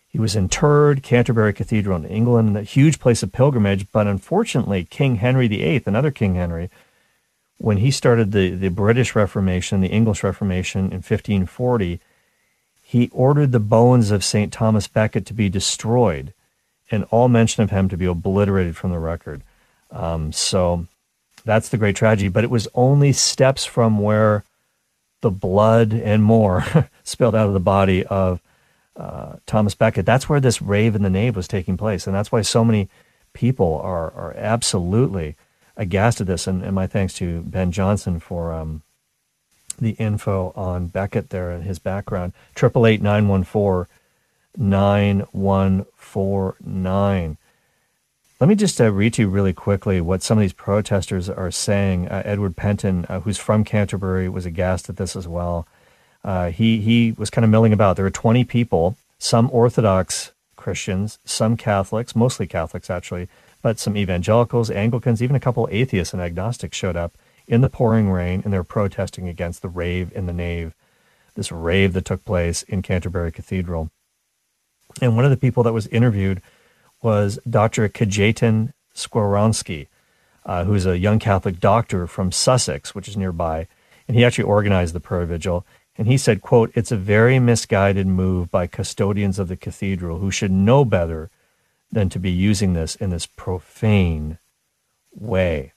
he 0.06 0.18
was 0.18 0.36
interred, 0.36 1.02
Canterbury 1.02 1.52
Cathedral 1.52 1.96
in 1.96 2.04
England, 2.04 2.56
a 2.56 2.62
huge 2.62 3.00
place 3.00 3.22
of 3.22 3.32
pilgrimage. 3.32 3.90
But 3.90 4.06
unfortunately, 4.06 4.84
King 4.84 5.16
Henry 5.16 5.48
VIII, 5.48 5.84
another 5.86 6.10
King 6.10 6.34
Henry, 6.34 6.68
when 7.58 7.78
he 7.78 7.90
started 7.90 8.32
the, 8.32 8.50
the 8.50 8.68
British 8.68 9.14
Reformation, 9.14 9.80
the 9.80 9.88
English 9.88 10.22
Reformation 10.22 10.86
in 10.86 10.98
1540, 10.98 12.00
he 12.82 13.08
ordered 13.12 13.52
the 13.52 13.60
bones 13.60 14.10
of 14.10 14.24
St. 14.24 14.52
Thomas 14.52 14.86
Becket 14.86 15.24
to 15.26 15.32
be 15.32 15.48
destroyed 15.48 16.34
and 16.90 17.04
all 17.10 17.28
mention 17.28 17.62
of 17.62 17.70
him 17.70 17.88
to 17.88 17.96
be 17.96 18.04
obliterated 18.04 18.76
from 18.76 18.90
the 18.90 18.98
record. 18.98 19.42
Um, 19.90 20.32
so 20.32 20.86
that's 21.44 21.68
the 21.68 21.78
great 21.78 21.96
tragedy. 21.96 22.28
But 22.28 22.44
it 22.44 22.50
was 22.50 22.68
only 22.74 23.12
steps 23.12 23.64
from 23.64 23.98
where 23.98 24.44
the 25.20 25.30
blood 25.30 25.92
and 25.92 26.22
more 26.22 26.88
spilled 27.04 27.34
out 27.34 27.48
of 27.48 27.54
the 27.54 27.60
body 27.60 28.04
of 28.04 28.40
uh, 28.96 29.36
Thomas 29.46 29.74
Becket. 29.74 30.06
That's 30.06 30.28
where 30.28 30.40
this 30.40 30.62
rave 30.62 30.94
in 30.94 31.02
the 31.02 31.10
nave 31.10 31.36
was 31.36 31.48
taking 31.48 31.76
place. 31.76 32.06
And 32.06 32.14
that's 32.14 32.30
why 32.30 32.42
so 32.42 32.64
many 32.64 32.88
people 33.32 33.80
are, 33.82 34.12
are 34.12 34.34
absolutely 34.36 35.36
aghast 35.76 36.20
at 36.20 36.26
this. 36.26 36.46
And, 36.46 36.62
and 36.62 36.74
my 36.74 36.86
thanks 36.86 37.14
to 37.14 37.42
Ben 37.42 37.72
Johnson 37.72 38.20
for 38.20 38.52
um, 38.52 38.82
the 39.80 39.92
info 39.92 40.52
on 40.54 40.86
Becket 40.86 41.30
there 41.30 41.50
and 41.50 41.64
his 41.64 41.78
background. 41.78 42.34
888 42.56 43.02
914 43.02 43.86
9149. 44.56 47.36
Let 48.44 48.50
me 48.50 48.56
just 48.56 48.78
uh, 48.78 48.92
read 48.92 49.14
to 49.14 49.22
you 49.22 49.28
really 49.30 49.54
quickly 49.54 50.02
what 50.02 50.22
some 50.22 50.36
of 50.36 50.42
these 50.42 50.52
protesters 50.52 51.30
are 51.30 51.50
saying. 51.50 52.08
Uh, 52.08 52.20
Edward 52.26 52.56
Pentin, 52.56 53.08
uh, 53.08 53.20
who's 53.20 53.38
from 53.38 53.64
Canterbury, 53.64 54.28
was 54.28 54.44
aghast 54.44 54.90
at 54.90 54.98
this 54.98 55.16
as 55.16 55.26
well. 55.26 55.66
Uh, 56.22 56.50
he 56.50 56.78
he 56.82 57.12
was 57.12 57.30
kind 57.30 57.42
of 57.42 57.50
milling 57.50 57.72
about. 57.72 57.96
There 57.96 58.04
were 58.04 58.10
20 58.10 58.44
people, 58.44 58.98
some 59.18 59.48
Orthodox 59.50 60.32
Christians, 60.56 61.18
some 61.24 61.56
Catholics, 61.56 62.14
mostly 62.14 62.46
Catholics 62.46 62.90
actually, 62.90 63.28
but 63.62 63.78
some 63.78 63.96
evangelicals, 63.96 64.70
Anglicans, 64.70 65.22
even 65.22 65.36
a 65.36 65.40
couple 65.40 65.66
atheists 65.70 66.12
and 66.12 66.20
agnostics 66.20 66.76
showed 66.76 66.96
up 66.96 67.16
in 67.48 67.62
the 67.62 67.70
pouring 67.70 68.10
rain, 68.10 68.42
and 68.44 68.52
they 68.52 68.58
were 68.58 68.62
protesting 68.62 69.26
against 69.26 69.62
the 69.62 69.70
rave 69.70 70.12
in 70.14 70.26
the 70.26 70.34
nave 70.34 70.74
this 71.34 71.50
rave 71.50 71.94
that 71.94 72.04
took 72.04 72.22
place 72.26 72.62
in 72.64 72.82
Canterbury 72.82 73.32
Cathedral. 73.32 73.90
And 75.00 75.16
one 75.16 75.24
of 75.24 75.30
the 75.30 75.38
people 75.38 75.62
that 75.62 75.72
was 75.72 75.86
interviewed 75.86 76.42
was 77.04 77.38
Dr. 77.48 77.88
Kajetan 77.88 78.72
Skowronski, 78.94 79.88
uh, 80.46 80.64
who's 80.64 80.86
a 80.86 80.98
young 80.98 81.18
Catholic 81.18 81.60
doctor 81.60 82.06
from 82.06 82.32
Sussex, 82.32 82.94
which 82.94 83.06
is 83.06 83.16
nearby. 83.16 83.68
And 84.08 84.16
he 84.16 84.24
actually 84.24 84.44
organized 84.44 84.94
the 84.94 85.00
prayer 85.00 85.26
vigil. 85.26 85.66
And 85.96 86.08
he 86.08 86.16
said, 86.16 86.42
quote, 86.42 86.72
it's 86.74 86.90
a 86.90 86.96
very 86.96 87.38
misguided 87.38 88.06
move 88.06 88.50
by 88.50 88.66
custodians 88.66 89.38
of 89.38 89.48
the 89.48 89.56
cathedral 89.56 90.18
who 90.18 90.30
should 90.30 90.50
know 90.50 90.84
better 90.84 91.30
than 91.92 92.08
to 92.08 92.18
be 92.18 92.30
using 92.30 92.72
this 92.72 92.96
in 92.96 93.10
this 93.10 93.26
profane 93.26 94.38
way. 95.14 95.72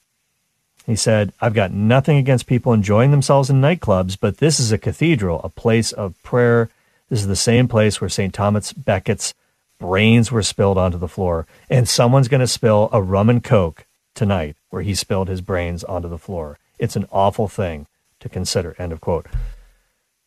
He 0.86 0.96
said, 0.96 1.34
I've 1.42 1.54
got 1.54 1.72
nothing 1.74 2.18
against 2.18 2.48
people 2.48 2.72
enjoying 2.72 3.12
themselves 3.12 3.50
in 3.50 3.62
nightclubs, 3.62 4.18
but 4.20 4.38
this 4.38 4.60
is 4.60 4.72
a 4.72 4.78
cathedral, 4.78 5.42
a 5.44 5.50
place 5.50 5.92
of 5.92 6.22
prayer. 6.24 6.70
This 7.10 7.20
is 7.20 7.28
the 7.28 7.36
same 7.36 7.68
place 7.68 8.00
where 8.00 8.10
St. 8.10 8.34
Thomas 8.34 8.72
Becket's 8.72 9.34
brains 9.80 10.32
were 10.32 10.44
spilled 10.44 10.78
onto 10.78 10.98
the 10.98 11.08
floor. 11.08 11.46
And 11.70 11.88
someone's 11.88 12.28
going 12.28 12.42
to 12.42 12.48
spill 12.48 12.90
a 12.92 13.02
rum 13.02 13.30
and 13.30 13.44
coke 13.44 13.86
tonight 14.16 14.56
where 14.70 14.82
he 14.82 14.96
spilled 14.96 15.28
his 15.28 15.42
brains 15.42 15.84
onto 15.84 16.10
the 16.10 16.18
floor. 16.18 16.58
It's 16.80 16.96
an 16.96 17.08
awful 17.12 17.48
thing 17.48 17.88
to 18.20 18.30
consider. 18.30 18.76
End 18.80 18.92
of 18.92 19.02
quote. 19.02 19.28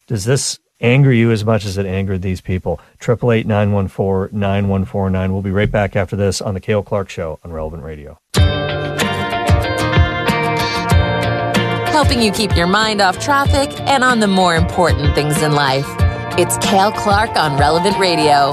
Does 0.06 0.24
this 0.24 0.58
anger 0.80 1.12
you 1.12 1.30
as 1.30 1.44
much 1.44 1.64
as 1.64 1.76
it 1.76 1.86
angered 1.86 2.22
these 2.22 2.40
people? 2.40 2.80
Triple 2.98 3.32
eight 3.32 3.46
nine 3.46 3.72
one 3.72 3.88
four 3.88 4.28
nine 4.32 4.68
one 4.68 4.84
four 4.84 5.10
nine. 5.10 5.32
We'll 5.32 5.42
be 5.42 5.50
right 5.50 5.70
back 5.70 5.94
after 5.94 6.16
this 6.16 6.40
on 6.40 6.54
the 6.54 6.60
Cale 6.60 6.82
Clark 6.82 7.08
Show 7.10 7.38
on 7.44 7.52
Relevant 7.52 7.82
Radio. 7.82 8.18
Helping 11.90 12.22
you 12.22 12.32
keep 12.32 12.56
your 12.56 12.66
mind 12.66 13.00
off 13.00 13.18
traffic 13.18 13.78
and 13.82 14.02
on 14.02 14.20
the 14.20 14.26
more 14.26 14.56
important 14.56 15.14
things 15.14 15.42
in 15.42 15.52
life. 15.52 15.86
It's 16.38 16.56
Cale 16.58 16.92
Clark 16.92 17.36
on 17.36 17.58
Relevant 17.58 17.98
Radio. 17.98 18.52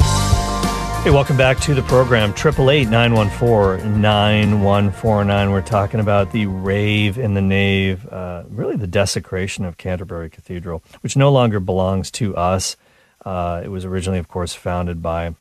Hey, 1.07 1.13
welcome 1.13 1.37
back 1.37 1.57
to 1.61 1.73
the 1.73 1.83
program. 1.83 2.33
Triple 2.33 2.69
eight 2.69 2.89
nine 2.89 3.13
one 3.13 3.29
four 3.29 3.77
nine 3.77 4.59
one 4.59 4.91
four 4.91 5.23
nine. 5.23 5.51
We're 5.51 5.61
talking 5.61 6.01
about 6.01 6.33
the 6.33 6.47
rave 6.47 7.17
in 7.17 7.33
the 7.33 7.41
nave, 7.41 8.05
uh, 8.09 8.43
really 8.49 8.75
the 8.75 8.87
desecration 8.87 9.63
of 9.63 9.77
Canterbury 9.77 10.29
Cathedral, 10.29 10.83
which 10.99 11.15
no 11.15 11.31
longer 11.31 11.61
belongs 11.61 12.11
to 12.11 12.35
us. 12.35 12.75
Uh, 13.25 13.61
it 13.63 13.69
was 13.69 13.85
originally, 13.85 14.19
of 14.19 14.27
course, 14.27 14.53
founded 14.53 15.01
by 15.01 15.33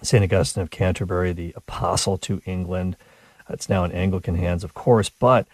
St. 0.00 0.22
Augustine 0.22 0.62
of 0.62 0.70
Canterbury, 0.70 1.32
the 1.32 1.52
apostle 1.56 2.16
to 2.18 2.40
England. 2.46 2.96
It's 3.48 3.68
now 3.68 3.82
in 3.82 3.90
Anglican 3.90 4.36
hands, 4.36 4.62
of 4.62 4.74
course, 4.74 5.08
but 5.08 5.48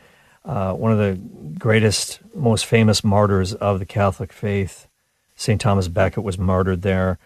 uh, 0.45 0.75
one 0.75 0.93
of 0.93 0.99
the 0.99 1.19
greatest, 1.59 2.21
most 2.35 2.67
famous 2.67 3.03
martyrs 3.03 3.55
of 3.55 3.79
the 3.79 3.87
Catholic 3.87 4.35
faith, 4.35 4.87
St. 5.35 5.59
Thomas 5.59 5.89
Becket, 5.89 6.23
was 6.23 6.37
martyred 6.37 6.83
there. 6.83 7.19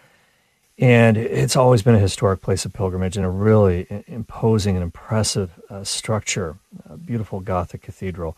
And 0.82 1.16
it's 1.16 1.54
always 1.54 1.80
been 1.82 1.94
a 1.94 2.00
historic 2.00 2.40
place 2.40 2.64
of 2.64 2.72
pilgrimage 2.72 3.16
and 3.16 3.24
a 3.24 3.30
really 3.30 3.86
imposing 4.08 4.74
and 4.74 4.82
impressive 4.82 5.52
uh, 5.70 5.84
structure, 5.84 6.56
a 6.90 6.96
beautiful 6.96 7.38
Gothic 7.38 7.82
cathedral. 7.82 8.36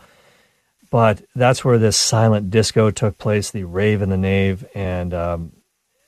But 0.90 1.22
that's 1.34 1.64
where 1.64 1.78
this 1.78 1.96
silent 1.96 2.50
disco 2.50 2.90
took 2.90 3.16
place, 3.16 3.50
the 3.50 3.64
rave 3.64 4.02
in 4.02 4.10
the 4.10 4.18
nave, 4.18 4.66
and 4.74 5.14
um, 5.14 5.52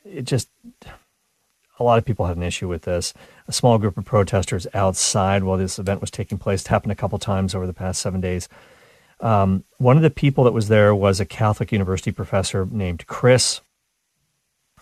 it 0.04 0.24
just 0.26 0.50
a 1.78 1.82
lot 1.82 1.96
of 1.96 2.04
people 2.04 2.26
had 2.26 2.36
an 2.36 2.42
issue 2.42 2.68
with 2.68 2.82
this. 2.82 3.14
A 3.48 3.52
small 3.52 3.78
group 3.78 3.96
of 3.96 4.04
protesters 4.04 4.66
outside 4.74 5.42
while 5.42 5.56
this 5.56 5.78
event 5.78 6.02
was 6.02 6.10
taking 6.10 6.36
place 6.36 6.60
it 6.60 6.68
happened 6.68 6.92
a 6.92 6.96
couple 6.96 7.18
times 7.18 7.54
over 7.54 7.66
the 7.66 7.72
past 7.72 8.02
seven 8.02 8.20
days. 8.20 8.46
Um, 9.20 9.64
one 9.78 9.96
of 9.96 10.02
the 10.02 10.10
people 10.10 10.44
that 10.44 10.52
was 10.52 10.68
there 10.68 10.94
was 10.94 11.18
a 11.18 11.24
Catholic 11.24 11.72
university 11.72 12.12
professor 12.12 12.68
named 12.70 13.06
Chris, 13.06 13.62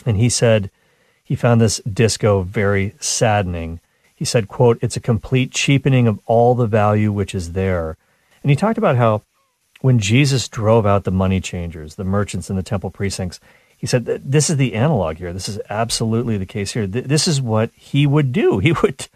and 0.05 0.17
he 0.17 0.29
said 0.29 0.73
he 1.25 1.35
found 1.35 1.61
this 1.61 1.81
disco 1.81 2.43
very 2.43 2.95
saddening. 3.01 3.81
He 4.15 4.25
said, 4.25 4.47
quote, 4.47 4.79
it's 4.83 4.97
a 4.97 5.01
complete 5.01 5.51
cheapening 5.51 6.07
of 6.07 6.21
all 6.27 6.55
the 6.55 6.67
value 6.67 7.11
which 7.11 7.35
is 7.35 7.53
there. 7.53 7.97
And 8.43 8.51
he 8.51 8.57
talked 8.57 8.79
about 8.79 8.97
how 8.97 9.23
when 9.81 9.99
Jesus 9.99 10.49
drove 10.49 10.87
out 10.87 11.05
the 11.05 11.11
money 11.11 11.41
changers, 11.41 11.95
the 11.95 12.05
merchants 12.05 12.51
in 12.51 12.57
the 12.57 12.63
temple 12.63 12.91
precincts, 12.91 13.41
he 13.77 13.87
said, 13.87 14.05
this 14.05 14.49
is 14.49 14.57
the 14.57 14.75
analog 14.75 15.17
here. 15.17 15.33
This 15.33 15.49
is 15.49 15.61
absolutely 15.69 16.39
the 16.39 16.47
case 16.47 16.73
here. 16.73 16.87
This 16.87 17.27
is 17.27 17.41
what 17.41 17.71
he 17.75 18.07
would 18.07 18.33
do. 18.33 18.59
He 18.65 18.73
would, 18.73 19.09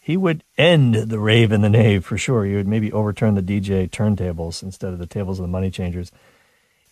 he 0.00 0.16
would 0.16 0.42
end 0.56 0.94
the 0.94 1.18
rave 1.18 1.52
in 1.52 1.60
the 1.60 1.68
nave 1.68 2.04
for 2.04 2.16
sure. 2.16 2.46
He 2.46 2.54
would 2.54 2.66
maybe 2.66 2.90
overturn 2.90 3.34
the 3.34 3.42
DJ 3.42 3.90
turntables 3.90 4.62
instead 4.62 4.92
of 4.92 4.98
the 4.98 5.06
tables 5.06 5.38
of 5.38 5.42
the 5.42 5.48
money 5.48 5.70
changers. 5.70 6.10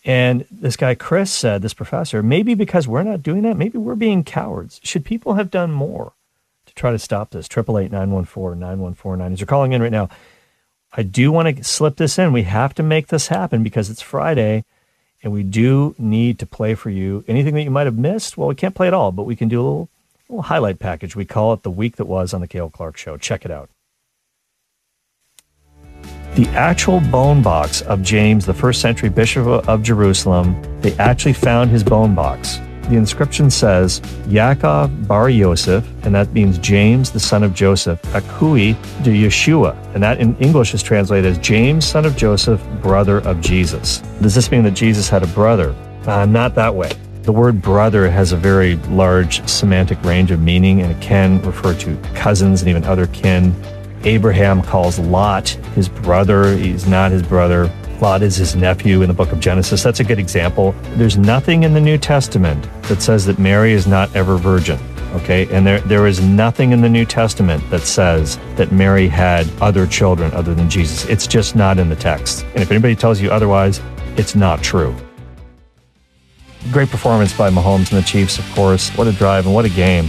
And 0.07 0.45
this 0.49 0.77
guy, 0.77 0.95
Chris, 0.95 1.33
said, 1.33 1.61
this 1.61 1.73
professor, 1.73 2.23
maybe 2.23 2.53
because 2.53 2.87
we're 2.87 3.03
not 3.03 3.21
doing 3.21 3.41
that, 3.41 3.57
maybe 3.57 3.77
we're 3.77 3.93
being 3.95 4.23
cowards. 4.23 4.79
Should 4.81 5.03
people 5.03 5.33
have 5.33 5.51
done 5.51 5.73
more 5.73 6.13
to 6.65 6.73
try 6.75 6.91
to 6.91 6.97
stop 6.97 7.31
this? 7.31 7.45
888 7.45 7.91
914 7.91 8.57
9149. 8.57 9.33
As 9.33 9.39
you're 9.41 9.47
calling 9.47 9.73
in 9.73 9.81
right 9.81 9.91
now, 9.91 10.07
I 10.93 11.03
do 11.03 11.29
want 11.29 11.57
to 11.57 11.61
slip 11.61 11.97
this 11.97 12.17
in. 12.17 12.31
We 12.31 12.43
have 12.43 12.73
to 12.75 12.83
make 12.83 13.07
this 13.07 13.27
happen 13.27 13.63
because 13.63 13.89
it's 13.89 14.01
Friday 14.01 14.63
and 15.21 15.33
we 15.33 15.43
do 15.43 15.93
need 15.97 16.39
to 16.39 16.45
play 16.45 16.73
for 16.73 16.89
you. 16.89 17.25
Anything 17.27 17.53
that 17.55 17.63
you 17.63 17.71
might 17.71 17.85
have 17.85 17.97
missed, 17.97 18.37
well, 18.37 18.47
we 18.47 18.55
can't 18.55 18.75
play 18.75 18.87
it 18.87 18.93
all, 18.93 19.11
but 19.11 19.23
we 19.23 19.35
can 19.35 19.49
do 19.49 19.59
a 19.59 19.63
little, 19.63 19.89
little 20.29 20.43
highlight 20.43 20.79
package. 20.79 21.17
We 21.17 21.25
call 21.25 21.51
it 21.51 21.63
the 21.63 21.69
week 21.69 21.97
that 21.97 22.05
was 22.05 22.33
on 22.33 22.39
the 22.39 22.47
Cale 22.47 22.69
Clark 22.69 22.95
Show. 22.95 23.17
Check 23.17 23.43
it 23.43 23.51
out 23.51 23.69
the 26.37 26.47
actual 26.49 26.99
bone 26.99 27.41
box 27.41 27.81
of 27.81 28.03
James, 28.03 28.45
the 28.45 28.53
first 28.53 28.79
century 28.79 29.09
bishop 29.09 29.47
of 29.47 29.81
Jerusalem, 29.81 30.55
they 30.81 30.93
actually 30.97 31.33
found 31.33 31.71
his 31.71 31.83
bone 31.83 32.13
box. 32.13 32.59
The 32.89 32.95
inscription 32.95 33.49
says, 33.49 34.01
Yaakov 34.27 35.07
bar 35.07 35.31
Yosef, 35.31 35.83
and 36.03 36.13
that 36.13 36.31
means 36.33 36.59
James, 36.59 37.09
the 37.09 37.19
son 37.19 37.41
of 37.41 37.55
Joseph, 37.55 37.99
Akui 38.13 38.75
de 39.03 39.09
Yeshua, 39.09 39.75
and 39.95 40.03
that 40.03 40.19
in 40.19 40.37
English 40.37 40.75
is 40.75 40.83
translated 40.83 41.31
as 41.31 41.39
James, 41.39 41.85
son 41.85 42.05
of 42.05 42.15
Joseph, 42.15 42.63
brother 42.83 43.17
of 43.21 43.41
Jesus. 43.41 43.97
Does 44.21 44.35
this 44.35 44.51
mean 44.51 44.61
that 44.61 44.75
Jesus 44.75 45.09
had 45.09 45.23
a 45.23 45.27
brother? 45.27 45.73
Uh, 46.05 46.27
not 46.27 46.53
that 46.53 46.73
way. 46.73 46.91
The 47.23 47.31
word 47.31 47.63
brother 47.63 48.09
has 48.11 48.31
a 48.31 48.37
very 48.37 48.75
large 48.89 49.45
semantic 49.49 50.01
range 50.03 50.29
of 50.29 50.39
meaning, 50.39 50.81
and 50.81 50.91
it 50.91 51.01
can 51.01 51.41
refer 51.41 51.73
to 51.79 51.97
cousins 52.13 52.61
and 52.61 52.69
even 52.69 52.83
other 52.83 53.07
kin. 53.07 53.55
Abraham 54.03 54.61
calls 54.61 54.99
Lot 54.99 55.49
his 55.75 55.89
brother. 55.89 56.55
He's 56.55 56.87
not 56.87 57.11
his 57.11 57.23
brother. 57.23 57.71
Lot 57.99 58.21
is 58.21 58.35
his 58.35 58.55
nephew 58.55 59.01
in 59.01 59.07
the 59.07 59.13
book 59.13 59.31
of 59.31 59.39
Genesis. 59.39 59.81
That's 59.81 59.99
a 59.99 60.03
good 60.03 60.19
example. 60.19 60.75
There's 60.95 61.17
nothing 61.17 61.63
in 61.63 61.73
the 61.73 61.81
New 61.81 61.97
Testament 61.97 62.67
that 62.83 63.01
says 63.01 63.25
that 63.25 63.39
Mary 63.39 63.73
is 63.73 63.87
not 63.87 64.15
ever 64.15 64.37
virgin. 64.37 64.79
Okay, 65.13 65.47
and 65.51 65.65
there 65.65 65.79
there 65.81 66.05
is 66.05 66.21
nothing 66.21 66.73
in 66.73 66.81
the 66.81 66.89
New 66.89 67.05
Testament 67.05 67.67
that 67.71 67.81
says 67.81 68.37
that 68.55 68.71
Mary 68.71 69.07
had 69.07 69.49
other 69.61 69.87
children 69.87 70.31
other 70.33 70.53
than 70.53 70.69
Jesus. 70.69 71.05
It's 71.05 71.25
just 71.25 71.55
not 71.55 71.79
in 71.79 71.89
the 71.89 71.95
text. 71.95 72.45
And 72.53 72.61
if 72.61 72.69
anybody 72.69 72.95
tells 72.95 73.19
you 73.19 73.31
otherwise, 73.31 73.81
it's 74.15 74.35
not 74.35 74.61
true. 74.61 74.95
Great 76.71 76.89
performance 76.89 77.35
by 77.35 77.49
Mahomes 77.49 77.91
and 77.91 78.03
the 78.03 78.05
Chiefs, 78.05 78.37
of 78.37 78.45
course. 78.53 78.89
What 78.91 79.07
a 79.07 79.13
drive 79.13 79.45
and 79.45 79.55
what 79.55 79.65
a 79.65 79.69
game. 79.69 80.05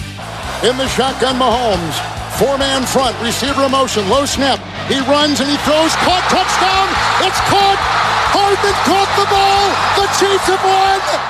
In 0.64 0.76
the 0.76 0.89
shotgun, 0.89 1.36
Mahomes 1.36 2.18
Four-man 2.39 2.86
front, 2.86 3.20
receiver 3.20 3.68
motion, 3.68 4.09
low 4.09 4.24
snap. 4.24 4.61
He 4.86 5.01
runs 5.11 5.41
and 5.41 5.51
he 5.51 5.57
throws, 5.66 5.91
caught, 6.07 6.22
touchdown! 6.30 6.86
It's 7.26 7.41
caught! 7.51 7.78
Hardman 8.30 8.74
caught 8.86 9.11
the 9.18 9.26
ball! 9.26 9.74
The 9.99 10.07
Chiefs 10.20 10.47
have 10.47 10.62
won! 10.62 11.28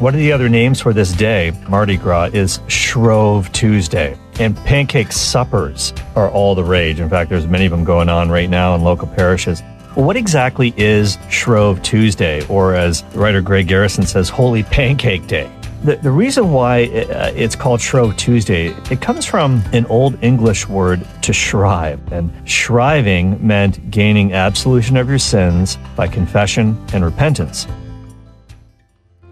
One 0.00 0.14
of 0.14 0.20
the 0.20 0.30
other 0.30 0.48
names 0.48 0.80
for 0.80 0.92
this 0.92 1.12
day, 1.12 1.52
Mardi 1.68 1.96
Gras, 1.96 2.30
is 2.32 2.60
Shrove 2.68 3.50
Tuesday. 3.50 4.16
And 4.38 4.56
pancake 4.58 5.10
suppers 5.10 5.92
are 6.14 6.30
all 6.30 6.54
the 6.54 6.62
rage. 6.62 7.00
In 7.00 7.10
fact, 7.10 7.28
there's 7.28 7.48
many 7.48 7.64
of 7.64 7.72
them 7.72 7.82
going 7.82 8.08
on 8.08 8.30
right 8.30 8.48
now 8.48 8.76
in 8.76 8.82
local 8.82 9.08
parishes. 9.08 9.62
What 9.94 10.16
exactly 10.16 10.72
is 10.76 11.18
Shrove 11.28 11.82
Tuesday, 11.82 12.46
or 12.46 12.76
as 12.76 13.02
writer 13.14 13.40
Greg 13.40 13.66
Garrison 13.66 14.06
says, 14.06 14.28
Holy 14.28 14.62
Pancake 14.62 15.26
Day? 15.26 15.50
The, 15.84 15.96
the 15.96 16.10
reason 16.10 16.50
why 16.50 16.84
uh, 16.84 17.30
it's 17.36 17.54
called 17.54 17.78
Shrove 17.78 18.16
Tuesday, 18.16 18.68
it 18.90 19.02
comes 19.02 19.26
from 19.26 19.62
an 19.74 19.84
Old 19.86 20.16
English 20.24 20.66
word 20.66 21.06
to 21.20 21.34
shrive. 21.34 22.00
And 22.10 22.32
shriving 22.48 23.46
meant 23.46 23.90
gaining 23.90 24.32
absolution 24.32 24.96
of 24.96 25.10
your 25.10 25.18
sins 25.18 25.76
by 25.94 26.08
confession 26.08 26.82
and 26.94 27.04
repentance. 27.04 27.66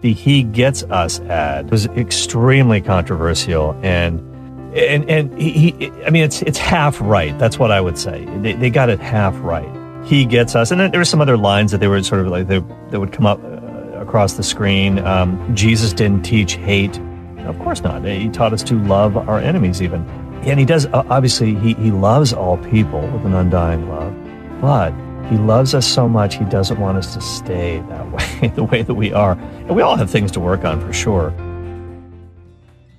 The 0.01 0.13
He 0.13 0.43
Gets 0.43 0.83
Us 0.83 1.19
ad 1.21 1.71
was 1.71 1.87
extremely 1.87 2.81
controversial 2.81 3.75
and 3.81 4.19
and 4.75 5.09
and 5.09 5.39
he, 5.39 5.71
he, 5.71 5.91
I 6.03 6.09
mean 6.09 6.23
it's 6.23 6.41
it's 6.43 6.57
half 6.57 6.99
right. 7.01 7.37
That's 7.39 7.57
what 7.57 7.71
I 7.71 7.79
would 7.79 7.97
say. 7.97 8.25
They, 8.41 8.53
they 8.53 8.69
got 8.69 8.89
it 8.89 8.99
half 8.99 9.35
right. 9.41 9.69
He 10.05 10.25
gets 10.25 10.55
us, 10.55 10.71
and 10.71 10.79
then 10.79 10.91
there 10.91 10.99
were 10.99 11.05
some 11.05 11.21
other 11.21 11.37
lines 11.37 11.71
that 11.71 11.79
they 11.79 11.87
were 11.87 12.01
sort 12.03 12.21
of 12.21 12.27
like 12.27 12.47
they, 12.47 12.59
they 12.89 12.97
would 12.97 13.11
come 13.11 13.25
up 13.25 13.39
across 14.13 14.33
the 14.33 14.43
screen. 14.43 14.99
Um, 14.99 15.55
Jesus 15.55 15.91
didn't 15.91 16.21
teach 16.21 16.53
hate. 16.53 16.99
Of 17.39 17.57
course 17.57 17.81
not. 17.81 18.05
He 18.05 18.29
taught 18.29 18.53
us 18.53 18.61
to 18.65 18.77
love 18.83 19.17
our 19.17 19.39
enemies, 19.39 19.81
even. 19.81 20.07
And 20.45 20.59
he 20.59 20.67
does, 20.67 20.85
obviously, 20.93 21.55
he, 21.55 21.73
he 21.73 21.89
loves 21.89 22.31
all 22.31 22.57
people 22.57 23.01
with 23.07 23.25
an 23.25 23.33
undying 23.33 23.89
love. 23.89 24.13
But 24.61 24.93
He 25.31 25.37
loves 25.37 25.73
us 25.73 25.87
so 25.87 26.07
much, 26.07 26.35
He 26.35 26.45
doesn't 26.45 26.79
want 26.79 26.95
us 26.95 27.15
to 27.15 27.21
stay 27.21 27.79
that 27.89 28.11
way, 28.11 28.49
the 28.55 28.65
way 28.65 28.83
that 28.83 28.93
we 28.93 29.11
are. 29.13 29.31
And 29.31 29.75
we 29.75 29.81
all 29.81 29.95
have 29.95 30.11
things 30.11 30.31
to 30.33 30.39
work 30.39 30.63
on 30.63 30.79
for 30.79 30.93
sure. 30.93 31.33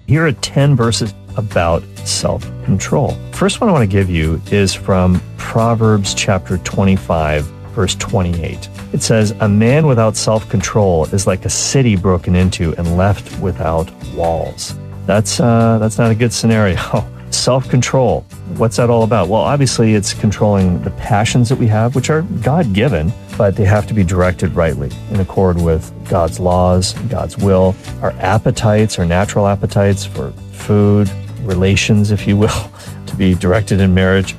Here 0.09 0.27
are 0.27 0.33
10 0.33 0.75
verses 0.75 1.15
about 1.37 1.85
self 1.99 2.43
control. 2.65 3.17
First 3.31 3.61
one 3.61 3.71
I 3.71 3.73
want 3.73 3.89
to 3.89 3.97
give 3.97 4.11
you 4.11 4.43
is 4.51 4.75
from 4.75 5.23
Proverbs 5.37 6.13
chapter 6.13 6.59
25, 6.59 7.49
verse 7.75 7.95
28. 7.97 8.69
It 8.93 9.03
says, 9.03 9.33
A 9.41 9.49
man 9.49 9.87
without 9.87 10.17
self 10.17 10.49
control 10.49 11.05
is 11.07 11.27
like 11.27 11.45
a 11.45 11.51
city 11.51 11.97
broken 11.97 12.35
into 12.35 12.75
and 12.77 12.97
left 12.97 13.39
without 13.41 13.91
walls. 14.15 14.75
That's, 15.07 15.41
uh, 15.41 15.79
that's 15.79 15.99
not 15.99 16.11
a 16.11 16.15
good 16.15 16.33
scenario. 16.33 16.79
self 17.31 17.69
control. 17.69 18.23
What's 18.57 18.77
that 18.77 18.89
all 18.89 19.03
about? 19.03 19.29
Well, 19.29 19.43
obviously, 19.43 19.95
it's 19.95 20.15
controlling 20.15 20.81
the 20.83 20.91
passions 20.93 21.49
that 21.49 21.59
we 21.59 21.67
have, 21.67 21.95
which 21.95 22.09
are 22.09 22.23
God 22.43 22.73
given, 22.73 23.13
but 23.37 23.57
they 23.57 23.65
have 23.65 23.87
to 23.89 23.95
be 23.95 24.05
directed 24.05 24.55
rightly 24.55 24.91
in 25.11 25.21
accord 25.21 25.61
with 25.61 25.93
God's 26.09 26.39
laws, 26.39 26.93
God's 27.09 27.37
will, 27.37 27.75
our 28.01 28.13
appetites, 28.13 28.99
our 28.99 29.05
natural 29.05 29.47
appetites 29.47 30.05
for 30.07 30.31
food, 30.53 31.11
relations, 31.41 32.11
if 32.11 32.27
you 32.27 32.37
will, 32.37 32.71
to 33.07 33.17
be 33.17 33.35
directed 33.35 33.81
in 33.81 33.93
marriage, 33.93 34.37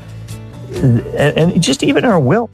and, 0.74 1.62
just 1.62 1.84
even 1.84 2.06
our 2.06 2.20
will. 2.20 2.50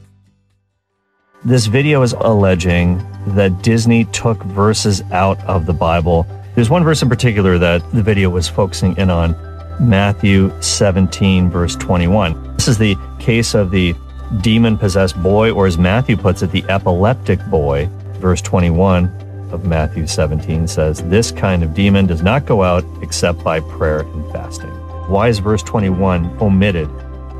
This 1.44 1.66
video 1.66 2.02
is 2.02 2.12
alleging 2.12 3.04
that 3.34 3.62
Disney 3.62 4.04
took 4.04 4.40
verses 4.44 5.02
out 5.10 5.40
of 5.40 5.66
the 5.66 5.72
Bible. 5.72 6.24
There's 6.54 6.70
one 6.70 6.84
verse 6.84 7.02
in 7.02 7.08
particular 7.08 7.58
that 7.58 7.82
the 7.90 8.00
video 8.00 8.30
was 8.30 8.48
focusing 8.48 8.96
in 8.96 9.10
on 9.10 9.34
Matthew 9.80 10.52
17, 10.62 11.50
verse 11.50 11.74
21. 11.74 12.54
This 12.54 12.68
is 12.68 12.78
the 12.78 12.96
case 13.18 13.54
of 13.54 13.72
the 13.72 13.92
demon 14.40 14.78
possessed 14.78 15.20
boy, 15.20 15.50
or 15.50 15.66
as 15.66 15.76
Matthew 15.76 16.16
puts 16.16 16.42
it, 16.42 16.52
the 16.52 16.64
epileptic 16.68 17.44
boy. 17.46 17.88
Verse 18.20 18.40
21 18.40 19.06
of 19.50 19.66
Matthew 19.66 20.06
17 20.06 20.68
says, 20.68 21.02
This 21.08 21.32
kind 21.32 21.64
of 21.64 21.74
demon 21.74 22.06
does 22.06 22.22
not 22.22 22.46
go 22.46 22.62
out 22.62 22.84
except 23.02 23.42
by 23.42 23.58
prayer 23.58 24.02
and 24.02 24.30
fasting. 24.30 24.70
Why 25.08 25.26
is 25.26 25.40
verse 25.40 25.64
21 25.64 26.40
omitted 26.40 26.88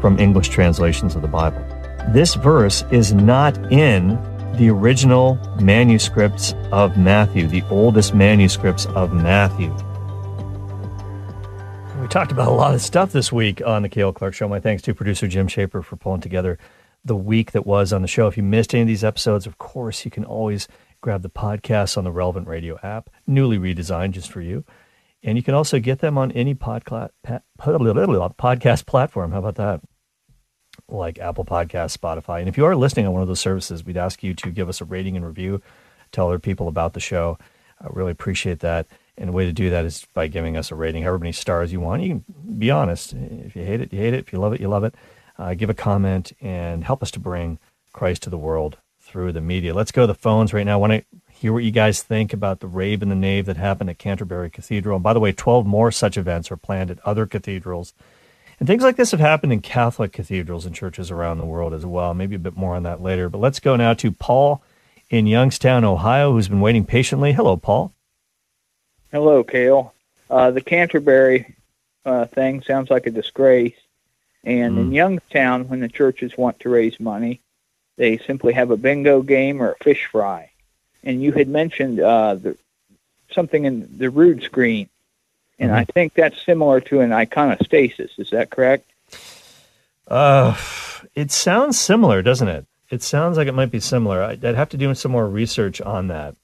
from 0.01 0.19
English 0.19 0.49
translations 0.49 1.15
of 1.15 1.23
the 1.23 1.29
Bible? 1.29 1.65
This 2.09 2.35
verse 2.35 2.85
is 2.91 3.15
not 3.15 3.57
in 3.73 4.19
the 4.57 4.69
original 4.69 5.37
manuscripts 5.61 6.53
of 6.71 6.99
Matthew, 6.99 7.47
the 7.47 7.63
oldest 7.71 8.13
manuscripts 8.13 8.85
of 8.87 9.15
Matthew 9.15 9.75
We 11.99 12.09
talked 12.09 12.33
about 12.33 12.49
a 12.49 12.53
lot 12.53 12.75
of 12.75 12.83
stuff 12.83 13.13
this 13.13 13.33
week 13.33 13.63
on 13.65 13.81
the 13.81 13.89
Cale 13.89 14.13
Clark 14.13 14.35
Show. 14.35 14.47
My 14.47 14.61
thanks 14.61 14.83
to 14.83 14.95
producer 14.95 15.27
Jim 15.27 15.49
Shaper 15.49 15.81
for 15.81 15.97
pulling 15.97 16.21
together 16.21 16.59
the 17.05 17.17
week 17.17 17.53
that 17.53 17.67
was 17.67 17.95
on 17.95 18.03
the 18.03 18.09
show. 18.09 18.27
If 18.27 18.37
you 18.37 18.43
missed 18.43 18.75
any 18.75 18.83
of 18.83 18.89
these 18.89 19.05
episodes, 19.05 19.47
of 19.47 19.57
course, 19.57 20.05
you 20.05 20.11
can 20.11 20.25
always 20.25 20.69
grab 21.01 21.23
the 21.23 21.31
podcasts 21.31 21.97
on 21.97 22.05
the 22.05 22.13
Relevant 22.13 22.47
Radio 22.47 22.79
app, 22.83 23.09
newly 23.27 23.59
redesigned 23.59 24.13
just 24.13 24.31
for 24.31 24.43
you. 24.43 24.65
And 25.23 25.39
you 25.39 25.43
can 25.43 25.55
also 25.55 25.79
get 25.79 26.01
them 26.01 26.19
on 26.19 26.31
any 26.33 26.55
podcast 26.55 27.11
platform. 28.87 29.33
How 29.33 29.39
about 29.39 29.55
that? 29.55 29.81
Like 30.89 31.19
Apple 31.19 31.45
Podcasts, 31.45 31.97
Spotify. 31.97 32.41
And 32.41 32.49
if 32.49 32.57
you 32.57 32.65
are 32.65 32.77
listening 32.77 33.07
on 33.07 33.13
one 33.13 33.23
of 33.23 33.29
those 33.29 33.41
services, 33.41 33.85
we'd 33.85 33.97
ask 33.97 34.23
you 34.23 34.35
to 34.35 34.51
give 34.51 34.69
us 34.69 34.81
a 34.81 34.85
rating 34.85 35.17
and 35.17 35.27
review, 35.27 35.63
tell 36.11 36.29
other 36.29 36.39
people 36.39 36.69
about 36.69 36.93
the 36.93 37.01
show. 37.01 37.39
I 37.81 37.87
really 37.91 38.13
appreciate 38.13 38.61
that. 38.61 38.87
And 39.17 39.29
the 39.29 39.33
way 39.33 39.45
to 39.45 39.53
do 39.53 39.71
that 39.71 39.85
is 39.85 40.07
by 40.15 40.27
giving 40.27 40.57
us 40.57 40.71
a 40.71 40.75
rating, 40.75 41.03
however 41.03 41.19
many 41.19 41.33
stars 41.33 41.73
you 41.73 41.81
want. 41.81 42.03
You 42.03 42.09
can 42.09 42.59
be 42.59 42.71
honest. 42.71 43.13
If 43.13 43.55
you 43.55 43.65
hate 43.65 43.81
it, 43.81 43.93
you 43.93 43.99
hate 43.99 44.15
it. 44.15 44.21
If 44.21 44.33
you 44.33 44.39
love 44.39 44.53
it, 44.53 44.61
you 44.61 44.69
love 44.69 44.85
it. 44.85 44.95
Uh, 45.39 45.55
give 45.55 45.71
a 45.71 45.75
comment 45.75 46.33
and 46.41 46.85
help 46.85 47.03
us 47.03 47.11
to 47.13 47.21
bring 47.21 47.59
Christ 47.93 48.23
to 48.23 48.31
the 48.31 48.39
world 48.39 48.79
through 49.01 49.33
the 49.33 49.41
media. 49.41 49.75
Let's 49.75 49.93
go 49.93 50.03
to 50.03 50.07
the 50.07 50.15
phones 50.15 50.53
right 50.55 50.65
now. 50.65 50.75
I 50.75 50.77
want 50.77 50.93
to 50.93 51.05
hear 51.31 51.53
what 51.53 51.65
you 51.65 51.71
guys 51.71 52.03
think 52.03 52.33
about 52.33 52.61
the 52.61 52.67
rave 52.67 53.03
and 53.03 53.11
the 53.11 53.17
nave 53.17 53.47
that 53.47 53.57
happened 53.57 53.91
at 53.91 53.99
Canterbury 53.99 54.49
Cathedral. 54.49 54.97
And 54.97 55.03
by 55.03 55.13
the 55.13 55.21
way, 55.21 55.33
12 55.33 55.67
more 55.67 55.91
such 55.91 56.17
events 56.17 56.51
are 56.51 56.57
planned 56.57 56.91
at 56.91 57.05
other 57.05 57.27
cathedrals. 57.27 57.93
And 58.63 58.69
things 58.69 58.85
like 58.85 58.95
this 58.95 59.11
have 59.11 59.19
happened 59.19 59.53
in 59.53 59.61
Catholic 59.61 60.13
cathedrals 60.13 60.67
and 60.67 60.73
churches 60.73 61.11
around 61.11 61.39
the 61.39 61.45
world 61.45 61.75
as 61.75 61.85
well. 61.85 62.15
Maybe 62.15 62.37
a 62.37 62.39
bit 62.39 62.57
more 62.57 62.77
on 62.77 62.85
that 62.85 63.03
later. 63.03 63.29
But 63.29 63.39
let's 63.39 63.59
go 63.59 63.75
now 63.75 63.93
to 63.95 64.13
Paul 64.13 64.63
in 65.11 65.27
Youngstown, 65.27 65.83
Ohio, 65.83 66.31
who's 66.31 66.47
been 66.47 66.61
waiting 66.61 66.85
patiently. 66.85 67.33
Hello, 67.33 67.57
Paul. 67.57 67.93
Hello, 69.11 69.43
Cale. 69.43 69.93
Uh, 70.31 70.53
the 70.53 70.61
Canterbury 70.61 71.57
uh, 72.05 72.27
thing 72.27 72.63
sounds 72.63 72.89
like 72.89 73.09
a 73.09 73.11
disgrace. 73.11 73.75
And 74.45 74.77
mm. 74.77 74.81
in 74.83 74.93
Youngstown, 74.93 75.67
when 75.67 75.81
the 75.81 75.89
churches 75.89 76.39
want 76.39 76.61
to 76.61 76.69
raise 76.69 77.01
money, 77.01 77.41
they 77.97 78.19
simply 78.19 78.53
have 78.53 78.71
a 78.71 78.77
bingo 78.77 79.23
game 79.23 79.61
or 79.61 79.73
a 79.73 79.83
fish 79.83 80.07
fry. 80.07 80.53
And 81.03 81.21
you 81.21 81.33
had 81.33 81.49
mentioned 81.49 81.99
uh, 81.99 82.37
the, 82.37 82.57
something 83.33 83.65
in 83.65 83.99
the 83.99 84.09
rood 84.09 84.45
screen, 84.45 84.89
and 85.63 85.71
mm-hmm. 85.71 85.79
I 85.79 85.85
think 85.85 86.15
that's 86.15 86.45
similar 86.45 86.81
to 86.81 87.01
an 87.01 87.11
iconostasis. 87.11 88.11
Is 88.19 88.31
that 88.31 88.51
correct? 88.51 88.91
Uh, 90.09 90.57
it 91.15 91.31
sounds 91.31 91.79
similar, 91.79 92.21
doesn't 92.21 92.49
it? 92.49 92.67
It 92.91 93.01
sounds 93.01 93.37
like 93.37 93.47
it 93.47 93.55
might 93.55 93.71
be 93.71 93.79
similar. 93.79 94.23
I'd 94.25 94.43
have 94.43 94.71
to 94.71 94.77
do 94.77 94.93
some 94.95 95.13
more 95.13 95.29
research 95.29 95.81
on 95.81 96.09
that. 96.09 96.35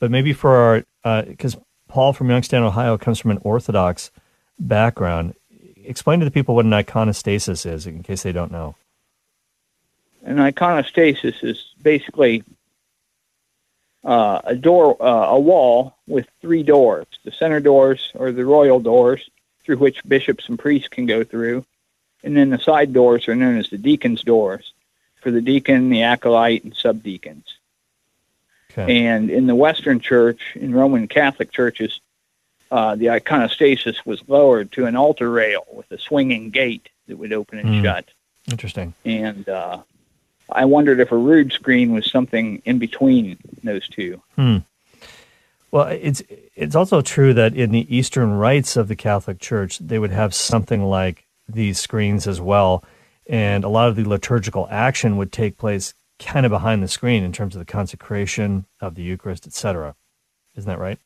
But 0.00 0.10
maybe 0.10 0.32
for 0.32 0.84
our, 1.04 1.22
because 1.26 1.56
uh, 1.56 1.60
Paul 1.86 2.14
from 2.14 2.30
Youngstown, 2.30 2.62
Ohio, 2.62 2.96
comes 2.96 3.20
from 3.20 3.30
an 3.30 3.38
Orthodox 3.42 4.10
background. 4.58 5.34
Explain 5.84 6.18
to 6.20 6.24
the 6.24 6.30
people 6.30 6.54
what 6.54 6.64
an 6.64 6.70
iconostasis 6.70 7.70
is, 7.70 7.86
in 7.86 8.02
case 8.02 8.22
they 8.22 8.32
don't 8.32 8.50
know. 8.50 8.74
An 10.24 10.38
iconostasis 10.38 11.44
is 11.44 11.62
basically 11.82 12.42
uh, 14.04 14.40
a 14.44 14.54
door, 14.54 15.00
uh, 15.02 15.28
a 15.30 15.38
wall 15.38 15.96
with 16.06 16.26
three 16.40 16.62
doors. 16.62 17.06
The 17.24 17.32
center 17.32 17.60
doors 17.60 18.12
or 18.14 18.32
the 18.32 18.44
royal 18.44 18.80
doors 18.80 19.28
through 19.64 19.78
which 19.78 20.04
bishops 20.06 20.48
and 20.48 20.58
priests 20.58 20.88
can 20.88 21.06
go 21.06 21.24
through, 21.24 21.64
and 22.22 22.36
then 22.36 22.50
the 22.50 22.58
side 22.58 22.92
doors 22.92 23.28
are 23.28 23.34
known 23.34 23.56
as 23.56 23.70
the 23.70 23.78
deacon's 23.78 24.22
doors 24.22 24.72
for 25.22 25.30
the 25.30 25.40
deacon, 25.40 25.88
the 25.88 26.02
acolyte, 26.02 26.64
and 26.64 26.74
subdeacons. 26.74 27.44
Okay. 28.70 29.06
And 29.06 29.30
in 29.30 29.46
the 29.46 29.54
Western 29.54 30.00
Church, 30.00 30.40
in 30.54 30.74
Roman 30.74 31.08
Catholic 31.08 31.50
churches, 31.52 32.00
uh, 32.70 32.96
the 32.96 33.06
iconostasis 33.06 34.04
was 34.04 34.20
lowered 34.28 34.72
to 34.72 34.86
an 34.86 34.96
altar 34.96 35.30
rail 35.30 35.64
with 35.72 35.90
a 35.92 35.98
swinging 35.98 36.50
gate 36.50 36.88
that 37.06 37.16
would 37.16 37.32
open 37.32 37.58
and 37.60 37.68
mm. 37.68 37.82
shut. 37.82 38.06
Interesting. 38.50 38.92
And 39.04 39.48
uh, 39.48 39.78
I 40.50 40.64
wondered 40.64 41.00
if 41.00 41.12
a 41.12 41.16
rood 41.16 41.52
screen 41.52 41.92
was 41.92 42.10
something 42.10 42.62
in 42.64 42.78
between 42.78 43.38
those 43.62 43.88
two. 43.88 44.22
Hmm. 44.36 44.58
Well, 45.70 45.88
it's 45.88 46.22
it's 46.54 46.76
also 46.76 47.00
true 47.00 47.34
that 47.34 47.54
in 47.54 47.72
the 47.72 47.94
Eastern 47.94 48.34
rites 48.34 48.76
of 48.76 48.86
the 48.86 48.94
Catholic 48.94 49.40
Church, 49.40 49.78
they 49.78 49.98
would 49.98 50.12
have 50.12 50.32
something 50.32 50.84
like 50.84 51.26
these 51.48 51.80
screens 51.80 52.28
as 52.28 52.40
well, 52.40 52.84
and 53.26 53.64
a 53.64 53.68
lot 53.68 53.88
of 53.88 53.96
the 53.96 54.04
liturgical 54.04 54.68
action 54.70 55.16
would 55.16 55.32
take 55.32 55.58
place 55.58 55.94
kind 56.20 56.46
of 56.46 56.50
behind 56.50 56.82
the 56.82 56.88
screen 56.88 57.24
in 57.24 57.32
terms 57.32 57.56
of 57.56 57.58
the 57.58 57.64
consecration 57.64 58.66
of 58.80 58.94
the 58.94 59.02
Eucharist, 59.02 59.48
etc. 59.48 59.96
Isn't 60.56 60.70
that 60.70 60.78
right? 60.78 60.98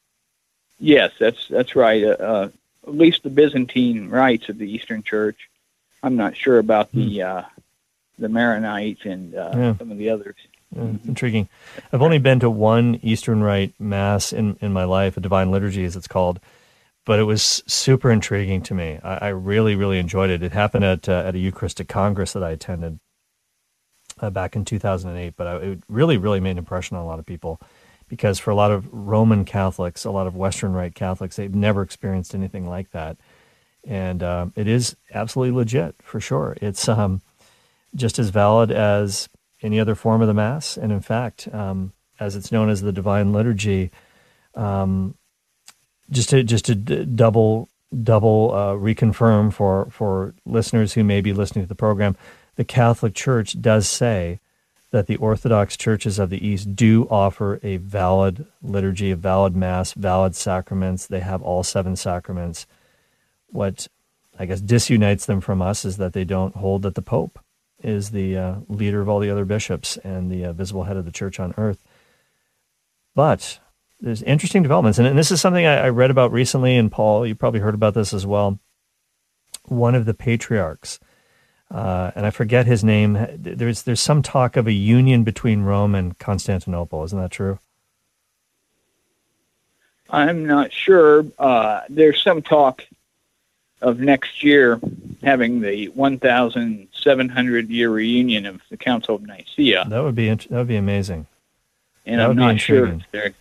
Yes, 0.79 1.13
that's 1.19 1.49
that's 1.49 1.75
right. 1.75 2.05
Uh, 2.05 2.17
uh, 2.21 2.49
at 2.87 2.95
least 2.95 3.23
the 3.23 3.31
Byzantine 3.31 4.11
rites 4.11 4.49
of 4.49 4.59
the 4.59 4.71
Eastern 4.71 5.03
Church. 5.03 5.49
I'm 6.03 6.17
not 6.17 6.37
sure 6.37 6.59
about 6.59 6.93
the 6.93 7.21
hmm. 7.21 7.27
uh, 7.27 7.43
the 8.19 8.29
Maronites 8.29 9.05
and 9.05 9.35
uh, 9.35 9.51
yeah. 9.55 9.77
some 9.77 9.91
of 9.91 9.99
the 9.99 10.11
others. 10.11 10.37
Yeah, 10.75 10.83
mm-hmm. 10.83 11.09
Intriguing. 11.09 11.49
I've 11.93 12.03
only 12.03 12.19
been 12.19 12.41
to 12.41 12.51
one 12.51 12.99
Eastern 13.03 13.43
Rite 13.43 13.75
Mass 13.79 14.33
in, 14.33 14.59
in 14.61 14.73
my 14.73 14.85
life, 14.85 15.17
a 15.17 15.21
Divine 15.21 15.51
Liturgy 15.51 15.85
as 15.85 15.97
it's 15.97 16.09
called, 16.09 16.41
but 17.07 17.19
it 17.19 17.25
was 17.25 17.63
super 17.67 18.11
intriguing 18.11 18.63
to 18.63 18.75
me. 18.75 18.99
I, 19.03 19.17
I 19.17 19.29
really, 19.29 19.77
really 19.77 19.99
enjoyed 19.99 20.31
it. 20.31 20.43
It 20.43 20.53
happened 20.53 20.85
at 20.85 21.09
uh, 21.09 21.23
at 21.25 21.35
a 21.35 21.39
Eucharistic 21.39 21.89
Congress 21.89 22.35
that 22.35 22.43
I 22.43 22.51
attended, 22.51 23.01
uh, 24.21 24.31
back 24.31 24.57
in 24.57 24.65
2008, 24.65 25.35
but 25.37 25.47
I, 25.47 25.57
it 25.57 25.83
really, 25.89 26.17
really 26.17 26.41
made 26.41 26.53
an 26.53 26.59
impression 26.59 26.97
on 26.97 27.03
a 27.03 27.07
lot 27.07 27.19
of 27.19 27.27
people 27.27 27.61
because 28.09 28.39
for 28.39 28.51
a 28.51 28.55
lot 28.55 28.71
of 28.71 28.93
Roman 28.93 29.45
Catholics, 29.45 30.05
a 30.05 30.11
lot 30.11 30.27
of 30.27 30.35
Western 30.35 30.73
Rite 30.73 30.95
Catholics, 30.95 31.37
they've 31.37 31.55
never 31.55 31.83
experienced 31.83 32.35
anything 32.35 32.69
like 32.69 32.91
that. 32.93 33.19
And 33.87 34.23
uh, 34.23 34.47
it 34.57 34.67
is 34.67 34.97
absolutely 35.15 35.57
legit 35.57 35.97
for 36.03 36.21
sure. 36.21 36.57
It's 36.61 36.89
um, 36.89 37.23
just 37.95 38.19
as 38.19 38.31
valid 38.31 38.71
as 38.71 39.29
any 39.63 39.81
other 39.81 39.95
form 39.95 40.21
of 40.21 40.29
the 40.29 40.35
Mass. 40.35 40.77
And 40.77 40.93
in 40.93 41.01
fact, 41.01 41.49
um, 41.53 41.93
as 42.21 42.37
it's 42.37 42.53
known 42.53 42.69
as 42.69 42.81
the 42.81 42.93
Divine 42.93 43.33
Liturgy, 43.33 43.91
um, 44.55 45.15
just 46.11 46.31
to 46.31 46.43
just 46.43 46.65
to 46.67 46.75
d- 46.75 47.05
double 47.05 47.69
double 48.03 48.53
uh, 48.53 48.73
reconfirm 48.75 49.53
for 49.53 49.89
for 49.91 50.35
listeners 50.45 50.95
who 50.95 51.05
may 51.05 51.21
be 51.21 51.33
listening 51.33 51.65
to 51.65 51.69
the 51.69 51.75
program, 51.75 52.17
the 52.57 52.65
Catholic 52.65 53.15
Church 53.15 53.61
does 53.61 53.89
say 53.89 54.41
that 54.91 55.07
the 55.07 55.17
Orthodox 55.17 55.77
churches 55.77 56.19
of 56.19 56.31
the 56.31 56.47
East 56.47 56.75
do 56.75 57.07
offer 57.11 57.61
a 57.63 57.77
valid 57.77 58.47
liturgy, 58.63 59.11
a 59.11 59.17
valid 59.17 59.55
Mass, 59.55 59.93
valid 59.93 60.35
sacraments. 60.35 61.07
They 61.07 61.21
have 61.21 61.43
all 61.43 61.63
seven 61.63 61.95
sacraments. 61.95 62.67
What 63.51 63.89
I 64.39 64.47
guess 64.47 64.61
disunites 64.61 65.27
them 65.27 65.41
from 65.41 65.61
us 65.61 65.85
is 65.85 65.99
that 65.99 66.15
they 66.15 66.25
don't 66.25 66.57
hold 66.57 66.83
that 66.83 66.95
the 66.95 67.03
Pope 67.03 67.39
is 67.83 68.11
the 68.11 68.37
uh, 68.37 68.55
leader 68.69 69.01
of 69.01 69.09
all 69.09 69.21
the 69.21 69.31
other 69.31 69.45
bishops 69.45 69.97
and 69.99 70.31
the 70.31 70.47
uh, 70.47 70.53
visible 70.53 70.85
head 70.85 70.97
of 70.97 71.05
the 71.05 71.13
church 71.13 71.39
on 71.39 71.55
earth. 71.57 71.85
But 73.15 73.61
there's 74.01 74.23
interesting 74.23 74.63
developments, 74.63 74.99
and, 74.99 75.07
and 75.07 75.19
this 75.19 75.31
is 75.31 75.41
something 75.41 75.67
I, 75.67 75.87
I, 75.87 75.89
read 75.89 76.11
about 76.11 76.33
recently. 76.33 76.77
And 76.77 76.91
Paul, 76.91 77.27
you 77.27 77.35
probably 77.35 77.61
heard 77.61 77.75
about 77.75 77.95
this 77.95 78.13
as 78.13 78.27
well. 78.27 78.59
One 79.65 79.95
of 79.95 80.07
the 80.07 80.15
patriarchs, 80.15 80.99
uh, 81.71 82.13
and 82.15 82.25
I 82.25 82.31
forget 82.31 82.67
his 82.67 82.83
name. 82.83 83.19
There's 83.37 83.83
there's 83.83 84.01
some 84.01 84.23
talk 84.23 84.57
of 84.57 84.67
a 84.67 84.73
union 84.73 85.25
between 85.25 85.63
Rome 85.63 85.95
and 85.95 86.19
Constantinople. 86.19 87.05
Isn't 87.05 87.21
that 87.21 87.31
true? 87.31 87.59
I'm 90.11 90.47
not 90.47 90.73
sure. 90.73 91.27
Uh, 91.39 91.83
there's 91.89 92.23
some 92.23 92.41
talk 92.41 92.83
of 93.81 94.01
next 94.01 94.43
year 94.43 94.81
having 95.23 95.61
the 95.61 95.89
1,700 95.89 97.69
year 97.69 97.91
reunion 97.91 98.47
of 98.47 98.61
the 98.71 98.77
Council 98.77 99.15
of 99.15 99.23
Nicaea. 99.23 99.85
That 99.89 100.03
would 100.03 100.15
be 100.15 100.29
that 100.29 100.51
would 100.51 100.69
be 100.69 100.77
amazing. 100.77 101.27
And 102.07 102.21
that 102.21 102.31
I'm 102.31 102.37
not 102.37 102.61
sure 102.61 102.87
if 102.87 103.03
they're, 103.13 103.35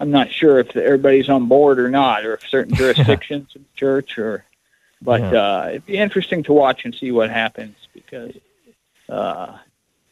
I'm 0.00 0.10
not 0.10 0.30
sure 0.30 0.58
if 0.58 0.76
everybody's 0.76 1.28
on 1.28 1.46
board 1.46 1.78
or 1.78 1.90
not, 1.90 2.26
or 2.26 2.34
if 2.34 2.48
certain 2.48 2.74
jurisdictions 2.76 3.54
of 3.54 3.62
the 3.62 3.68
church, 3.76 4.18
or 4.18 4.44
but 5.00 5.20
yeah. 5.20 5.32
uh, 5.32 5.66
it'd 5.70 5.86
be 5.86 5.96
interesting 5.96 6.42
to 6.44 6.52
watch 6.52 6.84
and 6.84 6.94
see 6.94 7.12
what 7.12 7.30
happens 7.30 7.76
because 7.92 8.34
uh, 9.08 9.56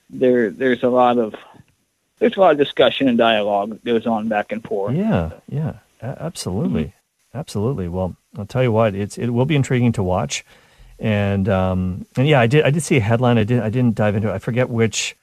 there 0.09 0.51
there's 0.51 0.83
a 0.83 0.89
lot 0.89 1.19
of 1.19 1.35
there's 2.19 2.37
a 2.37 2.41
lot 2.41 2.53
of 2.53 2.59
discussion 2.59 3.09
and 3.09 3.19
dialogue 3.19 3.71
that 3.71 3.85
goes 3.85 4.07
on 4.07 4.29
back 4.29 4.53
and 4.53 4.63
forth. 4.63 4.95
Yeah, 4.95 5.33
yeah, 5.49 5.79
absolutely. 6.01 6.95
Absolutely. 7.35 7.89
Well, 7.89 8.17
I'll 8.37 8.47
tell 8.47 8.63
you 8.63 8.73
what, 8.73 8.95
it's 8.95 9.19
it 9.19 9.31
will 9.31 9.47
be 9.47 9.57
intriguing 9.57 9.93
to 9.93 10.03
watch, 10.03 10.45
and 10.99 11.49
um, 11.49 12.07
and 12.17 12.27
yeah, 12.27 12.41
I 12.41 12.47
did 12.47 12.65
I 12.65 12.71
did 12.71 12.83
see 12.83 12.97
a 12.97 13.01
headline. 13.01 13.39
I 13.39 13.45
did 13.45 13.61
I 13.61 13.71
didn't 13.71 13.97
dive 13.97 14.17
into 14.17 14.31
it. 14.31 14.35
I 14.35 14.39
forget 14.39 14.69
which 14.71 15.17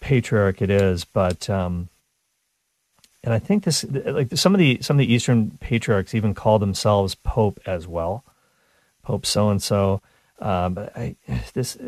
patriarch 0.00 0.62
it 0.62 0.70
is, 0.70 1.04
but 1.04 1.48
um, 1.50 1.88
and 3.22 3.32
I 3.32 3.38
think 3.38 3.64
this 3.64 3.84
like 3.84 4.36
some 4.36 4.54
of 4.54 4.58
the 4.58 4.78
some 4.82 4.96
of 4.96 4.98
the 4.98 5.12
Eastern 5.12 5.58
patriarchs 5.60 6.14
even 6.14 6.34
call 6.34 6.58
themselves 6.58 7.14
Pope 7.14 7.58
as 7.66 7.88
well, 7.88 8.24
Pope 9.02 9.24
so 9.26 9.48
and 9.48 9.62
so. 9.62 10.02
But 10.38 10.96
I 10.96 11.16
this 11.54 11.78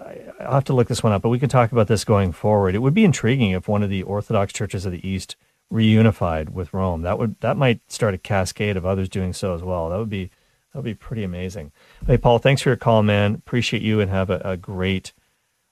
I, 0.00 0.20
I'll 0.40 0.54
have 0.54 0.64
to 0.64 0.72
look 0.72 0.88
this 0.88 1.02
one 1.02 1.12
up, 1.12 1.22
but 1.22 1.28
we 1.28 1.38
can 1.38 1.50
talk 1.50 1.70
about 1.70 1.88
this 1.88 2.04
going 2.04 2.32
forward. 2.32 2.74
It 2.74 2.78
would 2.78 2.94
be 2.94 3.04
intriguing 3.04 3.50
if 3.50 3.68
one 3.68 3.82
of 3.82 3.90
the 3.90 4.02
Orthodox 4.04 4.52
churches 4.52 4.86
of 4.86 4.92
the 4.92 5.06
East 5.06 5.36
reunified 5.72 6.50
with 6.50 6.72
Rome. 6.72 7.02
That 7.02 7.18
would 7.18 7.40
that 7.40 7.56
might 7.56 7.80
start 7.90 8.14
a 8.14 8.18
cascade 8.18 8.76
of 8.76 8.86
others 8.86 9.08
doing 9.08 9.32
so 9.32 9.54
as 9.54 9.62
well. 9.62 9.90
That 9.90 9.98
would 9.98 10.10
be 10.10 10.26
that 10.72 10.78
would 10.78 10.84
be 10.84 10.94
pretty 10.94 11.24
amazing. 11.24 11.72
Hey 12.06 12.18
Paul, 12.18 12.38
thanks 12.38 12.62
for 12.62 12.70
your 12.70 12.76
call, 12.76 13.02
man. 13.02 13.34
Appreciate 13.34 13.82
you 13.82 14.00
and 14.00 14.10
have 14.10 14.30
a, 14.30 14.40
a 14.44 14.56
great 14.56 15.12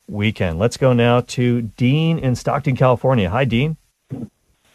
weekend. 0.09 0.59
Let's 0.59 0.77
go 0.77 0.93
now 0.93 1.21
to 1.21 1.63
Dean 1.63 2.19
in 2.19 2.35
Stockton, 2.35 2.77
California. 2.77 3.31
Hi, 3.31 3.45
Dean. 3.45 3.77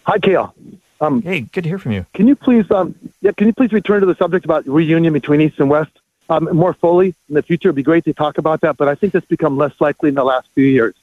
Hi, 0.04 0.18
Cale. 0.20 0.54
Um, 1.02 1.22
hey, 1.22 1.42
good 1.42 1.64
to 1.64 1.70
hear 1.70 1.80
from 1.80 1.94
you. 1.94 2.06
Can 2.14 2.28
you 2.28 2.36
please, 2.36 2.70
um, 2.72 2.96
yeah, 3.22 3.32
can 3.32 3.48
you 3.48 3.54
please 3.54 3.72
return 3.72 4.02
to 4.02 4.06
the 4.06 4.16
subject 4.16 4.44
about 4.44 4.68
reunion 4.68 5.14
between 5.14 5.40
East 5.40 5.60
and 5.60 5.70
West 5.70 5.92
um, 6.30 6.50
more 6.52 6.74
fully 6.74 7.16
in 7.30 7.36
the 7.36 7.44
future? 7.44 7.70
It'd 7.70 7.76
be 7.76 7.84
great 7.84 8.04
to 8.06 8.14
talk 8.14 8.38
about 8.38 8.62
that, 8.62 8.76
but 8.76 8.88
I 8.88 8.96
think 8.96 9.14
that's 9.14 9.26
become 9.26 9.58
less 9.58 9.74
likely 9.80 10.10
in 10.10 10.16
the 10.16 10.24
last 10.24 10.50
few 10.56 10.66
years. 10.66 10.96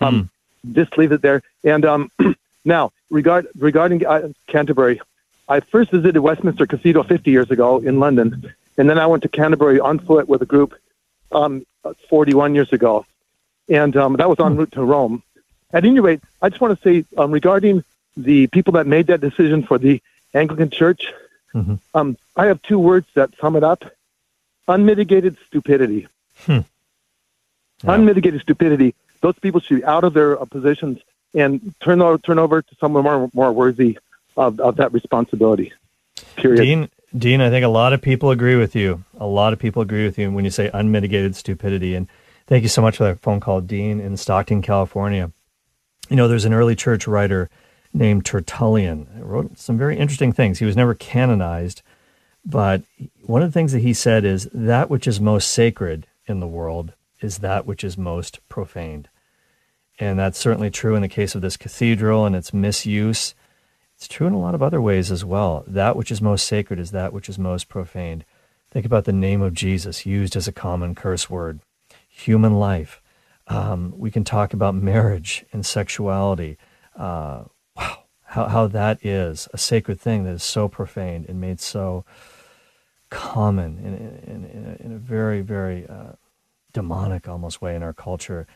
Um, 0.00 0.30
mm. 0.66 0.74
Just 0.74 0.96
leave 0.98 1.10
it 1.12 1.22
there. 1.22 1.42
And 1.64 1.84
um, 1.84 2.10
now, 2.64 2.92
regard, 3.10 3.48
regarding 3.58 4.06
uh, 4.06 4.32
Canterbury, 4.46 5.00
I 5.48 5.60
first 5.60 5.90
visited 5.90 6.18
Westminster 6.20 6.66
Cathedral 6.66 7.04
50 7.04 7.30
years 7.30 7.50
ago 7.50 7.78
in 7.78 7.98
London, 7.98 8.54
and 8.76 8.88
then 8.88 8.98
I 8.98 9.06
went 9.06 9.22
to 9.24 9.28
Canterbury 9.28 9.80
on 9.80 9.98
foot 9.98 10.28
with 10.28 10.42
a 10.42 10.46
group 10.46 10.74
um, 11.32 11.66
41 12.08 12.54
years 12.54 12.72
ago, 12.72 13.06
and 13.68 13.96
um, 13.96 14.14
that 14.16 14.28
was 14.28 14.38
en 14.38 14.56
route 14.56 14.72
to 14.72 14.84
Rome. 14.84 15.22
At 15.72 15.84
any 15.84 16.00
rate, 16.00 16.20
I 16.42 16.48
just 16.48 16.60
want 16.60 16.80
to 16.80 16.82
say 16.82 17.04
um, 17.16 17.30
regarding 17.30 17.84
the 18.16 18.46
people 18.48 18.72
that 18.74 18.86
made 18.86 19.06
that 19.06 19.20
decision 19.20 19.62
for 19.62 19.78
the 19.78 20.02
Anglican 20.34 20.70
Church, 20.70 21.12
mm-hmm. 21.54 21.76
um, 21.94 22.16
I 22.36 22.46
have 22.46 22.60
two 22.62 22.78
words 22.78 23.06
that 23.14 23.30
sum 23.40 23.56
it 23.56 23.64
up: 23.64 23.84
unmitigated 24.68 25.36
stupidity. 25.46 26.08
Hmm. 26.44 26.60
Yeah. 27.82 27.94
Unmitigated 27.94 28.40
stupidity. 28.42 28.94
Those 29.20 29.38
people 29.38 29.60
should 29.60 29.78
be 29.78 29.84
out 29.84 30.04
of 30.04 30.14
their 30.14 30.40
uh, 30.40 30.44
positions 30.44 31.00
and 31.34 31.74
turn 31.80 32.00
over, 32.02 32.18
turn 32.18 32.38
over 32.38 32.62
to 32.62 32.76
someone 32.80 33.04
more 33.04 33.30
more 33.32 33.52
worthy 33.52 33.98
of, 34.36 34.60
of 34.60 34.76
that 34.76 34.92
responsibility. 34.92 35.72
Period. 36.36 36.62
Dean, 36.62 36.88
Dean, 37.16 37.40
I 37.40 37.50
think 37.50 37.64
a 37.64 37.68
lot 37.68 37.92
of 37.92 38.02
people 38.02 38.30
agree 38.30 38.56
with 38.56 38.74
you. 38.74 39.04
A 39.18 39.26
lot 39.26 39.52
of 39.52 39.58
people 39.58 39.82
agree 39.82 40.04
with 40.04 40.18
you 40.18 40.30
when 40.30 40.44
you 40.44 40.50
say 40.50 40.70
unmitigated 40.72 41.34
stupidity. 41.36 41.94
And 41.94 42.08
thank 42.46 42.62
you 42.62 42.68
so 42.68 42.82
much 42.82 42.96
for 42.96 43.04
that 43.04 43.20
phone 43.20 43.40
call, 43.40 43.60
Dean, 43.60 44.00
in 44.00 44.16
Stockton, 44.16 44.62
California. 44.62 45.32
You 46.08 46.16
know, 46.16 46.28
there's 46.28 46.44
an 46.44 46.54
early 46.54 46.76
church 46.76 47.06
writer 47.06 47.50
named 47.92 48.24
Tertullian. 48.24 49.08
He 49.14 49.22
wrote 49.22 49.58
some 49.58 49.76
very 49.76 49.96
interesting 49.96 50.32
things. 50.32 50.58
He 50.58 50.64
was 50.64 50.76
never 50.76 50.94
canonized, 50.94 51.82
but 52.44 52.82
one 53.22 53.42
of 53.42 53.48
the 53.48 53.52
things 53.52 53.72
that 53.72 53.80
he 53.80 53.92
said 53.92 54.24
is 54.24 54.48
that 54.52 54.88
which 54.90 55.06
is 55.06 55.20
most 55.20 55.50
sacred 55.50 56.06
in 56.26 56.40
the 56.40 56.46
world 56.46 56.92
is 57.20 57.38
that 57.38 57.66
which 57.66 57.84
is 57.84 57.98
most 57.98 58.40
profaned. 58.48 59.08
And 60.00 60.18
that's 60.18 60.38
certainly 60.38 60.70
true 60.70 60.94
in 60.94 61.02
the 61.02 61.08
case 61.08 61.34
of 61.34 61.42
this 61.42 61.58
cathedral 61.58 62.24
and 62.24 62.34
its 62.34 62.54
misuse. 62.54 63.34
It's 63.96 64.08
true 64.08 64.26
in 64.26 64.32
a 64.32 64.38
lot 64.38 64.54
of 64.54 64.62
other 64.62 64.80
ways 64.80 65.10
as 65.10 65.26
well. 65.26 65.62
That 65.66 65.94
which 65.94 66.10
is 66.10 66.22
most 66.22 66.48
sacred 66.48 66.80
is 66.80 66.90
that 66.92 67.12
which 67.12 67.28
is 67.28 67.38
most 67.38 67.68
profaned. 67.68 68.24
Think 68.70 68.86
about 68.86 69.04
the 69.04 69.12
name 69.12 69.42
of 69.42 69.52
Jesus 69.52 70.06
used 70.06 70.36
as 70.36 70.48
a 70.48 70.52
common 70.52 70.94
curse 70.94 71.28
word, 71.28 71.60
human 72.08 72.54
life. 72.54 73.02
Um, 73.46 73.92
we 73.94 74.10
can 74.10 74.24
talk 74.24 74.54
about 74.54 74.74
marriage 74.74 75.44
and 75.52 75.66
sexuality. 75.66 76.56
Uh, 76.96 77.44
wow, 77.76 78.04
how, 78.22 78.46
how 78.46 78.66
that 78.68 79.04
is 79.04 79.48
a 79.52 79.58
sacred 79.58 80.00
thing 80.00 80.24
that 80.24 80.32
is 80.32 80.42
so 80.42 80.66
profaned 80.66 81.28
and 81.28 81.42
made 81.42 81.60
so 81.60 82.06
common 83.10 83.78
in, 83.78 83.94
in, 83.94 84.44
in, 84.44 84.66
a, 84.66 84.86
in 84.86 84.92
a, 84.92 84.98
very, 84.98 85.42
very 85.42 85.86
uh, 85.86 86.12
demonic 86.72 87.28
almost 87.28 87.60
way 87.60 87.74
in 87.74 87.82
our 87.82 87.92
culture. 87.92 88.46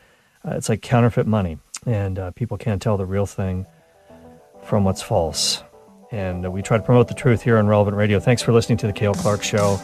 Uh, 0.45 0.51
it's 0.51 0.69
like 0.69 0.81
counterfeit 0.81 1.25
money, 1.25 1.57
and 1.85 2.19
uh, 2.19 2.31
people 2.31 2.57
can't 2.57 2.81
tell 2.81 2.97
the 2.97 3.05
real 3.05 3.25
thing 3.25 3.65
from 4.63 4.83
what's 4.83 5.01
false. 5.01 5.63
And 6.11 6.45
uh, 6.45 6.51
we 6.51 6.61
try 6.61 6.77
to 6.77 6.83
promote 6.83 7.07
the 7.07 7.13
truth 7.13 7.41
here 7.41 7.57
on 7.57 7.67
Relevant 7.67 7.97
Radio. 7.97 8.19
Thanks 8.19 8.41
for 8.41 8.53
listening 8.53 8.77
to 8.79 8.87
the 8.87 8.93
Cale 8.93 9.13
Clark 9.13 9.43
Show. 9.43 9.79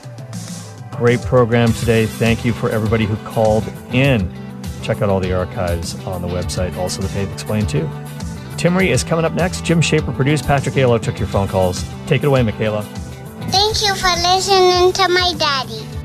Great 0.92 1.22
program 1.22 1.74
today. 1.74 2.06
Thank 2.06 2.46
you 2.46 2.54
for 2.54 2.70
everybody 2.70 3.06
who 3.06 3.16
called 3.28 3.64
in. 3.92 4.32
Check 4.84 5.02
out 5.02 5.10
all 5.10 5.20
the 5.20 5.34
archives 5.34 5.96
on 6.06 6.22
the 6.22 6.28
website, 6.28 6.76
also 6.76 7.02
the 7.02 7.08
Faith 7.08 7.32
Explained 7.34 7.70
too. 7.70 7.90
Timmerie 8.58 8.90
is 8.90 9.04
coming 9.04 9.26
up 9.26 9.34
next. 9.34 9.66
Jim 9.66 9.82
Shaper 9.82 10.12
produced. 10.12 10.46
Patrick 10.46 10.76
Halo 10.76 11.00
took 11.00 11.18
your 11.18 11.28
phone 11.28 11.48
calls. 11.48 11.84
Take 12.06 12.24
it 12.24 12.28
away, 12.28 12.44
Michaela. 12.44 12.84
Thank 13.50 13.82
you 13.82 13.96
for 13.96 14.10
listening 14.22 14.94
to 14.94 15.08
my 15.10 15.34
daddy. 15.38 16.01